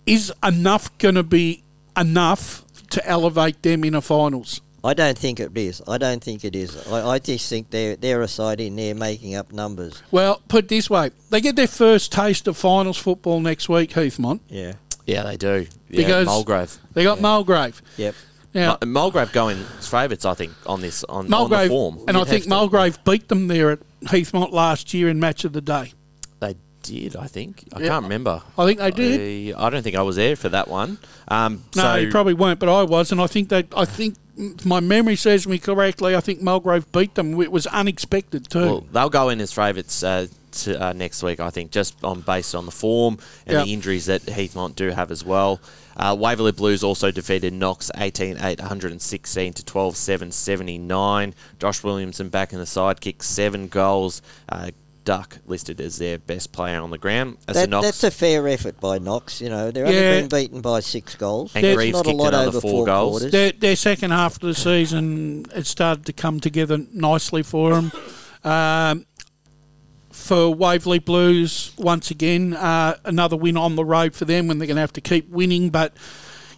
is 0.06 0.32
enough 0.44 0.96
going 0.98 1.16
to 1.16 1.24
be 1.24 1.64
enough 1.98 2.64
to 2.92 3.06
elevate 3.08 3.62
them 3.64 3.84
in 3.84 3.96
a 3.96 4.02
finals? 4.02 4.62
I 4.86 4.94
don't 4.94 5.18
think 5.18 5.40
it 5.40 5.58
is. 5.58 5.82
I 5.88 5.98
don't 5.98 6.22
think 6.22 6.44
it 6.44 6.56
is. 6.58 6.76
I, 6.92 7.12
I 7.12 7.20
just 7.20 7.48
think 7.50 7.70
they're 7.70 7.96
they're 7.96 8.22
a 8.22 8.28
side 8.28 8.60
in 8.60 8.76
there 8.76 8.94
making 8.94 9.34
up 9.36 9.54
numbers. 9.54 10.04
Well, 10.12 10.42
put 10.50 10.66
it 10.66 10.68
this 10.68 10.90
way: 10.90 11.12
they 11.30 11.40
get 11.40 11.56
their 11.56 11.68
first 11.68 12.12
taste 12.12 12.48
of 12.50 12.58
finals 12.58 12.98
football 12.98 13.40
next 13.40 13.70
week. 13.70 13.92
Heathmont. 13.92 14.42
Yeah. 14.50 14.74
Yeah, 15.06 15.24
they 15.24 15.38
do. 15.38 15.68
Yeah, 15.90 15.98
Because- 15.98 16.26
Mulgrave. 16.28 16.78
They 16.94 17.04
got 17.04 17.20
Mulgrave. 17.22 17.82
Yep. 17.98 18.16
Now, 18.54 18.78
Mu- 18.84 18.92
Mulgrave 18.92 19.32
going 19.32 19.58
favourites, 19.82 20.26
I 20.26 20.34
think, 20.34 20.52
on 20.68 20.80
this 20.82 21.04
on, 21.06 21.16
on 21.20 21.24
the 21.26 21.30
Mulgrave, 21.32 21.70
form. 21.70 22.00
and 22.08 22.16
I 22.16 22.20
You'd 22.22 22.28
think 22.28 22.44
have 22.44 22.44
to- 22.44 22.50
Mulgrave 22.50 23.04
beat 23.06 23.28
them 23.30 23.48
there 23.48 23.72
at 23.72 23.80
Heathmont 24.08 24.52
last 24.52 24.94
year 24.94 25.10
in 25.10 25.20
match 25.20 25.44
of 25.46 25.54
the 25.54 25.62
day. 25.62 25.94
They 26.40 26.56
did, 26.82 27.16
I 27.16 27.28
think. 27.28 27.64
I 27.74 27.80
Yeah. 27.82 27.88
can't 27.90 28.04
remember. 28.04 28.42
I 28.58 28.66
think 28.66 28.80
they 28.80 28.92
did. 28.92 29.56
I, 29.56 29.66
I 29.68 29.70
don't 29.70 29.84
think 29.84 29.96
I 29.96 30.02
was 30.02 30.16
there 30.18 30.36
for 30.36 30.50
that 30.50 30.68
one. 30.68 30.98
Um, 31.28 31.64
No, 31.76 31.82
so 31.84 31.96
you 31.96 32.10
probably 32.12 32.34
weren't, 32.34 32.60
but 32.60 32.70
I 32.70 32.84
was, 32.84 33.12
and 33.12 33.22
I 33.22 33.28
think 33.28 33.50
they. 33.50 33.66
I 33.76 33.86
think 33.86 34.16
my 34.66 34.80
memory 34.80 35.16
serves 35.16 35.48
me 35.48 35.60
correctly. 35.60 36.16
I 36.16 36.20
think 36.20 36.42
Mulgrave 36.42 36.92
beat 36.92 37.16
them. 37.16 37.40
It 37.42 37.52
was 37.52 37.68
unexpected 37.68 38.50
too. 38.50 38.60
well, 38.60 38.86
they'll 38.92 39.10
go 39.10 39.30
in 39.30 39.40
as 39.40 39.54
favourites 39.54 40.04
uh, 40.04 40.28
to, 40.54 40.82
uh, 40.88 40.94
next 40.94 41.22
week, 41.24 41.40
I 41.40 41.50
think, 41.50 41.72
just 41.72 41.96
on 42.04 42.22
based 42.22 42.56
on 42.56 42.66
the 42.66 42.72
form 42.72 43.18
and 43.46 43.58
Yep. 43.58 43.66
the 43.66 43.74
injuries 43.74 44.06
that 44.08 44.22
Heathmont 44.26 44.76
do 44.76 44.90
have 44.90 45.12
as 45.12 45.24
well. 45.24 45.60
Uh, 45.96 46.16
Waverley 46.18 46.52
Blues 46.52 46.84
also 46.84 47.12
defeated 47.12 47.54
Knox 47.54 47.92
18 47.96 48.38
8 48.42 48.60
116 48.60 49.54
to 49.54 49.64
12 49.66 49.96
7 49.96 50.32
79. 50.32 51.36
Josh 51.60 51.84
Williamson 51.84 52.30
back 52.30 52.54
in 52.54 52.60
the 52.60 52.66
side, 52.66 53.02
kicked 53.02 53.24
seven 53.24 53.68
goals. 53.68 54.22
Uh, 54.50 54.72
Duck 55.06 55.40
listed 55.46 55.82
as 55.82 55.98
their 55.98 56.18
best 56.18 56.54
player 56.54 56.80
on 56.82 56.90
the 56.90 56.98
ground. 56.98 57.36
As 57.50 57.58
That, 57.58 57.70
Knox 57.70 57.86
that's 57.86 58.04
a 58.06 58.10
fair 58.12 58.48
effort 58.48 58.80
by 58.80 59.00
Knox. 59.00 59.42
You 59.42 59.50
know, 59.50 59.70
they're 59.70 59.84
Yeah. 59.86 60.00
only 60.12 60.22
been 60.22 60.30
beaten 60.30 60.62
by 60.62 60.80
six 60.80 61.16
goals. 61.16 61.52
And 61.56 61.66
It's 61.66 61.76
Greaves 61.76 61.94
not 61.98 62.06
a 62.06 62.10
kicked 62.10 62.18
lot 62.20 62.28
another 62.30 62.48
over 62.48 62.62
four 62.62 62.72
four 62.72 62.86
goals. 62.86 63.30
their, 63.30 63.52
their 63.52 63.76
second 63.76 64.12
half 64.12 64.36
of 64.36 64.40
the 64.42 64.56
season 64.56 65.46
it 65.54 65.68
started 65.68 66.06
to 66.06 66.14
come 66.14 66.40
together 66.40 66.80
nicely 66.94 67.44
for 67.44 67.72
them. 67.76 67.92
Um, 68.46 69.06
for 70.24 70.54
Waverley 70.54 71.00
Blues, 71.00 71.74
once 71.78 72.10
again, 72.10 72.54
uh, 72.54 72.96
another 73.04 73.36
win 73.36 73.58
on 73.58 73.76
the 73.76 73.84
road 73.84 74.16
for 74.16 74.26
them 74.26 74.48
when 74.48 74.58
they're 74.58 74.68
going 74.68 74.78
to 74.78 74.82
have 74.82 74.94
to 74.94 75.02
keep 75.02 75.30
winning. 75.30 75.70
But 75.70 75.94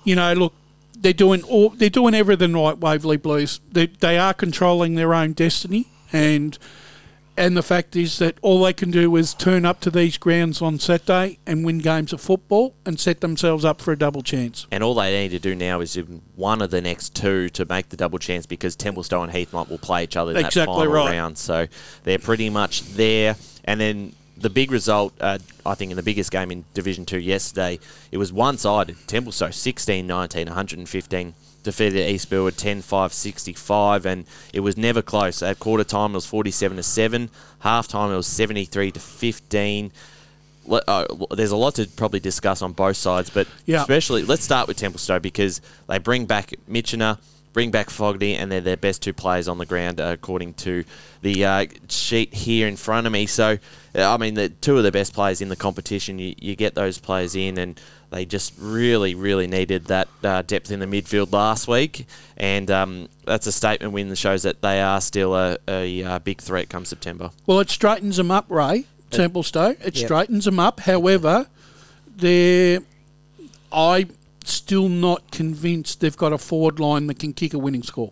you 0.04 0.16
know, 0.16 0.34
look, 0.34 0.54
they're 0.98 1.14
doing 1.14 1.44
all 1.44 1.70
they're 1.70 1.90
doing 1.90 2.14
everything 2.14 2.54
right. 2.54 2.78
Waverley 2.78 3.18
Blues, 3.18 3.60
they 3.72 3.88
they 3.88 4.18
are 4.18 4.34
controlling 4.34 4.96
their 4.96 5.14
own 5.14 5.34
destiny, 5.34 5.88
and 6.14 6.58
and 7.38 7.58
the 7.58 7.64
fact 7.64 7.96
is 7.96 8.18
that 8.20 8.38
all 8.42 8.64
they 8.64 8.72
can 8.72 8.92
do 8.92 9.14
is 9.16 9.34
turn 9.34 9.66
up 9.66 9.82
to 9.82 9.92
these 9.92 10.18
grounds 10.18 10.62
on 10.62 10.80
Saturday 10.80 11.40
and 11.46 11.66
win 11.66 11.80
games 11.80 12.14
of 12.14 12.22
football 12.22 12.76
and 12.86 13.00
set 13.00 13.20
themselves 13.20 13.66
up 13.66 13.82
for 13.82 13.92
a 13.92 13.98
double 13.98 14.22
chance. 14.22 14.68
And 14.72 14.84
all 14.84 14.94
they 14.94 15.12
need 15.12 15.32
to 15.32 15.40
do 15.40 15.54
now 15.54 15.82
is 15.82 15.96
one 16.36 16.62
of 16.62 16.72
the 16.72 16.82
next 16.82 17.14
two 17.16 17.50
to 17.50 17.66
make 17.66 17.90
the 17.90 17.98
double 17.98 18.20
chance 18.20 18.46
because 18.46 18.76
Templestowe 18.78 19.24
and 19.24 19.34
Heathmont 19.34 19.70
will 19.70 19.78
play 19.78 20.04
each 20.04 20.16
other 20.16 20.32
in 20.32 20.38
Exactly 20.38 20.62
that 20.62 20.66
final 20.66 20.94
right. 20.94 21.12
round. 21.12 21.38
So 21.38 21.68
they're 22.04 22.20
pretty 22.20 22.50
much 22.50 22.84
there. 22.94 23.36
And 23.66 23.80
then 23.82 24.14
the 24.38 24.50
big 24.50 24.72
result, 24.72 25.14
uh, 25.20 25.40
I 25.66 25.76
think, 25.76 25.92
in 25.92 25.98
the 25.98 26.04
biggest 26.04 26.32
game 26.32 26.52
in 26.52 26.66
Division 26.74 27.06
2 27.06 27.20
yesterday, 27.20 27.80
it 28.12 28.18
was 28.18 28.32
one 28.32 28.58
sided. 28.58 28.96
Templestowe 29.08 29.52
16 29.54 30.06
19, 30.08 30.48
115. 30.48 31.34
Defeated 31.64 32.08
East 32.12 32.30
Burwood 32.30 32.58
10 32.58 32.84
5 32.84 33.12
65, 33.12 34.06
and 34.06 34.26
it 34.54 34.60
was 34.60 34.78
never 34.78 35.02
close. 35.02 35.42
At 35.42 35.58
quarter 35.60 35.84
time, 35.84 36.12
it 36.12 36.16
was 36.16 36.26
47 36.28 36.78
to 36.78 36.84
7. 36.84 37.30
Half 37.62 37.88
time, 37.88 38.12
it 38.12 38.16
was 38.16 38.28
73 38.28 38.92
to 38.92 39.00
15 39.00 39.92
le- 40.68 40.82
uh, 40.88 41.06
there's 41.36 41.52
a 41.52 41.56
lot 41.56 41.76
to 41.76 41.88
probably 41.88 42.20
discuss 42.20 42.62
on 42.62 42.74
both 42.74 42.98
sides, 42.98 43.30
but 43.32 43.48
Yeah. 43.66 43.82
especially 43.82 44.24
let's 44.24 44.44
start 44.44 44.68
with 44.68 44.78
Templestowe 44.78 45.20
because 45.22 45.62
they 45.88 45.98
bring 45.98 46.26
back 46.26 46.54
Mitchener, 46.70 47.18
bring 47.56 47.72
back 47.72 47.90
Fogarty, 47.90 48.36
and 48.36 48.52
they're 48.52 48.60
their 48.60 48.76
best 48.76 49.02
two 49.02 49.14
players 49.14 49.48
on 49.48 49.58
the 49.58 49.66
ground 49.66 50.02
uh, 50.02 50.08
according 50.12 50.54
to 50.56 50.84
the 51.22 51.46
uh, 51.46 51.66
sheet 51.88 52.34
here 52.34 52.68
in 52.68 52.76
front 52.76 53.08
of 53.08 53.14
me. 53.14 53.26
So, 53.26 53.58
uh, 53.96 54.14
I 54.14 54.18
mean, 54.18 54.34
the 54.34 54.50
two 54.50 54.78
of 54.78 54.84
the 54.84 54.92
best 54.92 55.14
players 55.14 55.40
in 55.40 55.48
the 55.48 55.56
competition. 55.56 56.20
You, 56.20 56.36
you 56.38 56.58
get 56.58 56.76
those 56.76 56.98
players 57.00 57.34
in, 57.34 57.58
and 57.58 57.80
they 58.12 58.26
just 58.26 58.54
really, 58.60 59.16
really 59.16 59.48
needed 59.48 59.86
that 59.86 60.10
uh, 60.22 60.42
depth 60.42 60.70
in 60.70 60.82
the 60.82 60.86
midfield 60.86 61.32
last 61.32 61.66
week, 61.66 62.08
and 62.36 62.70
um, 62.70 63.08
that's 63.24 63.48
a 63.48 63.54
statement 63.54 63.94
win 63.94 64.10
that 64.10 64.18
shows 64.18 64.44
that 64.44 64.62
they 64.62 64.82
are 64.82 65.00
still 65.00 65.34
a, 65.34 65.58
a, 65.70 66.04
uh 66.04 66.20
big 66.20 66.42
threat 66.42 66.68
come 66.68 66.84
September. 66.84 67.32
Well, 67.48 67.62
it 67.62 67.70
straightens 67.70 68.18
them 68.18 68.32
up, 68.32 68.48
Ray 68.50 68.86
Templestowe. 69.12 69.78
It 69.82 69.96
Yep. 69.96 70.06
straightens 70.06 70.44
them 70.44 70.60
up. 70.60 70.82
However, 70.82 71.48
they're 72.18 72.82
I 73.72 74.08
still 74.48 74.90
not 74.90 75.32
convinced 75.32 76.02
they've 76.02 76.16
got 76.16 76.34
a 76.34 76.38
forward 76.38 76.80
line 76.80 77.08
that 77.08 77.20
can 77.20 77.34
kick 77.34 77.54
a 77.54 77.60
winning 77.60 77.84
score. 77.84 78.12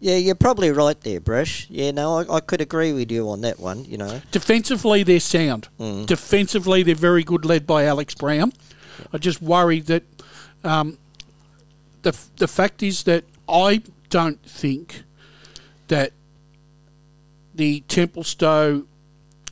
Yeah, 0.00 0.16
you're 0.16 0.36
probably 0.36 0.70
right 0.70 1.00
there, 1.00 1.18
Brush. 1.18 1.66
Yeah, 1.68 1.90
no, 1.90 2.18
I, 2.18 2.36
I 2.36 2.40
could 2.40 2.60
agree 2.60 2.92
with 2.92 3.10
you 3.10 3.28
on 3.30 3.40
that 3.40 3.58
one. 3.58 3.84
You 3.84 3.98
know, 3.98 4.20
Defensively, 4.30 5.02
they're 5.02 5.18
sound. 5.18 5.68
Mm. 5.80 6.06
Defensively, 6.06 6.84
they're 6.84 6.94
very 6.94 7.24
good, 7.24 7.44
led 7.44 7.66
by 7.66 7.84
Alex 7.84 8.14
Brown. 8.14 8.52
I 9.12 9.18
just 9.18 9.42
worry 9.42 9.80
that 9.80 10.04
um, 10.62 10.98
the 12.02 12.16
the 12.36 12.48
fact 12.48 12.82
is 12.82 13.02
that 13.04 13.24
I 13.48 13.82
don't 14.08 14.42
think 14.42 15.02
that 15.88 16.12
the 17.54 17.82
Templestowe 17.88 18.86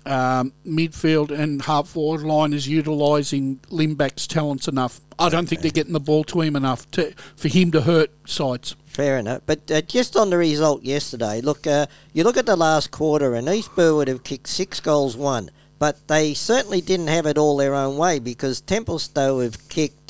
um, 0.07 0.53
midfield 0.67 1.31
and 1.31 1.63
half 1.63 1.89
forward 1.89 2.23
line 2.23 2.53
is 2.53 2.69
utilising 2.69 3.57
Limback's 3.71 4.27
talents 4.27 4.69
enough. 4.69 5.01
I 5.19 5.29
don't 5.29 5.49
think 5.49 5.63
they're 5.63 5.71
getting 5.71 5.93
the 5.93 6.01
ball 6.01 6.25
to 6.25 6.41
him 6.41 6.57
enough 6.57 6.91
to 6.93 7.13
for 7.37 7.49
him 7.49 7.71
to 7.73 7.83
hurt 7.83 8.11
sides. 8.29 8.77
Fair 8.87 9.19
enough. 9.19 9.43
But 9.47 9.71
uh, 9.71 9.83
just 9.83 10.17
on 10.17 10.31
the 10.31 10.39
result 10.39 10.83
yesterday, 10.83 11.41
look, 11.41 11.67
uh, 11.67 11.87
you 12.13 12.25
look 12.25 12.37
at 12.37 12.47
the 12.47 12.57
last 12.57 12.91
quarter, 12.91 13.35
and 13.35 13.49
East 13.49 13.75
Burwood 13.75 14.09
have 14.09 14.25
kicked 14.25 14.49
six 14.49 14.81
goals, 14.81 15.17
one. 15.17 15.51
But 15.79 16.09
they 16.09 16.33
certainly 16.33 16.81
didn't 16.81 17.09
have 17.09 17.27
it 17.27 17.37
all 17.37 17.57
their 17.57 17.75
own 17.75 17.99
way 17.99 18.19
because 18.19 18.63
Templestowe 18.63 19.43
have 19.43 19.69
kicked 19.69 20.06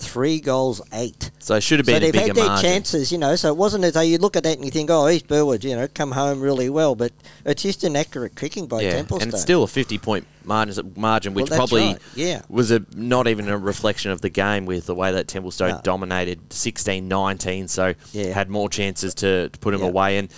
three 0.00 0.40
goals, 0.40 0.80
eight. 0.92 1.30
So 1.38 1.54
it 1.56 1.62
should 1.62 1.78
have 1.78 1.86
So 1.86 1.92
been 1.92 2.02
a 2.02 2.06
they've 2.06 2.12
bigger 2.12 2.26
had 2.28 2.36
their 2.36 2.46
margin. 2.46 2.70
chances, 2.70 3.12
you 3.12 3.18
know. 3.18 3.36
So 3.36 3.48
it 3.48 3.56
wasn't 3.56 3.84
as 3.84 3.92
though 3.94 4.00
you 4.00 4.18
look 4.18 4.36
at 4.36 4.42
that 4.44 4.56
and 4.56 4.64
you 4.64 4.70
think, 4.70 4.90
"Oh, 4.90 5.08
East 5.08 5.28
Burwood, 5.28 5.62
you 5.64 5.76
know, 5.76 5.86
come 5.88 6.12
home 6.12 6.40
really 6.40 6.68
well." 6.70 6.94
But 6.94 7.12
it's 7.44 7.62
just 7.62 7.84
an 7.84 7.96
accurate 7.96 8.34
kicking 8.36 8.66
by 8.66 8.82
yeah, 8.82 9.02
Templestowe. 9.02 9.22
and 9.22 9.32
it's 9.32 9.42
still 9.42 9.62
a 9.62 9.66
50 9.68 9.98
point 9.98 10.26
margin, 10.44 10.92
margin 10.96 11.34
which 11.34 11.50
Well, 11.50 11.58
probably 11.58 11.82
right, 11.82 11.98
yeah. 12.14 12.42
was 12.48 12.70
a 12.70 12.82
not 12.96 13.28
even 13.28 13.48
a 13.48 13.58
reflection 13.58 14.10
of 14.10 14.20
the 14.22 14.30
game 14.30 14.64
with 14.66 14.86
the 14.86 14.94
way 14.94 15.12
that 15.12 15.26
Templestowe 15.28 15.68
No. 15.70 15.80
dominated 15.82 16.52
16 16.52 17.06
19, 17.08 17.68
so 17.68 17.94
Yeah. 18.12 18.32
had 18.32 18.48
more 18.48 18.68
chances 18.68 19.14
to, 19.16 19.48
to 19.50 19.58
put 19.58 19.74
him 19.74 19.80
Yeah. 19.82 19.88
away. 19.88 20.18
And 20.18 20.28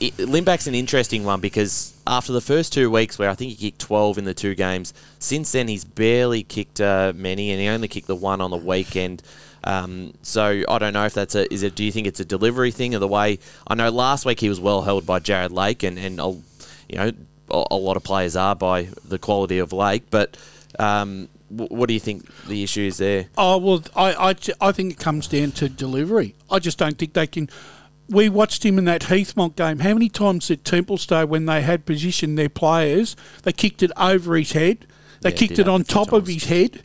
it, 0.00 0.16
Limback's 0.16 0.66
an 0.68 0.74
interesting 0.74 1.24
one 1.24 1.40
because 1.40 1.92
after 2.08 2.32
the 2.32 2.40
first 2.40 2.72
two 2.72 2.90
weeks, 2.90 3.18
where 3.18 3.28
I 3.28 3.34
think 3.34 3.50
he 3.50 3.70
kicked 3.70 3.80
12 3.80 4.18
in 4.18 4.24
the 4.24 4.34
two 4.34 4.54
games, 4.54 4.94
since 5.18 5.52
then 5.52 5.68
he's 5.68 5.84
barely 5.84 6.42
kicked 6.42 6.80
uh, 6.80 7.12
many, 7.14 7.50
and 7.50 7.60
he 7.60 7.68
only 7.68 7.86
kicked 7.86 8.06
the 8.06 8.16
one 8.16 8.40
on 8.40 8.50
the 8.50 8.56
weekend. 8.56 9.22
Um, 9.62 10.14
so 10.22 10.62
I 10.68 10.78
don't 10.78 10.94
know 10.94 11.04
if 11.04 11.14
that's 11.14 11.34
a 11.34 11.52
is 11.52 11.62
it. 11.62 11.74
Do 11.74 11.84
you 11.84 11.92
think 11.92 12.06
it's 12.06 12.20
a 12.20 12.24
delivery 12.24 12.70
thing 12.70 12.94
or 12.94 12.98
the 12.98 13.08
way? 13.08 13.38
I 13.66 13.74
know 13.74 13.90
last 13.90 14.24
week 14.24 14.40
he 14.40 14.48
was 14.48 14.58
well 14.58 14.82
held 14.82 15.04
by 15.04 15.18
Jared 15.18 15.52
Lake, 15.52 15.82
and 15.82 15.98
and 15.98 16.18
uh, 16.20 16.32
you 16.88 16.96
know 16.96 17.12
a, 17.50 17.64
a 17.72 17.76
lot 17.76 17.96
of 17.96 18.04
players 18.04 18.36
are 18.36 18.56
by 18.56 18.88
the 19.04 19.18
quality 19.18 19.58
of 19.58 19.72
Lake, 19.72 20.04
but. 20.10 20.36
Um, 20.78 21.28
wh- 21.48 21.72
what 21.72 21.88
do 21.88 21.94
you 21.94 22.00
think 22.00 22.28
the 22.46 22.62
issue 22.62 22.82
is 22.82 22.98
there? 22.98 23.26
Oh 23.36 23.56
well, 23.56 23.82
I, 23.96 24.30
I, 24.30 24.34
I 24.60 24.70
think 24.70 24.92
it 24.92 24.98
comes 24.98 25.26
down 25.26 25.52
to 25.52 25.68
delivery. 25.68 26.34
I 26.50 26.58
just 26.58 26.78
don't 26.78 26.98
think 26.98 27.14
they 27.14 27.26
can. 27.26 27.48
We 28.08 28.28
watched 28.28 28.64
him 28.64 28.78
in 28.78 28.84
that 28.86 29.02
Heathmont 29.02 29.56
game. 29.56 29.80
How 29.80 29.92
many 29.92 30.08
times 30.08 30.48
did 30.48 30.64
Templestowe, 30.64 31.26
when 31.26 31.46
they 31.46 31.60
had 31.60 31.84
positioned 31.84 32.38
their 32.38 32.48
players, 32.48 33.16
they 33.42 33.52
kicked 33.52 33.82
it 33.82 33.92
over 33.98 34.36
his 34.36 34.52
head, 34.52 34.86
they 35.20 35.30
Yeah, 35.30 35.36
kicked 35.36 35.58
it 35.58 35.68
on 35.68 35.84
top 35.84 36.12
of 36.12 36.26
his 36.26 36.44
head. 36.44 36.82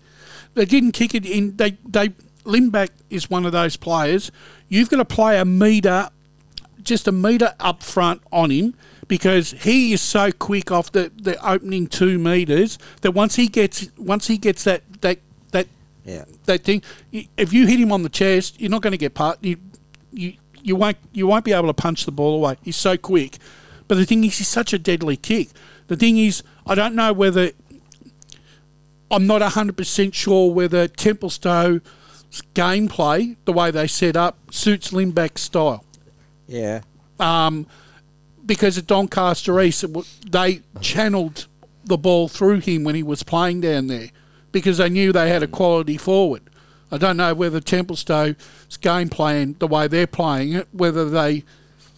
They 0.54 0.66
didn't 0.66 0.92
kick 0.92 1.16
it 1.16 1.26
in. 1.26 1.56
They 1.58 1.78
they 1.88 2.10
Limback 2.46 2.90
is 3.10 3.30
one 3.30 3.46
of 3.46 3.52
those 3.52 3.78
players. 3.78 4.32
You've 4.68 4.90
got 4.90 4.98
to 4.98 5.06
play 5.06 5.40
a 5.40 5.46
meter, 5.46 6.10
just 6.82 7.08
a 7.08 7.12
meter 7.12 7.54
up 7.60 7.84
front 7.84 8.22
on 8.32 8.50
him 8.50 8.76
because 9.08 9.52
he 9.52 9.94
is 9.94 10.02
so 10.02 10.32
quick 10.32 10.72
off 10.72 10.92
the, 10.92 11.12
the 11.16 11.38
opening 11.48 11.88
two 11.88 12.18
meters 12.18 12.78
that 13.02 13.12
once 13.12 13.36
he 13.36 13.48
gets 13.48 13.90
once 13.98 14.28
he 14.28 14.38
gets 14.38 14.64
that 14.66 14.82
that 15.02 15.20
that 15.52 15.68
yeah. 16.06 16.26
that 16.46 16.64
thing. 16.64 16.84
If 17.12 17.54
you 17.54 17.68
hit 17.68 17.80
him 17.80 17.92
on 17.92 18.04
the 18.04 18.10
chest, 18.10 18.60
you're 18.60 18.72
not 18.72 18.82
going 18.82 18.92
to 18.92 18.98
get 18.98 19.14
part. 19.14 19.38
You, 19.42 19.58
you, 20.12 20.34
you 20.64 20.76
won't. 20.76 20.98
You 21.12 21.28
won't 21.28 21.46
be 21.46 21.54
able 21.54 21.68
to 21.68 21.74
punch 21.74 22.06
the 22.06 22.12
ball 22.12 22.36
away. 22.36 22.58
He's 22.64 22.76
so 22.76 22.98
quick. 22.98 23.38
But 23.88 23.96
the 23.96 24.06
thing 24.06 24.24
is, 24.24 24.38
he's 24.38 24.48
such 24.48 24.74
a 24.74 24.80
deadly 24.80 25.18
kick. 25.18 25.50
The 25.88 25.96
thing 25.96 26.18
is, 26.18 26.42
I 26.66 26.76
don't 26.76 26.96
know 26.96 27.14
whether. 27.14 27.52
I'm 29.12 29.28
not 29.28 29.42
100% 29.42 30.14
sure 30.16 30.52
whether 30.52 30.88
Templestowe's 30.88 31.82
gameplay, 32.56 33.36
the 33.46 33.54
way 33.54 33.70
they 33.70 33.86
set 33.86 34.16
up, 34.16 34.38
suits 34.52 34.90
Limback's 34.90 35.42
style 35.42 35.86
Yeah. 36.48 36.82
Um, 37.20 37.68
because 38.44 38.78
at 38.80 38.88
Doncaster 38.88 39.62
East, 39.62 39.86
they 40.32 40.62
channeled 40.82 41.46
the 41.86 41.98
ball 41.98 42.28
through 42.28 42.62
him 42.62 42.84
when 42.84 42.96
he 42.96 43.04
was 43.04 43.22
playing 43.22 43.62
down 43.62 43.88
there 43.88 44.10
because 44.52 44.78
they 44.78 44.90
knew 44.90 45.12
they 45.12 45.30
had 45.30 45.44
a 45.44 45.48
quality 45.48 45.98
forward. 45.98 46.42
I 46.94 46.98
don't 46.98 47.18
know 47.18 47.34
whether 47.34 47.60
Templestowe's 47.60 48.36
game 48.80 49.10
plan, 49.10 49.56
the 49.58 49.68
way 49.68 49.88
they're 49.88 50.06
playing 50.06 50.54
it, 50.54 50.68
whether 50.72 51.10
they. 51.10 51.44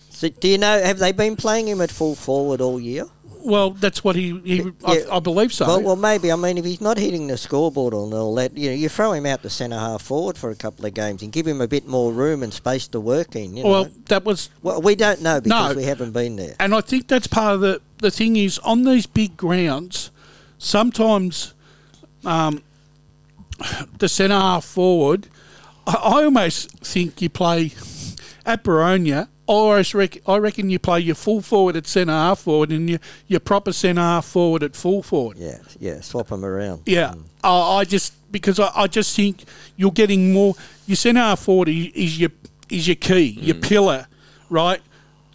So 0.10 0.30
do 0.30 0.48
you 0.48 0.58
know? 0.58 0.82
Have 0.82 1.00
they 1.00 1.12
been 1.12 1.36
playing 1.36 1.68
him 1.68 1.82
at 1.82 1.92
full 1.92 2.16
forward 2.16 2.62
all 2.62 2.80
year? 2.80 3.04
Well, 3.44 3.72
that's 3.72 4.06
what 4.06 4.16
he. 4.16 4.40
he 4.46 4.56
Yeah. 4.56 4.72
I, 4.86 5.18
I 5.18 5.20
believe 5.20 5.52
so. 5.52 5.68
Well, 5.68 5.82
well, 5.82 5.96
maybe. 5.98 6.32
I 6.32 6.38
mean, 6.38 6.58
if 6.58 6.64
he's 6.64 6.80
not 6.80 6.98
hitting 6.98 7.28
the 7.28 7.38
scoreboard 7.38 7.94
and 7.94 8.14
all 8.14 8.34
that, 8.36 8.58
you 8.58 8.70
know, 8.70 8.76
you 8.76 8.88
throw 8.88 9.12
him 9.12 9.26
out 9.26 9.42
the 9.42 9.50
centre 9.50 9.78
half 9.78 10.02
forward 10.02 10.38
for 10.38 10.50
a 10.50 10.56
couple 10.56 10.86
of 10.86 10.94
games 10.94 11.22
and 11.22 11.30
give 11.34 11.46
him 11.46 11.60
a 11.60 11.68
bit 11.68 11.86
more 11.86 12.14
room 12.14 12.42
and 12.42 12.54
space 12.54 12.88
to 12.88 13.02
work 13.02 13.36
in. 13.36 13.58
You 13.58 13.66
know? 13.66 13.70
Well, 13.70 13.90
that 14.06 14.24
was 14.24 14.50
Well, 14.64 14.82
we 14.82 14.96
don't 14.96 15.22
know 15.22 15.42
because 15.42 15.72
No. 15.72 15.78
we 15.78 15.84
haven't 15.84 16.14
been 16.14 16.38
there. 16.38 16.56
And 16.58 16.74
I 16.74 16.80
think 16.80 17.10
that's 17.10 17.28
part 17.28 17.56
of 17.56 17.60
the 17.60 17.82
the 18.00 18.12
thing 18.12 18.38
is 18.38 18.60
on 18.60 18.84
these 18.84 19.06
big 19.08 19.36
grounds, 19.36 20.10
sometimes 20.58 21.54
um, 22.24 22.64
the 23.98 24.10
centre 24.10 24.36
half 24.36 24.66
forward. 24.66 25.28
I, 25.88 25.94
I 25.94 26.24
almost 26.26 26.72
think 26.80 27.22
you 27.22 27.30
play 27.30 27.74
at 28.46 28.64
Boronia. 28.64 29.30
I 29.48 29.84
reckon, 29.94 30.22
I 30.26 30.38
reckon 30.38 30.70
you 30.70 30.80
play 30.80 31.02
your 31.02 31.16
full 31.16 31.42
forward 31.42 31.76
at 31.76 31.86
centre 31.86 32.12
half 32.12 32.40
forward 32.40 32.72
and 32.72 32.90
your 32.90 33.00
your 33.28 33.40
proper 33.40 33.72
centre 33.72 34.02
half 34.02 34.26
forward 34.26 34.64
at 34.64 34.76
full 34.76 35.04
forward. 35.04 35.38
Yeah, 35.38 35.60
yeah, 35.80 36.02
swap 36.02 36.30
them 36.30 36.44
around. 36.44 36.84
Yeah, 36.86 37.14
hmm. 37.14 37.22
I, 37.44 37.78
I 37.78 37.86
just 37.86 38.14
because 38.32 38.60
I, 38.60 38.72
I 38.76 38.88
just 38.88 39.16
think 39.16 39.44
you're 39.76 39.92
getting 39.92 40.34
more. 40.34 40.56
Your 40.88 40.96
centre 40.96 41.22
half 41.22 41.42
forward 41.42 41.70
is, 41.70 41.92
is 41.94 42.20
your 42.20 42.32
is 42.70 42.88
your 42.88 42.96
key, 42.96 43.38
your 43.40 43.56
hmm. 43.56 43.62
pillar, 43.62 44.08
right? 44.50 44.82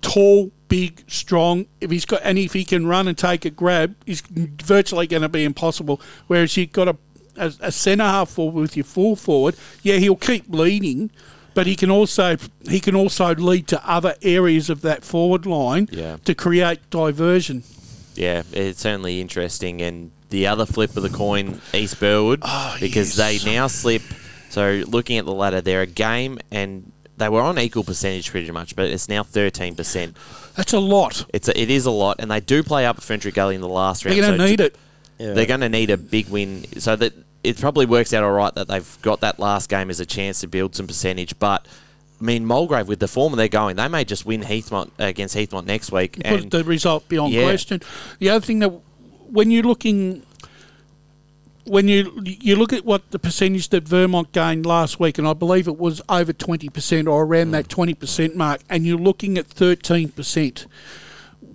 Tall, 0.00 0.50
big, 0.66 1.04
strong. 1.08 1.66
If 1.80 1.92
he's 1.92 2.04
got 2.04 2.22
and 2.24 2.36
if 2.36 2.52
he 2.52 2.64
can 2.64 2.86
run 2.86 3.06
and 3.06 3.16
take 3.16 3.44
a 3.44 3.50
grab, 3.50 3.94
he's 4.06 4.22
virtually 4.22 5.06
going 5.06 5.22
to 5.22 5.28
be 5.28 5.44
impossible. 5.44 6.00
Whereas 6.26 6.56
you've 6.56 6.72
got 6.72 6.88
a 6.88 6.96
a, 7.40 7.52
a 7.60 7.72
centre 7.72 8.04
half 8.04 8.30
forward 8.30 8.60
with 8.60 8.76
your 8.76 8.84
full 8.84 9.16
forward. 9.16 9.56
Yeah, 9.82 9.96
he'll 9.96 10.16
keep 10.16 10.44
leading. 10.48 11.10
But 11.52 11.66
he 11.66 11.74
can 11.74 11.90
also 11.90 12.36
he 12.68 12.78
can 12.78 12.94
also 12.94 13.34
lead 13.34 13.66
to 13.68 13.90
other 13.90 14.14
areas 14.22 14.70
of 14.70 14.82
that 14.82 15.04
forward 15.04 15.46
line 15.46 15.88
Yeah. 15.90 16.18
to 16.24 16.34
create 16.34 16.78
diversion. 16.90 17.64
Yeah, 18.14 18.44
it's 18.52 18.80
certainly 18.80 19.20
interesting. 19.20 19.82
And 19.82 20.12
the 20.28 20.46
other 20.46 20.64
flip 20.64 20.96
of 20.96 21.02
the 21.02 21.08
coin, 21.08 21.60
East 21.74 21.98
Burwood, 21.98 22.40
ah, 22.42 22.76
because 22.80 23.18
yes. 23.18 23.42
they 23.42 23.52
now 23.52 23.66
slip. 23.66 24.02
So 24.50 24.84
looking 24.86 25.18
at 25.18 25.24
the 25.24 25.34
ladder, 25.34 25.60
they're 25.60 25.82
a 25.82 25.86
game 25.86 26.38
and 26.52 26.92
they 27.16 27.28
were 27.28 27.42
on 27.42 27.58
equal 27.58 27.84
percentage 27.84 28.30
pretty 28.30 28.50
much, 28.50 28.74
but 28.74 28.86
it's 28.86 29.08
now 29.08 29.22
13%. 29.22 30.14
That's 30.56 30.72
a 30.72 30.80
lot. 30.80 31.26
It's 31.32 31.48
a, 31.48 31.60
it 31.60 31.70
is 31.70 31.86
a 31.86 31.90
lot, 31.90 32.16
and 32.18 32.30
they 32.30 32.40
do 32.40 32.62
play 32.62 32.86
up 32.86 32.96
at 32.96 33.04
Ferntree 33.04 33.34
Gully 33.34 33.54
in 33.54 33.60
the 33.60 33.68
last 33.68 34.04
round. 34.04 34.16
They're 34.16 34.26
going 34.26 34.38
so 34.38 34.44
to 34.44 34.50
need 34.50 34.60
it. 34.60 34.76
Yeah. 35.18 35.34
They're 35.34 35.46
going 35.46 35.60
to 35.60 35.68
need 35.68 35.90
a 35.90 35.98
big 35.98 36.28
win, 36.28 36.64
so 36.80 36.96
that 36.96 37.12
it 37.42 37.58
probably 37.58 37.86
works 37.86 38.12
out 38.12 38.22
all 38.24 38.32
right 38.32 38.54
that 38.54 38.68
they've 38.68 38.98
got 39.02 39.20
that 39.20 39.38
last 39.38 39.68
game 39.68 39.90
as 39.90 40.00
a 40.00 40.06
chance 40.06 40.40
to 40.40 40.46
build 40.46 40.74
some 40.74 40.86
percentage. 40.86 41.38
But 41.38 41.66
I 42.20 42.24
mean, 42.24 42.44
Mulgrave 42.44 42.86
with 42.88 43.00
the 43.00 43.08
form 43.08 43.34
they're 43.36 43.48
going, 43.48 43.76
they 43.76 43.88
may 43.88 44.04
just 44.04 44.26
win 44.26 44.42
Heathmont 44.42 44.90
against 44.98 45.34
Heathmont 45.34 45.64
next 45.64 45.90
week. 45.90 46.16
put 46.16 46.26
And 46.26 46.50
the 46.50 46.64
result 46.64 47.08
beyond 47.08 47.32
Yeah. 47.32 47.44
question. 47.44 47.80
The 48.18 48.28
other 48.30 48.44
thing 48.44 48.58
that 48.58 48.72
when 49.30 49.50
you're 49.50 49.62
looking 49.62 50.22
when 51.64 51.86
you 51.88 52.20
you 52.24 52.56
look 52.56 52.72
at 52.72 52.84
what 52.84 53.10
the 53.10 53.18
percentage 53.18 53.68
that 53.68 53.86
Vermont 53.86 54.32
gained 54.32 54.66
last 54.66 54.98
week, 54.98 55.18
and 55.18 55.28
I 55.28 55.34
believe 55.34 55.68
it 55.68 55.78
was 55.78 56.02
over 56.08 56.32
twenty 56.32 56.68
percent 56.68 57.06
or 57.06 57.24
around 57.24 57.52
that 57.52 57.68
twenty 57.68 57.94
percent 57.94 58.34
mark, 58.34 58.60
and 58.68 58.86
you're 58.86 58.98
looking 58.98 59.38
at 59.38 59.46
thirteen 59.46 60.08
percent. 60.08 60.66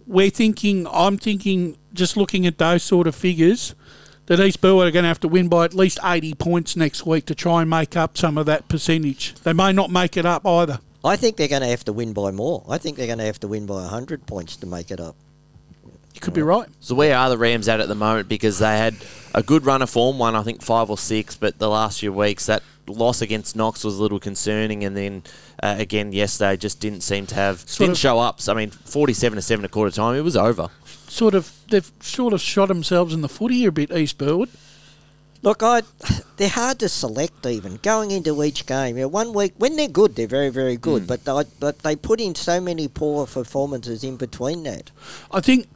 We're 0.08 0.30
thinking, 0.30 0.88
I'm 0.92 1.18
thinking, 1.18 1.78
just 1.94 2.16
looking 2.16 2.46
at 2.46 2.60
those 2.60 2.84
sort 2.84 3.08
of 3.08 3.16
figures, 3.16 3.74
that 4.28 4.39
East 4.39 4.61
Burwood 4.61 4.88
are 4.88 4.91
going 4.91 5.03
to 5.03 5.09
have 5.09 5.19
to 5.21 5.28
win 5.28 5.47
by 5.47 5.65
at 5.65 5.73
least 5.73 5.99
eighty 6.03 6.34
points 6.34 6.76
next 6.76 7.05
week 7.05 7.26
to 7.26 7.36
try 7.36 7.61
and 7.61 7.69
make 7.69 7.95
up 7.95 8.17
some 8.17 8.38
of 8.38 8.45
that 8.47 8.67
percentage. 8.67 9.36
They 9.43 9.53
may 9.53 9.71
not 9.71 9.89
make 9.89 10.17
it 10.17 10.26
up 10.26 10.45
either. 10.45 10.80
I 11.03 11.15
think 11.15 11.38
they're 11.38 11.47
going 11.47 11.61
to 11.61 11.67
have 11.67 11.86
to 11.86 11.93
win 11.93 12.13
by 12.13 12.32
more. 12.32 12.65
I 12.67 12.80
think 12.80 12.97
they're 12.97 13.05
going 13.05 13.19
to 13.19 13.26
have 13.26 13.39
to 13.41 13.47
win 13.47 13.67
by 13.67 13.76
100 13.76 14.26
points 14.26 14.55
to 14.57 14.65
make 14.65 14.89
it 14.89 14.99
up. 14.99 15.15
You 16.15 16.21
could 16.21 16.34
be 16.34 16.41
right. 16.41 16.67
So 16.80 16.95
where 16.95 17.15
are 17.15 17.30
the 17.30 17.38
Rams 17.38 17.67
at 17.67 17.80
at 17.80 17.88
the 17.88 17.95
moment? 17.95 18.28
Because 18.30 18.57
they 18.57 18.78
had 18.78 18.95
a 19.34 19.43
good 19.43 19.65
run 19.65 19.82
of 19.82 19.89
form, 19.89 20.17
one 20.17 20.34
I 20.34 20.43
think 20.43 20.63
five 20.63 20.89
or 20.89 20.97
six, 20.97 21.36
but 21.36 21.59
the 21.59 21.69
last 21.69 21.99
few 21.99 22.13
weeks 22.13 22.45
that 22.45 22.63
loss 22.88 23.21
against 23.21 23.55
Knox 23.55 23.84
was 23.84 23.97
a 23.99 24.01
little 24.01 24.19
concerning, 24.19 24.84
and 24.86 24.95
then 24.95 25.23
uh, 25.61 25.76
again 25.78 26.13
yesterday 26.13 26.55
just 26.55 26.80
didn't 26.80 27.01
seem 27.01 27.28
to 27.28 27.36
have 27.36 27.59
Sort 27.61 27.88
didn't 27.88 27.97
show 27.97 28.17
up. 28.17 28.39
So 28.39 28.53
I 28.53 28.55
mean, 28.55 28.69
forty-seven 28.71 29.36
to 29.36 29.41
seven 29.41 29.65
a 29.65 29.67
quarter 29.67 29.91
time, 29.91 30.15
it 30.15 30.21
was 30.21 30.38
over. 30.38 30.69
Sort 31.08 31.36
of, 31.36 31.51
they've 31.70 31.89
sort 32.01 32.34
of 32.34 32.41
shot 32.41 32.68
themselves 32.68 33.14
in 33.14 33.22
the 33.22 33.30
foot 33.30 33.51
here 33.51 33.70
a 33.70 33.72
bit, 33.72 33.91
East 33.91 34.18
Burwood. 34.18 34.49
Look, 35.41 35.62
I 35.62 35.84
they're 36.38 36.49
hard 36.49 36.80
to 36.80 36.89
select 36.89 37.45
even 37.45 37.78
going 37.84 38.10
into 38.10 38.43
each 38.43 38.66
game. 38.66 38.97
You 38.97 39.03
know, 39.03 39.08
one 39.10 39.32
week 39.32 39.53
when 39.58 39.76
they're 39.76 39.88
good, 39.88 40.16
they're 40.16 40.26
very 40.28 40.49
very 40.49 40.76
good, 40.76 41.03
Mm. 41.03 41.08
but 41.08 41.24
they, 41.26 41.43
but 41.60 41.80
they 41.80 41.95
put 41.95 42.20
in 42.20 42.34
so 42.34 42.60
many 42.60 42.88
poor 42.88 43.28
performances 43.28 44.03
in 44.03 44.18
between 44.18 44.64
that. 44.64 44.89
I 45.32 45.41
think 45.41 45.68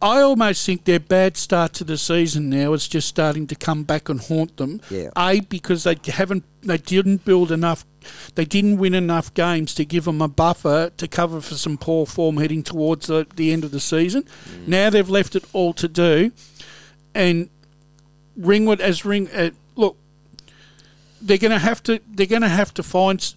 I 0.00 0.20
almost 0.20 0.64
think 0.64 0.84
their 0.84 1.00
bad 1.00 1.36
start 1.36 1.72
to 1.74 1.84
the 1.84 1.98
season 1.98 2.48
now 2.48 2.72
is 2.72 2.86
just 2.86 3.08
starting 3.08 3.48
to 3.48 3.56
come 3.56 3.82
back 3.82 4.08
and 4.08 4.20
haunt 4.20 4.56
them. 4.56 4.80
Yeah. 4.90 5.10
A 5.16 5.40
because 5.40 5.82
they 5.84 5.96
haven't, 6.06 6.44
they 6.62 6.78
didn't 6.78 7.24
build 7.24 7.50
enough, 7.50 7.84
they 8.36 8.44
didn't 8.44 8.78
win 8.78 8.94
enough 8.94 9.34
games 9.34 9.74
to 9.74 9.84
give 9.84 10.04
them 10.04 10.22
a 10.22 10.28
buffer 10.28 10.90
to 10.96 11.08
cover 11.08 11.40
for 11.40 11.54
some 11.54 11.76
poor 11.76 12.06
form 12.06 12.36
heading 12.36 12.62
towards 12.62 13.08
the, 13.08 13.26
the 13.34 13.52
end 13.52 13.64
of 13.64 13.72
the 13.72 13.80
season. 13.80 14.24
Now 14.68 14.88
they've 14.88 15.08
left 15.08 15.34
it 15.34 15.44
all 15.52 15.72
to 15.74 15.88
do, 15.88 16.30
and 17.14 17.50
Ringwood 18.36 18.80
as 18.80 19.04
Ring, 19.04 19.28
uh, 19.32 19.50
look, 19.74 19.96
they're 21.20 21.38
going 21.38 21.50
to 21.50 21.58
have 21.58 21.82
to, 21.84 22.00
they're 22.06 22.26
going 22.26 22.42
to 22.42 22.48
have 22.48 22.72
to 22.74 22.84
find. 22.84 23.34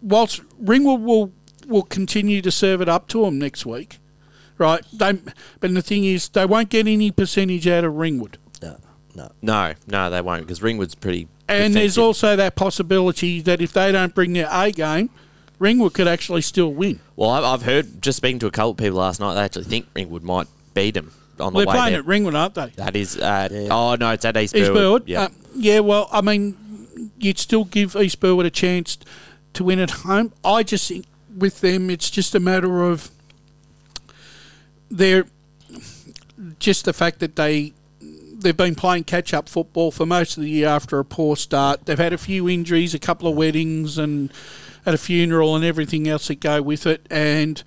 Whilst 0.00 0.40
Ringwood 0.58 1.02
will 1.02 1.32
will 1.66 1.82
continue 1.82 2.40
to 2.40 2.50
serve 2.50 2.80
it 2.80 2.88
up 2.88 3.08
to 3.08 3.24
them 3.24 3.40
next 3.40 3.66
week 3.66 3.98
right? 4.58 4.82
They, 4.92 5.12
but 5.60 5.74
the 5.74 5.82
thing 5.82 6.04
is, 6.04 6.28
they 6.28 6.46
won't 6.46 6.68
get 6.68 6.86
any 6.86 7.10
percentage 7.10 7.66
out 7.68 7.84
of 7.84 7.94
Ringwood. 7.94 8.38
No, 8.62 8.76
no. 9.14 9.30
No, 9.42 9.74
no, 9.86 10.10
they 10.10 10.20
won't 10.20 10.42
because 10.42 10.62
Ringwood's 10.62 10.94
pretty. 10.94 11.28
And 11.48 11.74
there's 11.74 11.96
also 11.98 12.34
that 12.36 12.56
possibility 12.56 13.40
that 13.42 13.60
if 13.60 13.72
they 13.72 13.92
don't 13.92 14.14
bring 14.14 14.32
their 14.32 14.48
A 14.50 14.72
game, 14.72 15.10
Ringwood 15.58 15.94
could 15.94 16.08
actually 16.08 16.42
still 16.42 16.72
win. 16.72 17.00
Well, 17.14 17.30
I've, 17.30 17.44
I've 17.44 17.62
heard 17.62 18.02
just 18.02 18.16
speaking 18.16 18.38
to 18.40 18.46
a 18.46 18.50
couple 18.50 18.72
of 18.72 18.76
people 18.76 18.98
last 18.98 19.20
night. 19.20 19.34
They 19.34 19.40
actually 19.42 19.64
think 19.64 19.86
Ringwood 19.94 20.22
might 20.22 20.48
beat 20.74 20.94
them 20.94 21.12
on 21.40 21.52
the 21.52 21.60
They're 21.60 21.66
way 21.68 21.72
playing 21.74 21.92
there. 21.92 22.00
at 22.00 22.06
Ringwood, 22.06 22.34
aren't 22.34 22.54
they? 22.54 22.66
That 22.76 22.96
is, 22.96 23.16
uh, 23.16 23.48
Yeah. 23.50 23.68
oh 23.70 23.94
no, 23.94 24.10
it's 24.10 24.24
at 24.24 24.36
East 24.36 24.54
East 24.56 24.66
Burwood. 24.72 24.74
Burwood. 24.74 25.08
Yeah, 25.08 25.22
Uh, 25.22 25.28
yeah, 25.54 25.80
well, 25.80 26.08
I 26.12 26.20
mean, 26.20 26.56
you'd 27.18 27.38
still 27.38 27.64
give 27.64 27.94
East 27.96 28.20
Burwood 28.20 28.44
a 28.46 28.50
chance 28.50 28.98
to 29.54 29.64
win 29.64 29.78
at 29.78 29.90
home. 29.90 30.32
I 30.44 30.62
just 30.62 30.88
think 30.88 31.06
with 31.36 31.60
them, 31.60 31.90
it's 31.90 32.10
just 32.10 32.34
a 32.34 32.40
matter 32.40 32.82
of 32.82 33.10
they're 34.90 35.24
just 36.58 36.84
the 36.84 36.92
fact 36.92 37.20
that 37.20 37.36
they 37.36 37.72
they've 38.38 38.56
been 38.56 38.74
playing 38.74 39.04
catch 39.04 39.32
up 39.32 39.48
football 39.48 39.90
for 39.90 40.04
most 40.06 40.36
of 40.36 40.42
the 40.42 40.50
year 40.50 40.68
after 40.68 40.98
a 40.98 41.04
poor 41.04 41.36
start. 41.36 41.86
They've 41.86 41.98
had 41.98 42.12
a 42.12 42.18
few 42.18 42.48
injuries, 42.48 42.94
a 42.94 42.98
couple 42.98 43.28
of 43.28 43.36
weddings, 43.36 43.98
and 43.98 44.32
at 44.84 44.94
a 44.94 44.98
funeral 44.98 45.56
and 45.56 45.64
everything 45.64 46.06
else 46.06 46.28
that 46.28 46.40
go 46.40 46.62
with 46.62 46.86
it, 46.86 47.06
and 47.10 47.62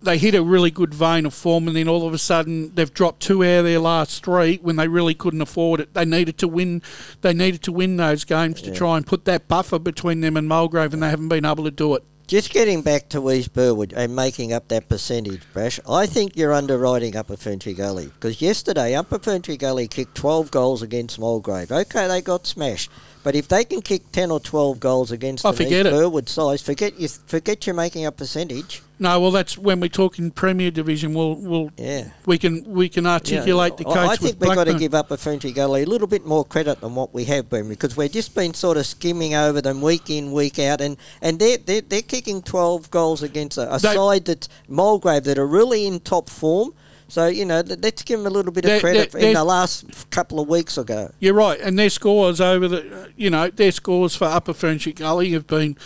they 0.00 0.18
hit 0.18 0.34
a 0.34 0.42
really 0.42 0.70
good 0.70 0.92
vein 0.92 1.24
of 1.26 1.32
form, 1.32 1.68
and 1.68 1.76
then 1.76 1.86
all 1.86 2.06
of 2.06 2.12
a 2.12 2.18
sudden 2.18 2.74
they've 2.74 2.92
dropped 2.92 3.20
two 3.20 3.44
out 3.44 3.60
of 3.60 3.64
their 3.64 3.78
last 3.78 4.24
three 4.24 4.56
when 4.62 4.76
they 4.76 4.88
really 4.88 5.14
couldn't 5.14 5.40
afford 5.40 5.80
it. 5.80 5.94
They 5.94 6.04
needed 6.04 6.38
to 6.38 6.48
win. 6.48 6.82
They 7.20 7.32
needed 7.32 7.62
to 7.62 7.72
win 7.72 7.96
those 7.96 8.24
games 8.24 8.60
to 8.62 8.72
try 8.74 8.96
and 8.96 9.06
put 9.06 9.24
that 9.26 9.46
buffer 9.46 9.78
between 9.78 10.20
them 10.20 10.36
and 10.36 10.48
Mulgrave, 10.48 10.92
and 10.92 11.02
they 11.02 11.10
haven't 11.10 11.28
been 11.28 11.44
able 11.44 11.64
to 11.64 11.70
do 11.70 11.94
it. 11.94 12.02
Just 12.32 12.50
getting 12.50 12.80
back 12.80 13.10
to 13.10 13.30
East 13.30 13.52
Burwood 13.52 13.92
and 13.92 14.16
making 14.16 14.54
up 14.54 14.68
that 14.68 14.88
percentage, 14.88 15.42
Brash, 15.52 15.78
I 15.86 16.06
think 16.06 16.34
you're 16.34 16.54
underwriting 16.54 17.14
Upper 17.14 17.36
Ferntree 17.36 17.76
Gully. 17.76 18.06
Because 18.06 18.40
yesterday, 18.40 18.94
Upper 18.94 19.18
Ferntree 19.18 19.58
Gully 19.58 19.86
kicked 19.86 20.14
12 20.14 20.50
goals 20.50 20.80
against 20.80 21.18
Mulgrave. 21.18 21.70
Okay, 21.70 22.08
they 22.08 22.22
got 22.22 22.46
smashed. 22.46 22.90
But 23.22 23.34
if 23.34 23.48
they 23.48 23.66
can 23.66 23.82
kick 23.82 24.10
10 24.12 24.30
or 24.30 24.40
12 24.40 24.80
goals 24.80 25.10
against 25.10 25.44
Oh, 25.44 25.52
forget 25.52 25.84
East. 25.84 25.90
Burwood 25.94 26.30
size, 26.30 26.62
forget, 26.62 26.98
you, 26.98 27.08
forget 27.08 27.66
you're 27.66 27.76
making 27.76 28.06
up 28.06 28.16
percentage. 28.16 28.80
No, 29.02 29.18
well, 29.18 29.32
that's 29.32 29.58
when 29.58 29.80
we 29.80 29.88
talk 29.88 30.20
in 30.20 30.30
Premier 30.30 30.70
Division. 30.70 31.12
We'll, 31.12 31.34
we'll 31.34 31.70
Yeah. 31.76 32.04
we 32.24 32.38
can 32.38 32.62
we 32.72 32.88
can 32.88 33.04
articulate 33.04 33.76
the 33.76 33.84
I- 33.88 33.92
coach. 33.94 34.10
I 34.10 34.16
think 34.16 34.40
we've 34.40 34.54
got 34.54 34.64
to 34.68 34.74
give 34.78 34.94
Upper 34.94 35.16
Ferntree 35.16 35.52
Gully 35.52 35.82
a 35.82 35.86
little 35.86 36.06
bit 36.06 36.24
more 36.24 36.44
credit 36.44 36.80
than 36.80 36.94
what 36.94 37.12
we 37.12 37.24
have 37.24 37.50
been 37.50 37.68
because 37.68 37.96
we've 37.96 38.12
just 38.12 38.32
been 38.32 38.54
sort 38.54 38.76
of 38.76 38.86
skimming 38.86 39.34
over 39.34 39.60
them 39.60 39.82
week 39.82 40.08
in, 40.08 40.30
week 40.30 40.60
out, 40.60 40.80
and, 40.80 40.96
and 41.20 41.40
they're, 41.40 41.58
they're, 41.58 41.80
they're 41.80 42.02
kicking 42.02 42.42
12 42.42 42.92
goals 42.92 43.24
against 43.24 43.58
a, 43.58 43.74
a 43.74 43.78
They- 43.80 43.92
side 43.92 44.26
that 44.26 44.46
Mulgrave 44.68 45.24
that 45.24 45.36
are 45.36 45.48
really 45.48 45.84
in 45.84 45.98
top 45.98 46.30
form. 46.30 46.72
So, 47.08 47.26
you 47.26 47.44
know, 47.44 47.60
let's 47.82 48.02
give 48.04 48.20
them 48.20 48.26
a 48.28 48.30
little 48.30 48.52
bit 48.52 48.64
of 48.66 48.80
credit 48.80 49.10
they're- 49.10 49.18
in 49.20 49.26
they're- 49.26 49.34
the 49.34 49.44
last 49.44 50.10
couple 50.10 50.38
of 50.38 50.46
weeks 50.48 50.78
ago. 50.78 51.10
You're 51.18 51.34
right, 51.34 51.60
and 51.60 51.76
their 51.76 51.90
scores 51.90 52.40
over 52.40 52.68
the, 52.68 53.10
you 53.16 53.30
know, 53.30 53.50
their 53.50 53.72
scores 53.72 54.14
for 54.14 54.26
Upper 54.26 54.52
Ferntree 54.52 54.94
Gully 54.94 55.32
have 55.32 55.48
been, 55.48 55.76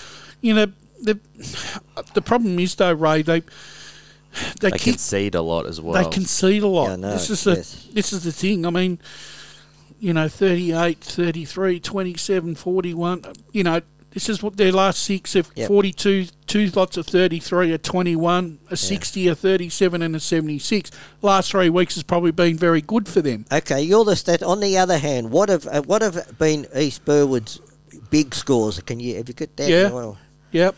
you 0.42 0.52
know, 0.52 0.66
the 1.00 1.18
the 2.14 2.22
problem 2.22 2.58
is 2.58 2.74
though, 2.74 2.92
Ray, 2.92 3.22
they 3.22 3.40
they, 4.60 4.70
they 4.70 4.70
kick, 4.72 4.82
concede 4.82 5.34
a 5.34 5.42
lot 5.42 5.66
as 5.66 5.80
well. 5.80 6.02
they 6.02 6.10
concede 6.10 6.62
a 6.62 6.66
lot. 6.66 6.90
Yeah, 6.90 6.96
know, 6.96 7.12
this 7.12 7.30
is 7.30 7.44
the 7.44 7.54
yes. 7.54 7.88
this 7.92 8.12
is 8.12 8.24
the 8.24 8.32
thing. 8.32 8.66
I 8.66 8.70
mean, 8.70 8.98
you 9.98 10.12
know, 10.12 10.28
38, 10.28 10.98
33, 11.00 11.80
27, 11.80 12.54
41, 12.54 13.24
you 13.52 13.64
know, 13.64 13.80
this 14.16 14.28
is 14.28 14.42
what 14.42 14.56
their 14.56 14.72
last 14.72 15.02
six 15.02 15.34
of 15.36 15.50
Yep. 15.56 15.68
42, 15.68 16.26
two 16.46 16.70
lots 16.74 16.96
of 16.96 17.06
33, 17.06 17.72
a 17.72 17.78
21, 17.78 18.58
a 18.70 18.76
60, 18.76 19.28
a 19.28 19.34
37, 19.34 20.00
and 20.00 20.16
a 20.16 20.20
76. 20.20 20.90
Last 21.20 21.50
three 21.50 21.68
weeks 21.68 21.96
has 21.96 22.02
probably 22.02 22.30
been 22.30 22.56
very 22.56 22.80
good 22.80 23.08
for 23.08 23.20
them. 23.20 23.44
Okay, 23.52 23.82
you're 23.82 24.04
the 24.04 24.16
stat. 24.16 24.42
On 24.42 24.60
the 24.60 24.78
other 24.78 24.98
hand, 24.98 25.30
what 25.30 25.48
have 25.48 25.66
uh, 25.66 25.82
what 25.82 26.00
have 26.00 26.38
been 26.38 26.66
East 26.74 27.04
Burwood's 27.04 27.60
big 28.10 28.34
scores? 28.34 28.80
Can 28.80 29.00
you 29.00 29.16
have 29.16 29.28
you 29.28 29.34
got 29.34 29.54
that? 29.56 29.68
Yeah. 29.68 29.90
Well, 29.90 30.18
Yep. 30.52 30.74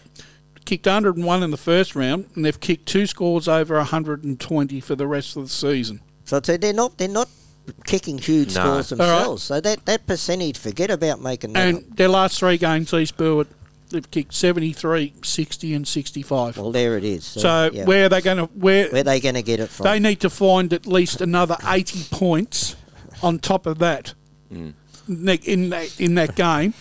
Kicked 0.65 0.87
101 0.87 1.43
in 1.43 1.51
the 1.51 1.57
first 1.57 1.95
round, 1.97 2.27
and 2.35 2.45
they've 2.45 2.61
kicked 2.61 2.87
two 2.87 3.07
scores 3.07 3.49
over 3.49 3.77
120 3.77 4.81
for 4.81 4.95
the 4.95 5.07
rest 5.07 5.37
of 5.37 5.45
the 5.45 5.49
season. 5.49 6.01
So 6.25 6.41
so 6.43 6.57
they're 6.59 6.73
not 6.75 6.99
they're 6.99 7.09
not 7.09 7.29
kicking 7.87 8.19
huge 8.19 8.55
No. 8.55 8.81
scores 8.83 8.93
All 8.93 8.99
right. 8.99 9.07
themselves. 9.09 9.43
So 9.45 9.61
that, 9.61 9.85
that 9.87 10.07
percentage, 10.07 10.59
forget 10.59 10.91
about 10.91 11.21
making 11.23 11.53
that. 11.55 11.75
up. 11.75 11.83
And 11.83 11.97
their 11.97 12.09
last 12.09 12.39
three 12.39 12.59
games, 12.59 12.93
East 12.93 13.17
Burwood, 13.17 13.47
they've 13.91 14.11
kicked 14.11 14.35
73, 14.35 15.15
60, 15.23 15.75
and 15.75 15.89
65. 15.89 16.59
Well, 16.59 16.73
there 16.73 16.99
it 16.99 17.05
is. 17.05 17.25
So, 17.25 17.41
so 17.41 17.71
yeah. 17.73 17.85
where 17.87 18.05
are 18.07 18.09
they 18.11 18.21
going 18.21 18.37
to 18.39 18.45
where 18.55 18.89
where 18.91 19.01
are 19.01 19.05
they 19.05 19.21
going 19.21 19.37
to 19.37 19.43
get 19.43 19.61
it 19.61 19.71
from? 19.71 19.85
they 19.85 19.99
need 19.99 20.21
to 20.21 20.29
find 20.31 20.73
at 20.75 20.87
least 20.87 21.21
another 21.23 21.57
80 21.67 22.05
points 22.11 22.77
on 23.23 23.39
top 23.39 23.65
of 23.67 23.79
that 23.79 24.13
Mm. 24.53 24.73
in 25.47 25.69
that, 25.71 26.01
in 26.01 26.15
that 26.17 26.35
game. 26.37 26.73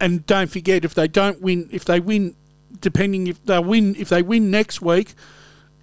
And 0.00 0.26
don't 0.26 0.50
forget 0.50 0.84
if 0.84 0.94
they 0.94 1.08
don't 1.08 1.40
win, 1.40 1.68
if 1.72 1.84
they 1.84 2.00
win, 2.00 2.36
depending 2.80 3.26
if 3.26 3.44
they 3.44 3.58
win, 3.58 3.96
if 3.96 4.08
they 4.08 4.22
win 4.22 4.50
next 4.50 4.82
week, 4.82 5.14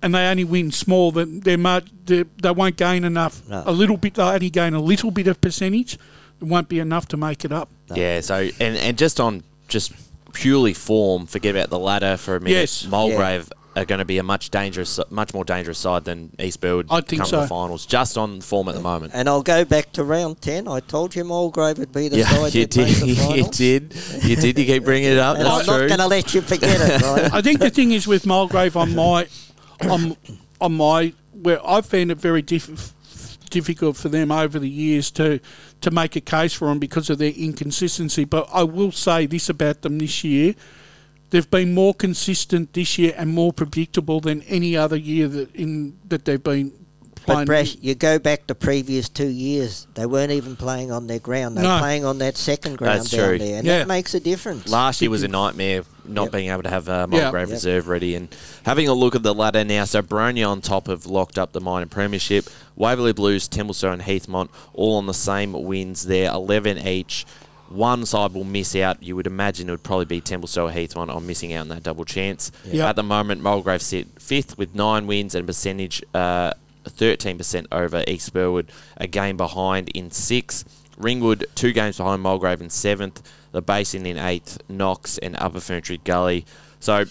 and 0.03 0.13
they 0.13 0.27
only 0.27 0.43
win 0.43 0.71
small, 0.71 1.11
then 1.11 1.39
they 1.39 1.55
they 1.55 2.51
won't 2.51 2.75
gain 2.75 3.03
enough. 3.03 3.47
No. 3.47 3.63
A 3.65 3.71
little 3.71 3.97
bit, 3.97 4.15
they 4.15 4.23
only 4.23 4.49
gain 4.49 4.73
a 4.73 4.81
little 4.81 5.11
bit 5.11 5.27
of 5.27 5.39
percentage. 5.41 5.95
It 5.95 6.45
won't 6.45 6.67
be 6.67 6.79
enough 6.79 7.07
to 7.09 7.17
make 7.17 7.45
it 7.45 7.51
up. 7.51 7.69
Yeah, 7.95 8.19
so 8.19 8.49
and, 8.59 8.77
and 8.77 8.97
just 8.97 9.19
on 9.19 9.43
just 9.67 9.93
purely 10.33 10.73
form, 10.73 11.25
forget 11.25 11.55
about 11.55 11.69
the 11.69 11.79
ladder 11.79 12.17
for 12.17 12.35
a 12.35 12.39
minute. 12.39 12.53
Yes. 12.53 12.85
Mulgrave 12.85 13.51
are 13.75 13.85
going 13.85 13.99
to 13.99 14.05
be 14.05 14.17
a 14.19 14.23
much 14.23 14.51
dangerous, 14.51 14.99
much 15.09 15.33
more 15.33 15.43
dangerous 15.43 15.79
side 15.79 16.03
than 16.05 16.31
East 16.39 16.61
Burwood 16.61 16.87
I 16.91 17.01
think 17.01 17.21
come 17.21 17.27
so. 17.29 17.37
to 17.37 17.41
the 17.41 17.47
finals. 17.47 17.85
Just 17.85 18.17
on 18.17 18.39
form 18.41 18.69
at 18.69 18.75
the 18.75 18.81
moment. 18.81 19.13
and 19.15 19.27
I'll 19.27 19.41
go 19.43 19.65
back 19.65 19.91
to 19.93 20.03
round 20.03 20.41
10. 20.41 20.67
I 20.67 20.79
told 20.79 21.15
you 21.15 21.23
Mulgrave 21.23 21.77
would 21.79 21.91
be 21.91 22.07
the 22.07 22.17
Yeah, 22.17 22.25
side 22.29 22.53
you 22.53 22.65
that 22.67 22.77
made 22.77 22.95
did. 22.95 23.01
the 23.01 23.07
You 23.35 23.47
did. 23.49 24.23
You 24.23 24.35
did. 24.35 24.59
You 24.59 24.65
keep 24.65 24.83
bringing 24.83 25.11
it 25.11 25.17
up. 25.19 25.37
And 25.37 25.45
That's 25.45 25.59
I'm 25.59 25.65
true. 25.65 25.87
not 25.87 25.87
going 25.87 25.99
to 25.99 26.07
let 26.07 26.33
you 26.33 26.41
forget 26.41 26.79
it, 26.81 27.01
right? 27.01 27.33
I 27.33 27.41
think 27.41 27.59
the 27.59 27.69
thing 27.71 27.91
is 27.91 28.05
with 28.07 28.25
Mulgrave 28.25 28.77
on 28.77 28.93
my 28.95 29.27
on 29.89 30.15
on 30.61 30.73
my 30.75 31.13
where 31.41 31.59
I've 31.67 31.85
found 31.85 32.11
it 32.11 32.19
very 32.19 32.41
diff- 32.41 32.93
difficult 33.49 33.97
for 33.97 34.09
them 34.09 34.31
over 34.31 34.59
the 34.59 34.69
years 34.69 35.11
to 35.11 35.39
to 35.81 35.91
make 35.91 36.15
a 36.15 36.21
case 36.21 36.53
for 36.53 36.67
them 36.69 36.79
because 36.79 37.09
of 37.09 37.17
their 37.17 37.31
inconsistency. 37.31 38.23
But 38.23 38.47
I 38.53 38.63
will 38.63 38.91
say 38.91 39.25
this 39.25 39.49
about 39.49 39.81
them 39.81 39.97
this 39.99 40.23
year: 40.23 40.53
they've 41.33 41.49
been 41.49 41.73
more 41.73 41.93
consistent 41.95 42.73
this 42.73 42.97
year 42.99 43.13
and 43.17 43.31
more 43.33 43.51
predictable 43.51 44.21
than 44.21 44.43
any 44.43 44.77
other 44.77 44.95
year 44.95 45.27
that 45.27 45.53
in 45.55 45.97
that 46.07 46.25
they've 46.25 46.43
been 46.43 46.71
But 47.25 47.33
playing. 47.33 47.45
Brash, 47.47 47.77
you 47.81 47.95
go 47.95 48.19
back 48.19 48.47
the 48.47 48.53
previous 48.55 49.09
two 49.09 49.27
years, 49.29 49.87
they 49.95 50.05
weren't 50.05 50.31
even 50.31 50.55
playing 50.55 50.91
on 50.91 51.07
their 51.07 51.19
ground. 51.19 51.57
They 51.57 51.61
were 51.61 51.67
No. 51.69 51.79
playing 51.79 52.05
on 52.05 52.17
that 52.19 52.37
second 52.37 52.77
ground 52.77 52.99
That's 52.99 53.09
down 53.11 53.27
true. 53.29 53.37
there, 53.39 53.57
and 53.57 53.65
Yeah. 53.65 53.79
that 53.79 53.87
makes 53.87 54.13
a 54.13 54.19
difference. 54.19 54.67
Last 54.69 55.01
year 55.01 55.09
was 55.09 55.23
a 55.23 55.27
nightmare 55.27 55.83
not 56.05 56.23
Yep. 56.23 56.31
being 56.33 56.49
able 56.49 56.63
to 56.63 56.69
have 56.69 56.87
uh, 56.89 57.07
Yeah. 57.09 57.21
Mulgrave 57.21 57.47
Yep. 57.47 57.55
reserve 57.55 57.87
ready. 57.87 58.13
And 58.15 58.27
having 58.63 58.87
a 58.89 58.93
look 58.93 59.15
at 59.15 59.23
the 59.23 59.33
ladder 59.33 59.63
now, 59.63 59.85
so 59.85 60.01
Boronia 60.01 60.47
on 60.49 60.59
top 60.61 60.87
have 60.87 61.05
locked 61.05 61.37
up 61.39 61.53
the 61.53 61.61
minor 61.61 61.85
premiership. 61.87 62.49
Waverley 62.75 63.13
Blues, 63.13 63.47
Templestowe 63.47 63.93
and 63.93 64.01
Heathmont 64.01 64.49
all 64.73 64.95
on 64.97 65.05
the 65.07 65.13
same 65.13 65.53
wins 65.53 66.03
there, 66.03 66.29
11 66.29 66.77
each. 66.85 67.25
One 67.69 68.05
side 68.05 68.33
will 68.33 68.43
miss 68.43 68.75
out. 68.75 69.01
You 69.01 69.15
would 69.15 69.27
imagine 69.27 69.67
it 69.67 69.71
would 69.71 69.83
probably 69.83 70.05
be 70.05 70.21
Templestowe 70.21 70.71
Heath 70.71 70.93
Heathmont 70.93 71.13
on 71.13 71.25
missing 71.25 71.53
out 71.53 71.61
on 71.61 71.67
that 71.69 71.83
double 71.83 72.05
chance. 72.05 72.51
Yep. 72.65 72.89
At 72.89 72.95
the 72.95 73.03
moment, 73.03 73.41
Mulgrave 73.41 73.81
sit 73.81 74.07
fifth 74.19 74.57
with 74.57 74.75
nine 74.75 75.07
wins 75.07 75.33
and 75.33 75.43
a 75.43 75.47
percentage 75.47 76.03
uh, 76.13 76.53
13% 76.85 77.67
over 77.71 78.03
East 78.07 78.33
Burwood, 78.33 78.71
a 78.97 79.07
game 79.07 79.37
behind 79.37 79.89
in 79.89 80.11
sixth. 80.11 80.81
Ringwood, 80.97 81.45
two 81.55 81.71
games 81.71 81.97
behind 81.97 82.21
Mulgrave 82.21 82.61
in 82.61 82.69
seventh. 82.69 83.21
The 83.51 83.61
Basin 83.61 84.05
in 84.05 84.17
eighth. 84.17 84.61
Knox 84.69 85.17
and 85.17 85.35
Upper 85.39 85.59
Ferntree 85.59 86.03
Gully. 86.03 86.45
So, 86.79 87.05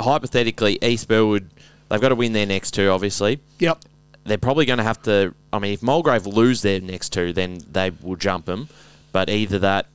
hypothetically, 0.00 0.78
East 0.82 1.08
Burwood, 1.08 1.50
they've 1.88 2.00
got 2.00 2.08
to 2.08 2.14
win 2.14 2.32
their 2.32 2.46
next 2.46 2.72
two, 2.72 2.88
obviously. 2.88 3.40
Yep. 3.58 3.84
They're 4.24 4.38
probably 4.38 4.64
going 4.64 4.78
to 4.78 4.84
have 4.84 5.02
to. 5.02 5.34
I 5.52 5.58
mean, 5.60 5.72
if 5.72 5.82
Mulgrave 5.82 6.26
lose 6.26 6.62
their 6.62 6.80
next 6.80 7.10
two, 7.10 7.32
then 7.32 7.58
they 7.70 7.90
will 7.90 8.16
jump 8.16 8.46
them. 8.46 8.68
But 9.16 9.30
either 9.30 9.60
that, 9.60 9.86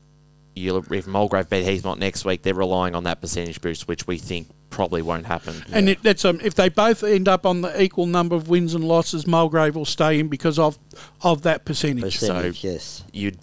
you'll, 0.56 0.84
if 0.92 1.06
Mulgrave 1.06 1.48
beat 1.48 1.64
Heathmont 1.64 2.00
next 2.00 2.26
week, 2.26 2.42
they're 2.42 2.56
relying 2.56 2.96
on 2.96 3.04
that 3.04 3.22
percentage 3.22 3.62
boost, 3.62 3.88
which 3.88 4.08
we 4.08 4.18
think 4.18 4.48
probably 4.72 5.04
won't 5.04 5.28
happen. 5.28 5.64
And 5.72 5.90
it, 5.90 6.02
that's 6.02 6.26
um, 6.26 6.42
if 6.44 6.56
they 6.56 6.70
both 6.70 7.04
end 7.04 7.28
up 7.28 7.46
on 7.46 7.62
the 7.62 7.80
equal 7.80 8.08
number 8.08 8.36
of 8.36 8.50
wins 8.50 8.74
and 8.74 8.84
losses, 8.84 9.28
Mulgrave 9.28 9.76
will 9.76 9.86
stay 9.86 10.20
in 10.20 10.28
because 10.28 10.58
of 10.58 10.80
of 11.22 11.44
that 11.44 11.66
percentage. 11.66 12.02
Percentage, 12.02 12.64
yes. 12.64 13.04
You'd 13.14 13.38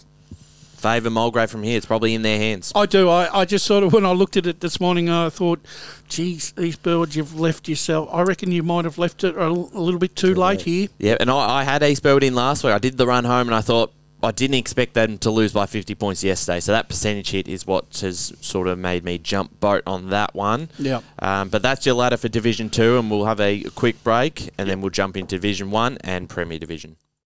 favour 0.78 1.10
Mulgrave 1.10 1.48
from 1.48 1.62
here. 1.62 1.76
It's 1.76 1.86
probably 1.86 2.12
in 2.12 2.22
their 2.22 2.38
hands. 2.38 2.72
I 2.74 2.86
do. 2.86 3.08
I, 3.08 3.42
I 3.42 3.44
just 3.44 3.64
sort 3.64 3.84
of 3.84 3.92
when 3.98 4.04
I 4.04 4.10
looked 4.10 4.36
at 4.36 4.48
it 4.48 4.58
this 4.58 4.80
morning, 4.80 5.08
I 5.08 5.28
thought, 5.30 5.64
"Geez, 6.08 6.50
these 6.56 6.74
birds, 6.74 7.14
you've 7.14 7.38
left 7.38 7.68
yourself. 7.68 8.08
I 8.12 8.22
reckon 8.22 8.50
you 8.50 8.64
might 8.64 8.84
have 8.84 8.98
left 8.98 9.22
it 9.22 9.36
a, 9.36 9.42
l- 9.42 9.70
a 9.72 9.80
little 9.80 10.00
bit 10.00 10.16
too, 10.16 10.34
late 10.34 10.62
here." 10.62 10.88
Yeah, 10.98 11.18
and 11.20 11.30
I, 11.30 11.60
I 11.60 11.62
had 11.62 11.84
East 11.84 12.02
Burwood 12.02 12.24
in 12.24 12.34
last 12.34 12.64
week. 12.64 12.72
I 12.72 12.78
did 12.78 12.96
the 12.96 13.06
run 13.06 13.24
home, 13.24 13.46
and 13.46 13.54
I 13.54 13.60
thought 13.60 13.92
I 14.22 14.32
didn't 14.32 14.56
expect 14.56 14.94
them 14.94 15.18
to 15.18 15.30
lose 15.30 15.52
by 15.52 15.66
50 15.66 15.94
points 15.94 16.24
yesterday. 16.24 16.60
So 16.60 16.72
that 16.72 16.88
percentage 16.88 17.30
hit 17.30 17.46
is 17.46 17.66
what 17.66 17.98
has 17.98 18.32
sort 18.40 18.66
of 18.66 18.78
made 18.78 19.04
me 19.04 19.18
jump 19.18 19.60
boat 19.60 19.82
on 19.86 20.10
that 20.10 20.34
one. 20.34 20.70
Yeah. 20.78 21.00
Um, 21.20 21.48
but 21.48 21.62
that's 21.62 21.86
your 21.86 21.94
ladder 21.94 22.16
for 22.16 22.28
Division 22.28 22.70
Two, 22.70 22.98
and 22.98 23.10
we'll 23.10 23.26
have 23.26 23.40
a 23.40 23.62
quick 23.74 24.02
break, 24.02 24.50
and 24.58 24.68
then 24.68 24.80
we'll 24.80 24.90
jump 24.90 25.16
into 25.16 25.36
Division 25.36 25.70
One 25.70 25.98
and 26.02 26.28
Premier 26.28 26.58
Division. 26.58 26.96